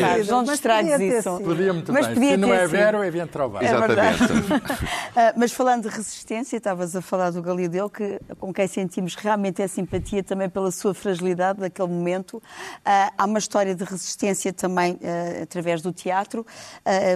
sabes? 0.00 0.28
Não 0.28 0.44
distrates 0.44 1.00
isso. 1.00 1.40
Podia 1.40 1.72
muito 1.72 1.92
Mas 1.92 2.06
bem. 2.06 2.14
Podia 2.14 2.30
Se 2.30 2.36
não 2.36 2.52
é 2.52 2.66
Vero, 2.66 3.02
é 3.02 3.10
Ventrovar. 3.10 3.62
É 3.62 3.66
Exatamente. 3.66 4.32
uh, 4.32 5.32
mas 5.36 5.52
falando 5.52 5.88
de 5.88 5.88
resistência, 5.88 6.56
estavas 6.56 6.94
a 6.96 7.00
falar 7.00 7.30
do 7.30 7.42
Galileu, 7.42 7.88
que, 7.88 8.20
com 8.38 8.52
quem 8.52 8.66
sentimos 8.66 9.14
realmente 9.14 9.62
é 9.62 9.68
simpatia 9.68 10.22
também 10.22 10.48
pela 10.48 10.70
sua 10.70 10.94
fragilidade 10.94 11.60
naquele 11.60 11.88
momento. 11.88 12.38
Uh, 12.38 12.42
há 13.16 13.24
uma 13.24 13.38
história 13.38 13.74
de 13.74 13.84
resistência 13.84 14.52
também 14.52 14.94
uh, 14.94 15.42
através 15.42 15.82
do 15.82 15.92
teatro. 15.92 16.46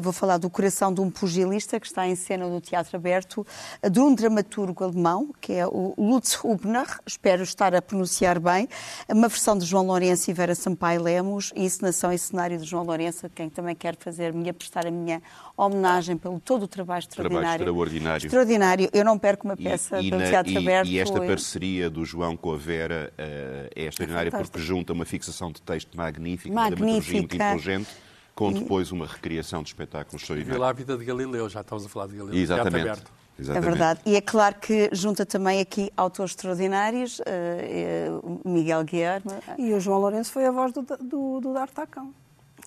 vou 0.03 0.13
falar 0.13 0.39
do 0.39 0.49
Coração 0.51 0.93
de 0.93 1.01
um 1.01 1.11
Pugilista, 1.11 1.79
que 1.79 1.87
está 1.87 2.07
em 2.07 2.15
cena 2.15 2.47
no 2.47 2.61
Teatro 2.61 2.97
Aberto, 2.97 3.47
de 3.91 4.01
um 4.01 4.15
dramaturgo 4.15 4.85
alemão, 4.85 5.31
que 5.41 5.53
é 5.53 5.67
o 5.67 5.95
Lutz 5.99 6.39
Hubner, 6.43 6.87
espero 7.07 7.43
estar 7.43 7.75
a 7.75 7.83
pronunciar 7.83 8.39
bem, 8.39 8.69
uma 9.09 9.29
versão 9.29 9.57
de 9.57 9.65
João 9.65 9.87
Lourenço 9.87 10.31
e 10.31 10.35
Vera 10.35 10.55
Sampaio 10.55 11.03
Lemos, 11.03 11.53
e 11.55 11.65
encenação 11.65 12.12
e 12.15 12.19
cenário 12.19 12.59
de 12.59 12.65
João 12.65 12.85
Lourenço, 12.85 13.27
a 13.27 13.29
quem 13.29 13.49
também 13.49 13.75
quero 13.75 13.97
fazer, 13.99 14.33
me 14.33 14.53
prestar 14.53 14.87
a 14.87 14.91
minha 14.91 15.23
homenagem 15.57 16.17
pelo 16.17 16.41
todo 16.41 16.65
o 16.65 16.69
trabalho 16.69 17.01
extraordinário. 17.01 17.65
Trabalho 17.65 17.83
extraordinário. 17.85 18.27
Extraordinário. 18.27 18.91
Eu 18.93 19.05
não 19.05 19.19
perco 19.19 19.47
uma 19.47 19.57
peça 19.57 20.01
e, 20.01 20.07
e 20.07 20.11
pelo 20.11 20.23
Teatro 20.23 20.53
e, 20.53 20.57
Aberto. 20.57 20.89
E 20.89 20.99
esta 20.99 21.21
parceria 21.21 21.91
do 21.91 22.05
João 22.05 22.37
com 22.37 22.53
a 22.53 22.57
Vera 22.57 23.13
uh, 23.13 23.71
é 23.75 23.87
extraordinária 23.87 24.29
é 24.29 24.31
porque 24.31 24.59
junta 24.59 24.93
uma 24.93 25.05
fixação 25.05 25.51
de 25.53 25.63
texto 25.63 25.97
magnífica, 25.97 26.53
magnífica. 26.53 26.53
uma 26.53 26.71
dramaturgia 26.71 27.21
muito 27.21 27.35
inteligente 27.35 27.89
com 28.35 28.53
depois 28.53 28.91
uma 28.91 29.07
recriação 29.07 29.63
de 29.63 29.69
espetáculos 29.69 30.23
extraordinários. 30.23 30.57
E 30.57 30.61
lá 30.61 30.71
a 30.71 30.73
vida 30.73 30.97
de 30.97 31.05
Galileu, 31.05 31.49
já 31.49 31.61
estamos 31.61 31.85
a 31.85 31.89
falar 31.89 32.07
de 32.07 32.17
Galileu. 32.17 32.41
Exatamente. 32.41 33.03
Exatamente. 33.43 33.67
É 33.67 33.71
verdade. 33.71 34.01
E 34.07 34.17
é 34.17 34.21
claro 34.21 34.57
que 34.57 34.89
junta 34.93 35.27
também 35.27 35.61
aqui 35.61 35.93
autores 35.97 36.33
extraordinários, 36.33 37.21
uh, 37.21 38.41
Miguel 38.49 38.85
Guilherme. 38.85 39.33
E 39.59 39.73
o 39.75 39.81
João 39.81 39.99
Lourenço 39.99 40.33
foi 40.33 40.47
a 40.47 40.51
voz 40.51 40.73
do, 40.73 40.83
do, 40.83 41.41
do 41.41 41.53
D'Artacão. 41.53 42.13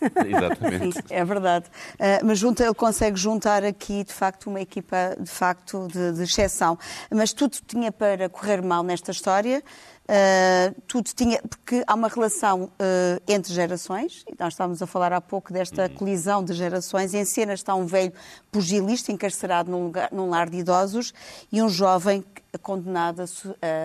Exatamente. 0.01 0.97
Sim, 0.97 1.01
é 1.09 1.23
verdade. 1.23 1.65
Uh, 1.93 2.25
mas 2.25 2.37
junta, 2.37 2.63
ele 2.63 2.73
consegue 2.73 3.17
juntar 3.17 3.63
aqui, 3.63 4.03
de 4.03 4.13
facto, 4.13 4.47
uma 4.47 4.59
equipa 4.61 5.15
de 5.19 5.29
facto 5.29 5.87
de, 5.87 6.13
de 6.13 6.23
exceção. 6.23 6.77
Mas 7.09 7.33
tudo 7.33 7.57
tinha 7.65 7.91
para 7.91 8.27
correr 8.29 8.61
mal 8.61 8.83
nesta 8.83 9.11
história. 9.11 9.63
Uh, 10.05 10.79
tudo 10.87 11.09
tinha, 11.15 11.41
porque 11.41 11.83
há 11.87 11.95
uma 11.95 12.07
relação 12.07 12.65
uh, 12.65 13.21
entre 13.27 13.51
gerações, 13.51 14.23
nós 14.37 14.53
estávamos 14.53 14.79
a 14.79 14.85
falar 14.85 15.11
há 15.11 15.19
pouco 15.19 15.51
desta 15.51 15.83
uhum. 15.83 15.95
colisão 15.95 16.43
de 16.43 16.53
gerações. 16.53 17.15
Em 17.15 17.25
cena 17.25 17.53
está 17.53 17.73
um 17.73 17.87
velho 17.87 18.13
pugilista 18.51 19.11
encarcerado 19.11 19.71
num, 19.71 19.85
lugar, 19.85 20.09
num 20.11 20.29
lar 20.29 20.47
de 20.47 20.57
idosos 20.57 21.11
e 21.51 21.59
um 21.59 21.67
jovem 21.67 22.23
condenado 22.61 23.21
a, 23.21 23.25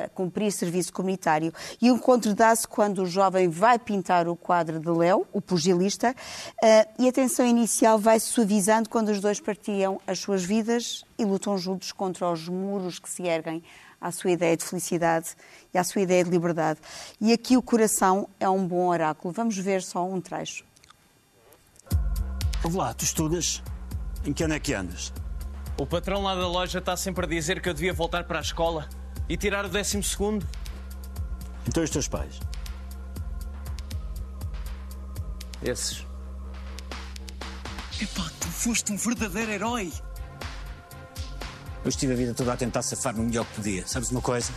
a 0.05 0.09
cumprir 0.11 0.53
serviço 0.53 0.93
comunitário. 0.93 1.55
E 1.81 1.91
o 1.91 1.95
encontro 1.97 2.35
dá-se 2.35 2.69
quando 2.69 3.03
o 3.03 3.07
jovem 3.07 3.49
vai 3.49 3.79
pintar 3.79 4.29
o 4.29 4.37
quadro 4.37 4.79
de 4.79 4.91
Léo, 4.91 5.27
o 5.33 5.41
pugilista, 5.41 6.15
uh, 6.63 7.03
e 7.03 7.09
a 7.09 7.13
tensão 7.13 7.47
inicial 7.47 7.99
vai 7.99 8.21
se 8.21 8.27
suavizando 8.27 8.91
quando 8.91 9.09
os 9.09 9.21
dois 9.21 9.41
partilham 9.41 9.99
as 10.07 10.19
suas 10.19 10.45
vidas 10.45 11.03
e 11.19 11.25
lutam 11.25 11.57
juntos 11.57 11.93
contra 11.93 12.31
os 12.31 12.47
muros 12.47 12.99
que 12.99 13.09
se 13.09 13.23
erguem 13.23 13.63
à 14.01 14.11
sua 14.11 14.31
ideia 14.31 14.57
de 14.57 14.65
felicidade 14.65 15.37
e 15.75 15.79
à 15.79 15.85
sua 15.85 16.03
ideia 16.03 16.25
de 16.25 16.31
liberdade. 16.31 16.81
E 17.21 17.33
aqui 17.33 17.57
o 17.57 17.63
coração 17.63 18.29
é 18.39 18.49
um 18.49 18.67
bom 18.67 18.87
oráculo. 18.89 19.33
Vamos 19.33 19.57
ver 19.57 19.83
só 19.83 20.07
um 20.07 20.21
trecho. 20.21 20.65
Ouve 22.65 22.77
lá, 22.77 22.95
tu 22.95 23.05
estudas? 23.05 23.63
Em 24.25 24.33
que 24.33 24.45
ano 24.45 24.55
é 24.55 24.61
que 24.61 24.75
andas? 24.75 25.13
O 25.79 25.87
patrão 25.87 26.23
lá 26.23 26.35
da 26.35 26.47
loja 26.47 26.79
está 26.79 26.97
sempre 26.97 27.25
a 27.25 27.29
dizer 27.29 27.61
que 27.63 27.69
eu 27.69 27.75
devia 27.75 27.93
voltar 27.93 28.25
para 28.25 28.39
a 28.39 28.43
escola 28.43 28.89
e 29.29 29.37
tirar 29.37 29.65
o 29.65 29.69
décimo 29.69 30.03
segundo. 30.03 30.47
Então 31.67 31.83
os 31.83 31.91
teus 31.91 32.09
pais? 32.09 32.41
Esses. 35.63 36.07
Epá, 38.01 38.31
tu 38.41 38.49
foste 38.49 38.93
um 38.93 38.97
verdadeiro 38.97 39.53
herói! 39.53 39.93
Eu 41.83 41.89
estive 41.89 42.13
a 42.13 42.17
vida 42.17 42.35
toda 42.35 42.53
a 42.53 42.57
tentar 42.57 42.83
safar-me 42.83 43.21
o 43.21 43.23
melhor 43.25 43.47
que 43.47 43.55
podia. 43.55 43.87
Sabes 43.87 44.11
uma 44.11 44.21
coisa? 44.21 44.53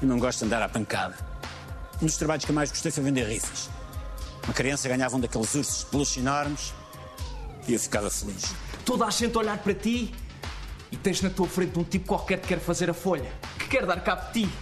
Eu 0.00 0.06
não 0.06 0.18
gosto 0.18 0.40
de 0.40 0.44
andar 0.44 0.62
à 0.62 0.68
pancada. 0.68 1.16
Um 2.00 2.06
dos 2.06 2.16
trabalhos 2.16 2.44
que 2.44 2.50
eu 2.50 2.54
mais 2.54 2.70
gostei 2.70 2.92
foi 2.92 3.02
vender 3.02 3.26
rifas. 3.28 3.68
Uma 4.44 4.54
criança 4.54 4.88
ganhava 4.88 5.16
um 5.16 5.20
daqueles 5.20 5.54
ursos 5.54 5.80
de 5.80 5.86
peluche 5.86 6.20
enormes 6.20 6.72
e 7.66 7.74
eu 7.74 7.78
ficava 7.78 8.10
feliz. 8.10 8.54
Toda 8.84 9.06
a 9.06 9.10
gente 9.10 9.36
a 9.36 9.40
olhar 9.40 9.58
para 9.58 9.74
ti 9.74 10.14
e 10.90 10.96
tens 10.96 11.20
na 11.20 11.30
tua 11.30 11.48
frente 11.48 11.78
um 11.78 11.84
tipo 11.84 12.06
qualquer 12.06 12.40
que 12.40 12.48
quer 12.48 12.60
fazer 12.60 12.90
a 12.90 12.94
folha, 12.94 13.32
que 13.58 13.68
quer 13.68 13.86
dar 13.86 14.00
cabo 14.02 14.32
de 14.32 14.44
ti. 14.44 14.52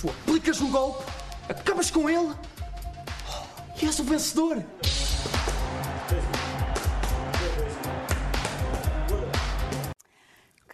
Tu 0.00 0.08
aplicas 0.08 0.60
um 0.60 0.70
golpe, 0.70 1.04
acabas 1.48 1.90
com 1.90 2.08
ele 2.08 2.32
e 3.80 3.86
és 3.86 3.98
o 3.98 4.04
vencedor. 4.04 4.64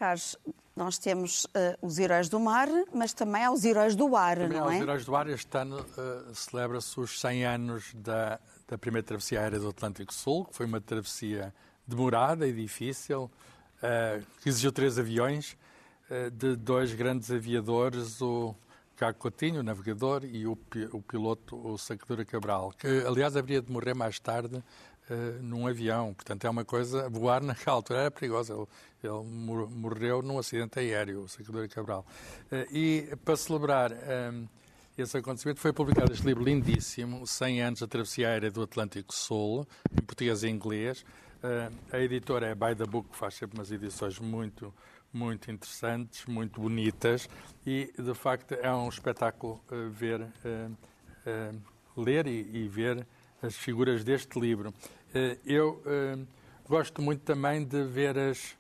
Carlos, 0.03 0.37
nós 0.75 0.99
temos 0.99 1.45
uh, 1.45 1.79
os 1.81 1.97
heróis 1.97 2.29
do 2.29 2.41
mar, 2.41 2.67
mas 2.93 3.13
também 3.13 3.45
há 3.45 3.53
os 3.53 3.65
heróis 3.65 3.95
do 3.95 4.17
ar, 4.17 4.37
também 4.37 4.59
não 4.59 4.67
há 4.67 4.75
é? 4.75 4.77
Os 4.79 4.83
heróis 4.83 5.05
do 5.05 5.15
ar, 5.15 5.29
este 5.29 5.57
ano 5.57 5.79
uh, 5.79 6.35
celebra-se 6.35 6.99
os 6.99 7.21
100 7.21 7.45
anos 7.45 7.95
da, 7.95 8.41
da 8.67 8.77
primeira 8.77 9.07
travessia 9.07 9.39
aérea 9.39 9.61
do 9.61 9.69
Atlântico 9.69 10.13
Sul, 10.13 10.47
que 10.47 10.57
foi 10.57 10.67
uma 10.67 10.81
travessia 10.81 11.55
demorada 11.87 12.49
e 12.49 12.53
difícil, 12.53 13.31
uh, 13.77 14.27
que 14.43 14.49
exigiu 14.49 14.73
três 14.73 14.99
aviões 14.99 15.57
de 16.35 16.57
dois 16.57 16.93
grandes 16.93 17.31
aviadores, 17.31 18.21
o 18.21 18.55
Caco 18.97 19.21
Coutinho, 19.21 19.61
o 19.61 19.63
navegador, 19.63 20.25
e 20.25 20.47
o, 20.47 20.59
o 20.93 21.01
piloto, 21.01 21.57
o 21.57 21.79
Sacadura 21.79 22.25
Cabral, 22.25 22.73
que 22.77 22.87
aliás 23.07 23.35
haveria 23.35 23.63
de 23.63 23.73
morrer 23.73 23.95
mais 23.95 24.19
tarde 24.19 24.63
uh, 25.13 25.43
num 25.43 25.67
avião. 25.67 26.15
Portanto, 26.15 26.45
é 26.47 26.51
uma 26.51 26.65
coisa. 26.65 27.09
Voar 27.09 27.43
naquela 27.43 27.77
altura 27.77 28.01
era 28.01 28.11
perigoso. 28.11 28.69
Ele, 29.03 29.13
ele 29.13 29.23
morreu 29.71 30.23
num 30.23 30.39
acidente 30.39 30.79
aéreo, 30.79 31.23
o 31.23 31.29
Sacadura 31.29 31.69
Cabral. 31.69 32.07
Uh, 32.51 32.75
e 32.75 33.17
para 33.25 33.37
celebrar. 33.37 33.93
Um, 33.93 33.97
ehm, 33.97 34.49
esse 34.97 35.17
acontecimento 35.17 35.59
foi 35.59 35.73
publicado 35.73 36.13
este 36.13 36.27
livro 36.27 36.45
lindíssimo, 36.45 37.27
100 37.27 37.63
anos 37.63 37.81
da 37.81 37.87
travessia 37.87 38.29
aérea 38.29 38.51
do 38.51 38.61
Atlântico 38.61 39.15
Sul, 39.15 39.67
em 39.91 40.03
português 40.03 40.43
e 40.43 40.49
inglês. 40.51 41.03
Uh, 41.43 41.75
a 41.91 41.99
editora 41.99 42.49
é 42.49 42.55
By 42.55 42.75
the 42.77 42.85
Book, 42.85 43.09
que 43.09 43.17
faz 43.17 43.35
sempre 43.35 43.59
umas 43.59 43.73
edições 43.73 44.19
muito, 44.19 44.73
muito 45.11 45.51
interessantes, 45.51 46.27
muito 46.27 46.61
bonitas, 46.61 47.27
e 47.67 47.91
de 47.99 48.15
facto 48.15 48.53
é 48.53 48.73
um 48.73 48.87
espetáculo 48.89 49.61
uh, 49.73 49.89
ver, 49.91 50.21
uh, 50.21 51.57
ler 51.97 52.27
e, 52.27 52.65
e, 52.65 52.69
ver 52.69 53.07
as 53.43 53.57
figuras 53.57 54.05
deste 54.05 54.39
livro. 54.39 54.75
Eh, 55.15 55.39
eu 55.45 55.83
eh, 55.87 56.19
gosto 56.69 57.03
muito 57.03 57.21
também 57.23 57.65
de 57.65 57.85
ver 57.85 58.19
as, 58.19 58.57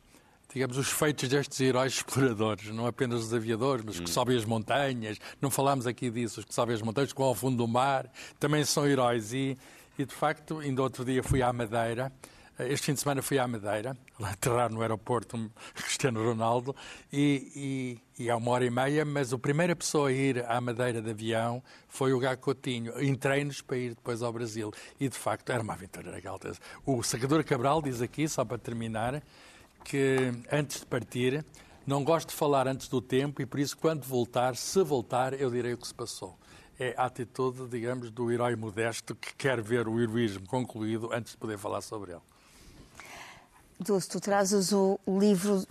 digamos, 0.52 0.76
os 0.76 0.88
feitos 0.88 1.28
destes 1.28 1.60
heróis 1.60 1.94
exploradores, 1.96 2.68
não 2.68 2.86
apenas 2.86 3.20
os 3.20 3.34
aviadores, 3.34 3.84
mas 3.84 3.96
que 3.96 4.04
hum. 4.04 4.12
sobem 4.12 4.36
as 4.36 4.44
montanhas. 4.44 5.18
Não 5.40 5.50
falámos 5.50 5.86
aqui 5.86 6.10
disso, 6.10 6.40
os 6.40 6.46
que 6.46 6.54
sobem 6.54 6.74
as 6.74 6.82
montanhas, 6.82 7.12
que 7.12 7.18
vão 7.18 7.28
ao 7.28 7.34
fundo 7.34 7.56
do 7.56 7.68
mar, 7.68 8.10
também 8.38 8.64
são 8.64 8.86
heróis. 8.86 9.32
E, 9.32 9.56
e 9.98 10.04
de 10.04 10.14
facto, 10.14 10.58
ainda 10.58 10.82
outro 10.82 11.04
dia 11.04 11.22
fui 11.22 11.42
à 11.42 11.52
Madeira 11.52 12.12
este 12.58 12.86
fim 12.86 12.94
de 12.94 13.00
semana 13.00 13.22
fui 13.22 13.38
à 13.38 13.48
Madeira, 13.48 13.96
lá 14.20 14.30
aterrar 14.30 14.70
no 14.70 14.82
aeroporto 14.82 15.36
um 15.36 15.48
Cristiano 15.74 16.22
Ronaldo, 16.22 16.76
e, 17.12 17.98
e, 18.18 18.24
e 18.24 18.30
há 18.30 18.36
uma 18.36 18.50
hora 18.50 18.64
e 18.64 18.70
meia, 18.70 19.04
mas 19.04 19.32
a 19.32 19.38
primeira 19.38 19.74
pessoa 19.74 20.10
a 20.10 20.12
ir 20.12 20.44
à 20.46 20.60
Madeira 20.60 21.00
de 21.00 21.10
avião 21.10 21.62
foi 21.88 22.12
o 22.12 22.18
Gago 22.18 22.40
Coutinho. 22.42 23.02
Entrei-nos 23.02 23.62
para 23.62 23.78
ir 23.78 23.90
depois 23.90 24.22
ao 24.22 24.32
Brasil. 24.32 24.70
E, 25.00 25.08
de 25.08 25.16
facto, 25.16 25.50
era 25.50 25.62
uma 25.62 25.72
aventura 25.72 26.20
altura. 26.28 26.54
O 26.84 27.02
Sacador 27.02 27.42
Cabral 27.42 27.80
diz 27.80 28.02
aqui, 28.02 28.28
só 28.28 28.44
para 28.44 28.58
terminar, 28.58 29.22
que 29.84 30.32
antes 30.50 30.80
de 30.80 30.86
partir, 30.86 31.44
não 31.86 32.04
gosto 32.04 32.28
de 32.28 32.34
falar 32.34 32.68
antes 32.68 32.86
do 32.86 33.00
tempo 33.00 33.40
e, 33.40 33.46
por 33.46 33.58
isso, 33.58 33.76
quando 33.76 34.04
voltar, 34.04 34.56
se 34.56 34.82
voltar, 34.84 35.32
eu 35.32 35.50
direi 35.50 35.72
o 35.72 35.78
que 35.78 35.86
se 35.86 35.94
passou 35.94 36.38
é 36.78 36.94
a 36.96 37.04
atitude, 37.04 37.68
digamos, 37.68 38.10
do 38.10 38.32
herói 38.32 38.56
modesto 38.56 39.14
que 39.14 39.34
quer 39.36 39.60
ver 39.60 39.86
o 39.86 40.00
heroísmo 40.00 40.46
concluído 40.48 41.12
antes 41.12 41.32
de 41.32 41.38
poder 41.38 41.58
falar 41.58 41.80
sobre 41.80 42.12
ele. 42.12 42.31
Dulce, 43.82 44.08
tu 44.08 44.20
trazes 44.20 44.72
o 44.72 44.98
livro 45.06 45.64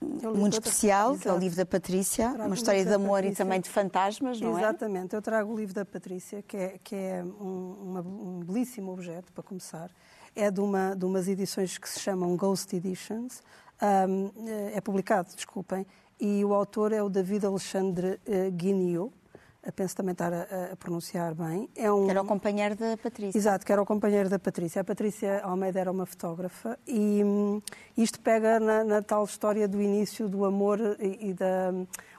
muito 0.00 0.54
especial, 0.54 1.16
que 1.18 1.28
é 1.28 1.32
o 1.32 1.38
livro 1.38 1.56
da 1.56 1.66
Patrícia, 1.66 2.28
uma 2.28 2.54
história 2.54 2.84
de 2.84 2.92
amor 2.92 3.16
Patrícia. 3.16 3.32
e 3.32 3.36
também 3.36 3.60
de 3.60 3.68
fantasmas, 3.68 4.40
não 4.40 4.50
Exatamente. 4.50 4.64
é? 4.64 4.68
Exatamente, 4.68 5.14
eu 5.14 5.22
trago 5.22 5.52
o 5.52 5.56
livro 5.56 5.74
da 5.74 5.84
Patrícia, 5.84 6.42
que 6.42 6.56
é, 6.56 6.78
que 6.82 6.94
é 6.94 7.24
um, 7.24 7.76
uma, 7.82 8.00
um 8.00 8.40
belíssimo 8.40 8.92
objeto, 8.92 9.32
para 9.32 9.42
começar. 9.42 9.90
É 10.36 10.50
de, 10.50 10.60
uma, 10.60 10.94
de 10.94 11.04
umas 11.04 11.26
edições 11.26 11.78
que 11.78 11.88
se 11.88 11.98
chamam 11.98 12.36
Ghost 12.36 12.74
Editions. 12.74 13.42
Um, 13.80 14.30
é 14.72 14.80
publicado, 14.80 15.30
desculpem, 15.34 15.86
e 16.20 16.44
o 16.44 16.52
autor 16.52 16.92
é 16.92 17.02
o 17.02 17.08
David 17.08 17.46
Alexandre 17.46 18.20
uh, 18.26 18.50
Guinio, 18.52 19.12
penso 19.72 19.96
também 19.96 20.12
estar 20.12 20.32
a, 20.32 20.72
a, 20.72 20.76
pronunciar 20.76 21.34
bem. 21.34 21.68
É 21.76 21.90
um... 21.92 22.04
Que 22.04 22.10
era 22.10 22.22
o 22.22 22.26
companheiro 22.26 22.74
da 22.74 22.96
Patrícia. 22.96 23.38
Exato, 23.38 23.66
que 23.66 23.72
era 23.72 23.82
o 23.82 23.86
companheiro 23.86 24.28
da 24.28 24.38
Patrícia. 24.38 24.80
A 24.80 24.84
Patrícia 24.84 25.40
Almeida 25.42 25.80
era 25.80 25.90
uma 25.90 26.06
fotógrafa 26.06 26.78
e 26.86 27.22
hum, 27.24 27.60
isto 27.96 28.20
pega 28.20 28.58
na, 28.58 28.84
na, 28.84 29.02
tal 29.02 29.24
história 29.24 29.68
do 29.68 29.80
início 29.80 30.28
do 30.28 30.44
amor 30.44 30.78
e, 30.98 31.30
e, 31.30 31.34
da... 31.34 31.72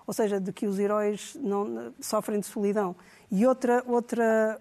Ou 0.05 0.13
seja, 0.13 0.39
de 0.39 0.51
que 0.51 0.65
os 0.65 0.79
heróis 0.79 1.37
não, 1.39 1.93
sofrem 1.99 2.39
de 2.39 2.45
solidão. 2.45 2.95
E 3.31 3.45
outra, 3.45 3.83
outra, 3.85 4.59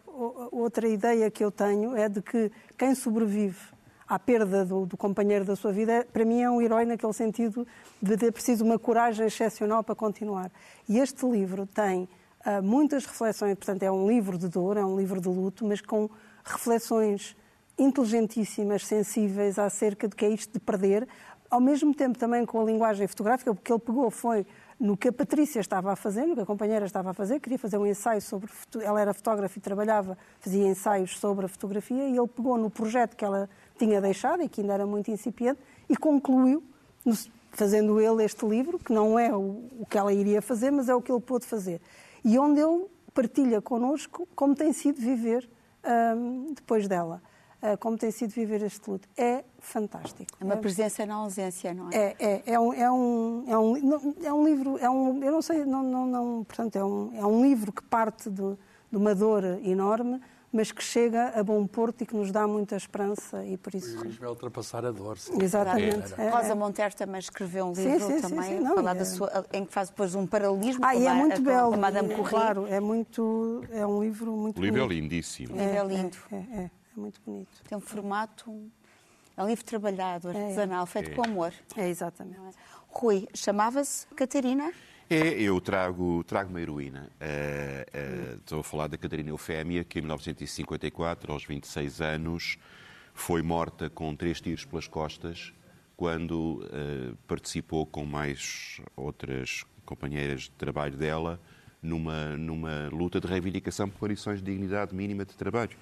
outra 0.53 0.87
ideia 0.87 1.31
que 1.31 1.43
eu 1.43 1.51
tenho 1.51 1.97
é 1.97 2.09
de 2.09 2.21
que 2.21 2.53
quem 2.77 2.95
sobrevive 2.95 3.59
à 4.07 4.19
perda 4.19 4.65
do, 4.65 4.87
do, 4.87 4.97
companheiro 4.97 5.45
da 5.45 5.55
sua 5.55 5.71
vida, 5.71 6.07
para 6.13 6.25
mim 6.25 6.41
é 6.41 6.51
um 6.51 6.63
herói 6.63 6.85
naquele 6.87 7.13
sentido 7.13 7.67
de 8.01 8.17
ter 8.17 8.33
preciso 8.33 8.65
uma 8.65 8.79
coragem 8.79 9.27
excepcional 9.27 9.85
para 9.85 9.95
continuar. 9.95 10.51
E 10.89 10.99
este 10.99 11.27
livro 11.27 11.67
tem 11.67 12.09
muitas 12.63 13.05
reflexões, 13.05 13.55
portanto, 13.55 13.83
é 13.83 13.91
um 13.91 14.09
livro 14.09 14.39
de 14.39 14.49
dor, 14.49 14.77
é 14.77 14.85
um 14.85 14.97
livro 14.97 15.21
de 15.21 15.29
luto, 15.29 15.65
mas 15.65 15.81
com 15.81 16.09
reflexões 16.45 17.37
inteligentíssimas, 17.79 18.87
sensíveis 18.87 19.59
acerca 19.59 20.09
do 20.09 20.17
que 20.17 20.25
é 20.25 20.29
isto 20.31 20.53
de 20.53 20.61
perder, 20.61 21.07
ao 21.51 21.61
mesmo 21.61 21.95
tempo 21.95 22.19
também 22.19 22.45
com 22.45 22.61
a 22.61 22.65
linguagem 22.65 23.07
fotográfica, 23.07 23.55
porque 23.55 23.73
ele 23.73 23.81
pegou 23.81 24.11
foi 24.11 24.47
no 24.79 24.97
que 24.97 25.09
a 25.09 25.13
Patrícia 25.13 25.61
estava 25.61 25.93
a 25.93 25.97
fazer, 25.97 26.27
no 26.27 26.35
que 26.35 26.43
a 26.43 26.47
companheira 26.47 26.85
estava 26.87 27.11
a 27.11 27.15
fazer, 27.15 27.41
queria 27.41 27.59
fazer 27.59 27.79
um 27.79 27.87
ensaio 27.87 28.21
sobre. 28.21 28.51
Ela 28.81 29.01
era 29.01 29.15
fotógrafa 29.15 29.59
e 29.59 29.61
trabalhava, 29.61 30.17
fazia 30.41 30.67
ensaios 30.67 31.19
sobre 31.19 31.47
a 31.47 31.49
fotografia, 31.49 32.09
e 32.09 32.17
ele 32.17 32.29
pegou 32.29 32.57
no 32.59 32.71
projeto 32.71 33.17
que 33.17 33.25
ela 33.25 33.49
tinha 33.79 34.01
deixado 34.01 34.43
e 34.43 34.49
que 34.49 34.61
ainda 34.61 34.75
era 34.75 34.87
muito 34.87 35.11
incipiente 35.11 35.61
e 35.89 35.97
concluiu, 35.97 36.63
fazendo 37.51 38.01
ele 38.01 38.25
este 38.25 38.47
livro, 38.47 38.79
que 38.79 38.93
não 38.93 39.19
é 39.19 39.35
o 39.35 39.87
que 39.89 39.99
ela 39.99 40.13
iria 40.13 40.41
fazer, 40.43 40.71
mas 40.71 40.89
é 40.89 40.95
o 40.95 41.03
que 41.03 41.11
ele 41.11 41.21
pôde 41.21 41.47
fazer 41.47 41.81
e 42.25 42.39
onde 42.39 42.61
ele 42.61 42.87
partilha 43.15 43.61
connosco 43.61 44.29
como 44.35 44.55
tem 44.55 44.73
sido 44.73 45.01
viver 45.01 45.49
um, 46.17 46.53
depois 46.55 46.87
dela. 46.87 47.23
Uh, 47.61 47.77
como 47.79 47.99
tem 47.99 48.13
sido 48.13 48.31
viver 48.31 48.63
este 48.63 48.89
luto. 48.89 49.09
É 49.17 49.43
fantástico. 49.59 50.31
É 50.41 50.45
uma 50.45 50.57
presença 50.57 51.05
na 51.05 51.17
ausência, 51.17 51.75
não 51.75 51.91
é? 51.91 51.97
É, 51.97 52.17
é, 52.21 52.43
é, 52.47 52.61
um, 52.61 52.73
é, 52.73 52.89
um, 52.89 53.45
é, 53.49 53.59
um, 53.59 54.15
é 54.23 54.33
um 54.33 54.45
livro, 54.45 54.79
é 54.79 54.89
um, 54.89 55.25
eu 55.25 55.33
não 55.33 55.43
sei, 55.43 55.65
não, 55.65 55.83
não, 55.83 56.07
não, 56.07 56.45
portanto, 56.45 56.77
é 56.77 56.85
um, 56.85 57.11
é 57.17 57.27
um 57.27 57.43
livro 57.43 57.73
que 57.73 57.83
parte 57.83 58.31
de, 58.31 58.57
de 58.89 58.97
uma 58.97 59.13
dor 59.13 59.45
enorme, 59.65 60.21
mas 60.53 60.73
que 60.73 60.83
chega 60.83 61.29
a 61.39 61.43
bom 61.43 61.67
porto 61.67 62.03
e 62.03 62.07
que 62.07 62.17
nos 62.17 62.33
dá 62.33 62.47
muita 62.47 62.75
esperança 62.77 63.45
e 63.45 63.57
por 63.59 63.75
isso... 63.75 64.05
E 64.07 64.09
vai 64.13 64.29
ultrapassar 64.31 64.85
a 64.87 64.91
dor. 64.91 65.19
sim. 65.19 65.35
Exatamente. 65.43 66.15
É, 66.19 66.31
Rosa 66.31 66.53
é. 66.53 66.55
Monteiro 66.55 66.95
também 66.95 67.19
escreveu 67.19 67.67
um 67.67 67.73
livro 67.73 68.07
sim, 68.07 68.15
sim, 68.17 68.21
também, 68.23 68.57
sim, 68.59 68.61
não, 68.61 68.77
falar 68.77 68.95
e 68.95 68.99
da 68.99 69.03
é- 69.03 69.05
sua, 69.05 69.47
em 69.53 69.65
que 69.65 69.73
faz 69.73 69.91
depois 69.91 70.15
um 70.15 70.27
paralelismo 70.27 70.85
Ah, 70.85 70.95
com, 70.95 71.03
é 71.03 71.07
a, 71.07 71.15
muito 71.15 71.37
com 71.37 71.43
belo. 71.43 71.75
a 71.75 71.77
Madame 71.77 72.09
e, 72.13 72.15
Curie. 72.15 72.31
Claro, 72.31 72.67
é 72.67 72.81
muito... 72.81 73.63
É 73.71 73.87
um 73.87 74.03
livro 74.03 74.33
muito 74.33 74.59
O 74.59 74.65
livro 74.65 74.81
é 74.81 74.83
bonito. 74.85 75.01
lindíssimo. 75.03 75.55
O 75.55 75.59
livro 75.59 75.77
é 75.77 75.85
lindo. 75.85 76.17
É, 76.33 76.35
é, 76.37 76.39
é, 76.39 76.63
é 76.65 76.71
muito 76.97 77.21
bonito. 77.27 77.63
Tem 77.69 77.77
um 77.77 77.81
formato, 77.83 78.51
é 79.37 79.43
um 79.43 79.47
livro 79.47 79.65
trabalhado, 79.65 80.29
artesanal, 80.29 80.87
feito 80.87 81.11
É. 81.11 81.15
com 81.15 81.25
amor. 81.25 81.53
É, 81.77 81.89
exatamente. 81.89 82.39
Rui, 82.89 83.29
chamava-se 83.35 84.07
Catarina? 84.17 84.73
É, 85.11 85.41
eu 85.41 85.59
trago, 85.59 86.23
trago 86.25 86.51
uma 86.51 86.61
heroína. 86.61 87.11
Eh, 87.19 87.87
eh, 87.95 88.35
estou 88.41 88.61
a 88.61 88.63
falar 88.63 88.89
da 88.89 88.99
Catarina 88.99 89.31
Eufémia, 89.31 89.83
que 89.83 89.99
em 89.99 90.03
1954, 90.03 91.33
aos 91.33 91.45
26 91.47 92.03
anos, 92.03 92.59
foi 93.15 93.41
morta 93.41 93.89
com 93.89 94.15
três 94.15 94.39
tiros 94.39 94.67
pelas 94.67 94.87
costas 94.87 95.55
quando 95.97 96.63
eh, 96.71 97.15
participou 97.27 97.87
com 97.87 98.05
mais 98.05 98.83
outras 98.95 99.65
companheiras 99.87 100.43
de 100.43 100.51
trabalho 100.51 100.97
dela 100.97 101.41
numa, 101.83 102.37
numa 102.37 102.91
luta 102.93 103.19
de 103.19 103.27
reivindicação 103.27 103.89
por 103.89 104.01
condições 104.01 104.43
de 104.43 104.53
dignidade 104.53 104.95
mínima 104.95 105.25
de 105.25 105.35
trabalho. 105.35 105.77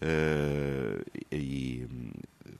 Eh, 0.00 1.02
e, 1.32 1.88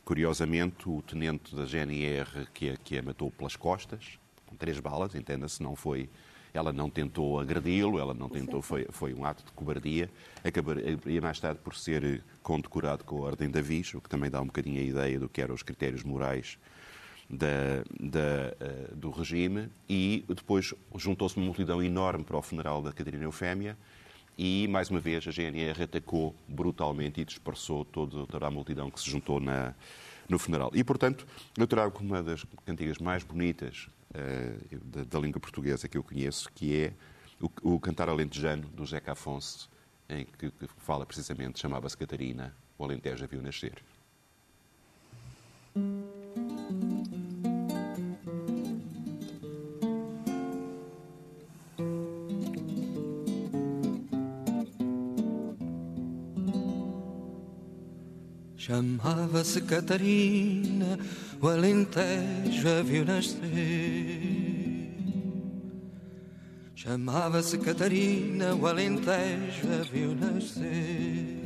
curiosamente, 0.04 0.88
o 0.88 1.00
tenente 1.02 1.54
da 1.54 1.64
GNR 1.64 2.48
que 2.52 2.70
a, 2.70 2.76
que 2.76 2.98
a 2.98 3.02
matou 3.02 3.30
pelas 3.30 3.54
costas, 3.54 4.18
com 4.50 4.56
três 4.56 4.78
balas, 4.80 5.14
entenda-se, 5.14 5.62
não 5.62 5.76
foi. 5.76 6.10
Ela 6.52 6.72
não 6.72 6.90
tentou 6.90 7.38
agredi-lo, 7.38 8.00
ela 8.00 8.12
não 8.12 8.28
tentou, 8.28 8.60
foi, 8.60 8.84
foi 8.90 9.14
um 9.14 9.24
ato 9.24 9.44
de 9.44 9.52
cobardia. 9.52 10.10
Acabaria 10.42 11.20
mais 11.22 11.38
tarde 11.38 11.60
por 11.62 11.76
ser 11.76 12.24
condecorado 12.42 13.04
com 13.04 13.18
a 13.18 13.28
Ordem 13.28 13.48
da 13.48 13.62
Viz, 13.62 13.94
o 13.94 14.00
que 14.00 14.08
também 14.08 14.28
dá 14.28 14.40
um 14.40 14.46
bocadinho 14.46 14.80
a 14.80 14.82
ideia 14.82 15.18
do 15.18 15.28
que 15.28 15.40
eram 15.40 15.54
os 15.54 15.62
critérios 15.62 16.02
morais 16.02 16.58
da, 17.28 17.84
da, 18.00 18.56
eh, 18.58 18.90
do 18.94 19.10
regime. 19.10 19.70
E 19.88 20.24
depois 20.28 20.74
juntou-se 20.96 21.36
uma 21.36 21.46
multidão 21.46 21.80
enorme 21.80 22.24
para 22.24 22.36
o 22.36 22.42
funeral 22.42 22.82
da 22.82 22.92
Catarina 22.92 23.22
Eufémia. 23.22 23.78
E, 24.36 24.66
mais 24.68 24.90
uma 24.90 25.00
vez, 25.00 25.26
a 25.28 25.30
GNR 25.30 25.82
atacou 25.82 26.34
brutalmente 26.48 27.20
e 27.20 27.24
dispersou 27.24 27.84
todo, 27.84 28.26
toda 28.26 28.46
a 28.46 28.50
multidão 28.50 28.90
que 28.90 28.98
se 28.98 29.08
juntou 29.08 29.38
na, 29.38 29.74
no 30.28 30.38
funeral. 30.38 30.70
E, 30.74 30.82
portanto, 30.82 31.26
eu 31.58 31.66
trago 31.66 31.98
uma 32.00 32.22
das 32.22 32.44
cantigas 32.64 32.98
mais 32.98 33.22
bonitas 33.22 33.88
eh, 33.88 33.99
da, 34.84 35.04
da 35.04 35.18
língua 35.18 35.40
portuguesa 35.40 35.88
que 35.88 35.96
eu 35.96 36.02
conheço, 36.02 36.50
que 36.52 36.76
é 36.76 36.92
o, 37.40 37.74
o 37.74 37.80
Cantar 37.80 38.08
Alentejano, 38.08 38.68
do 38.68 38.84
Zeca 38.84 39.12
Afonso, 39.12 39.70
em 40.08 40.24
que, 40.24 40.50
que 40.50 40.66
fala 40.78 41.06
precisamente, 41.06 41.60
chamava-se 41.60 41.96
Catarina, 41.96 42.54
o 42.76 42.84
Alentejo 42.84 43.24
a 43.24 43.26
viu 43.26 43.40
nascer. 43.40 43.82
Chamava-se 58.56 59.62
Catarina, 59.62 60.98
o 61.40 61.48
Alentejo 61.48 62.68
a 62.68 62.82
viu 62.82 63.04
nascer. 63.04 63.40
Chamava-se 66.74 67.58
Catarina, 67.58 68.54
o 68.54 68.66
Alentejo 68.66 69.68
a 69.80 69.82
viu 69.90 70.14
nascer. 70.14 71.40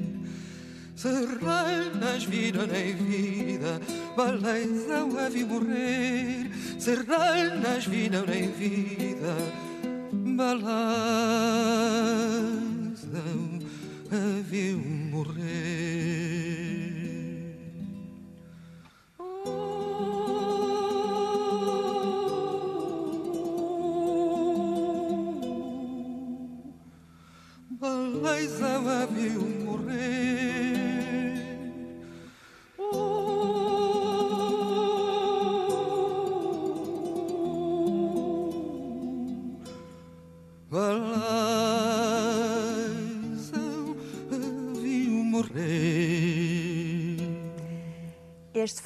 Serranas 0.96 2.24
viram 2.24 2.64
em 2.64 2.94
vida, 2.94 3.80
baleiza 4.16 5.04
o 5.04 5.18
a 5.18 5.28
viu 5.28 5.46
morrer. 5.46 6.50
Serranas 6.78 7.86
viram 7.86 8.24
em 8.32 8.50
vida, 8.50 9.36
baleiza 10.36 11.04
a 14.10 14.42
viu 14.48 14.78
morrer. 14.78 16.13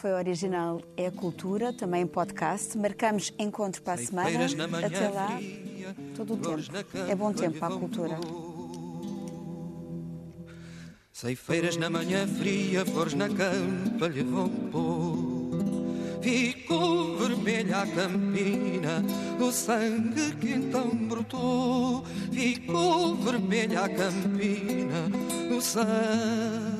Foi 0.08 0.12
o 0.12 0.16
original 0.16 0.80
É 0.96 1.06
a 1.06 1.12
Cultura, 1.12 1.72
também 1.72 2.06
podcast. 2.06 2.78
Marcamos 2.78 3.32
encontro 3.38 3.82
para 3.82 3.94
a 3.94 3.98
semana. 3.98 4.30
Até 4.86 5.08
lá, 5.08 5.38
todo 6.16 6.34
o 6.34 6.36
tempo. 6.36 6.62
É 7.08 7.14
bom 7.14 7.32
tempo 7.32 7.58
para 7.58 7.74
a 7.74 7.78
cultura. 7.78 8.16
pôr. 8.16 8.48
Ceifeiras 11.12 11.76
na 11.76 11.90
manhã 11.90 12.26
fria, 12.26 12.86
flores 12.86 13.14
na 13.14 13.28
campa 13.28 14.08
lhe 14.08 14.22
vão 14.22 14.48
pôr. 14.48 15.58
Ficou 16.22 17.16
vermelha 17.18 17.78
a 17.78 17.86
campina 17.86 19.02
do 19.38 19.52
sangue 19.52 20.36
que 20.36 20.52
então 20.52 20.88
brotou. 21.06 22.04
Ficou 22.32 23.14
vermelha 23.16 23.82
a 23.82 23.88
campina 23.88 25.10
do 25.48 25.60
sangue 25.60 26.77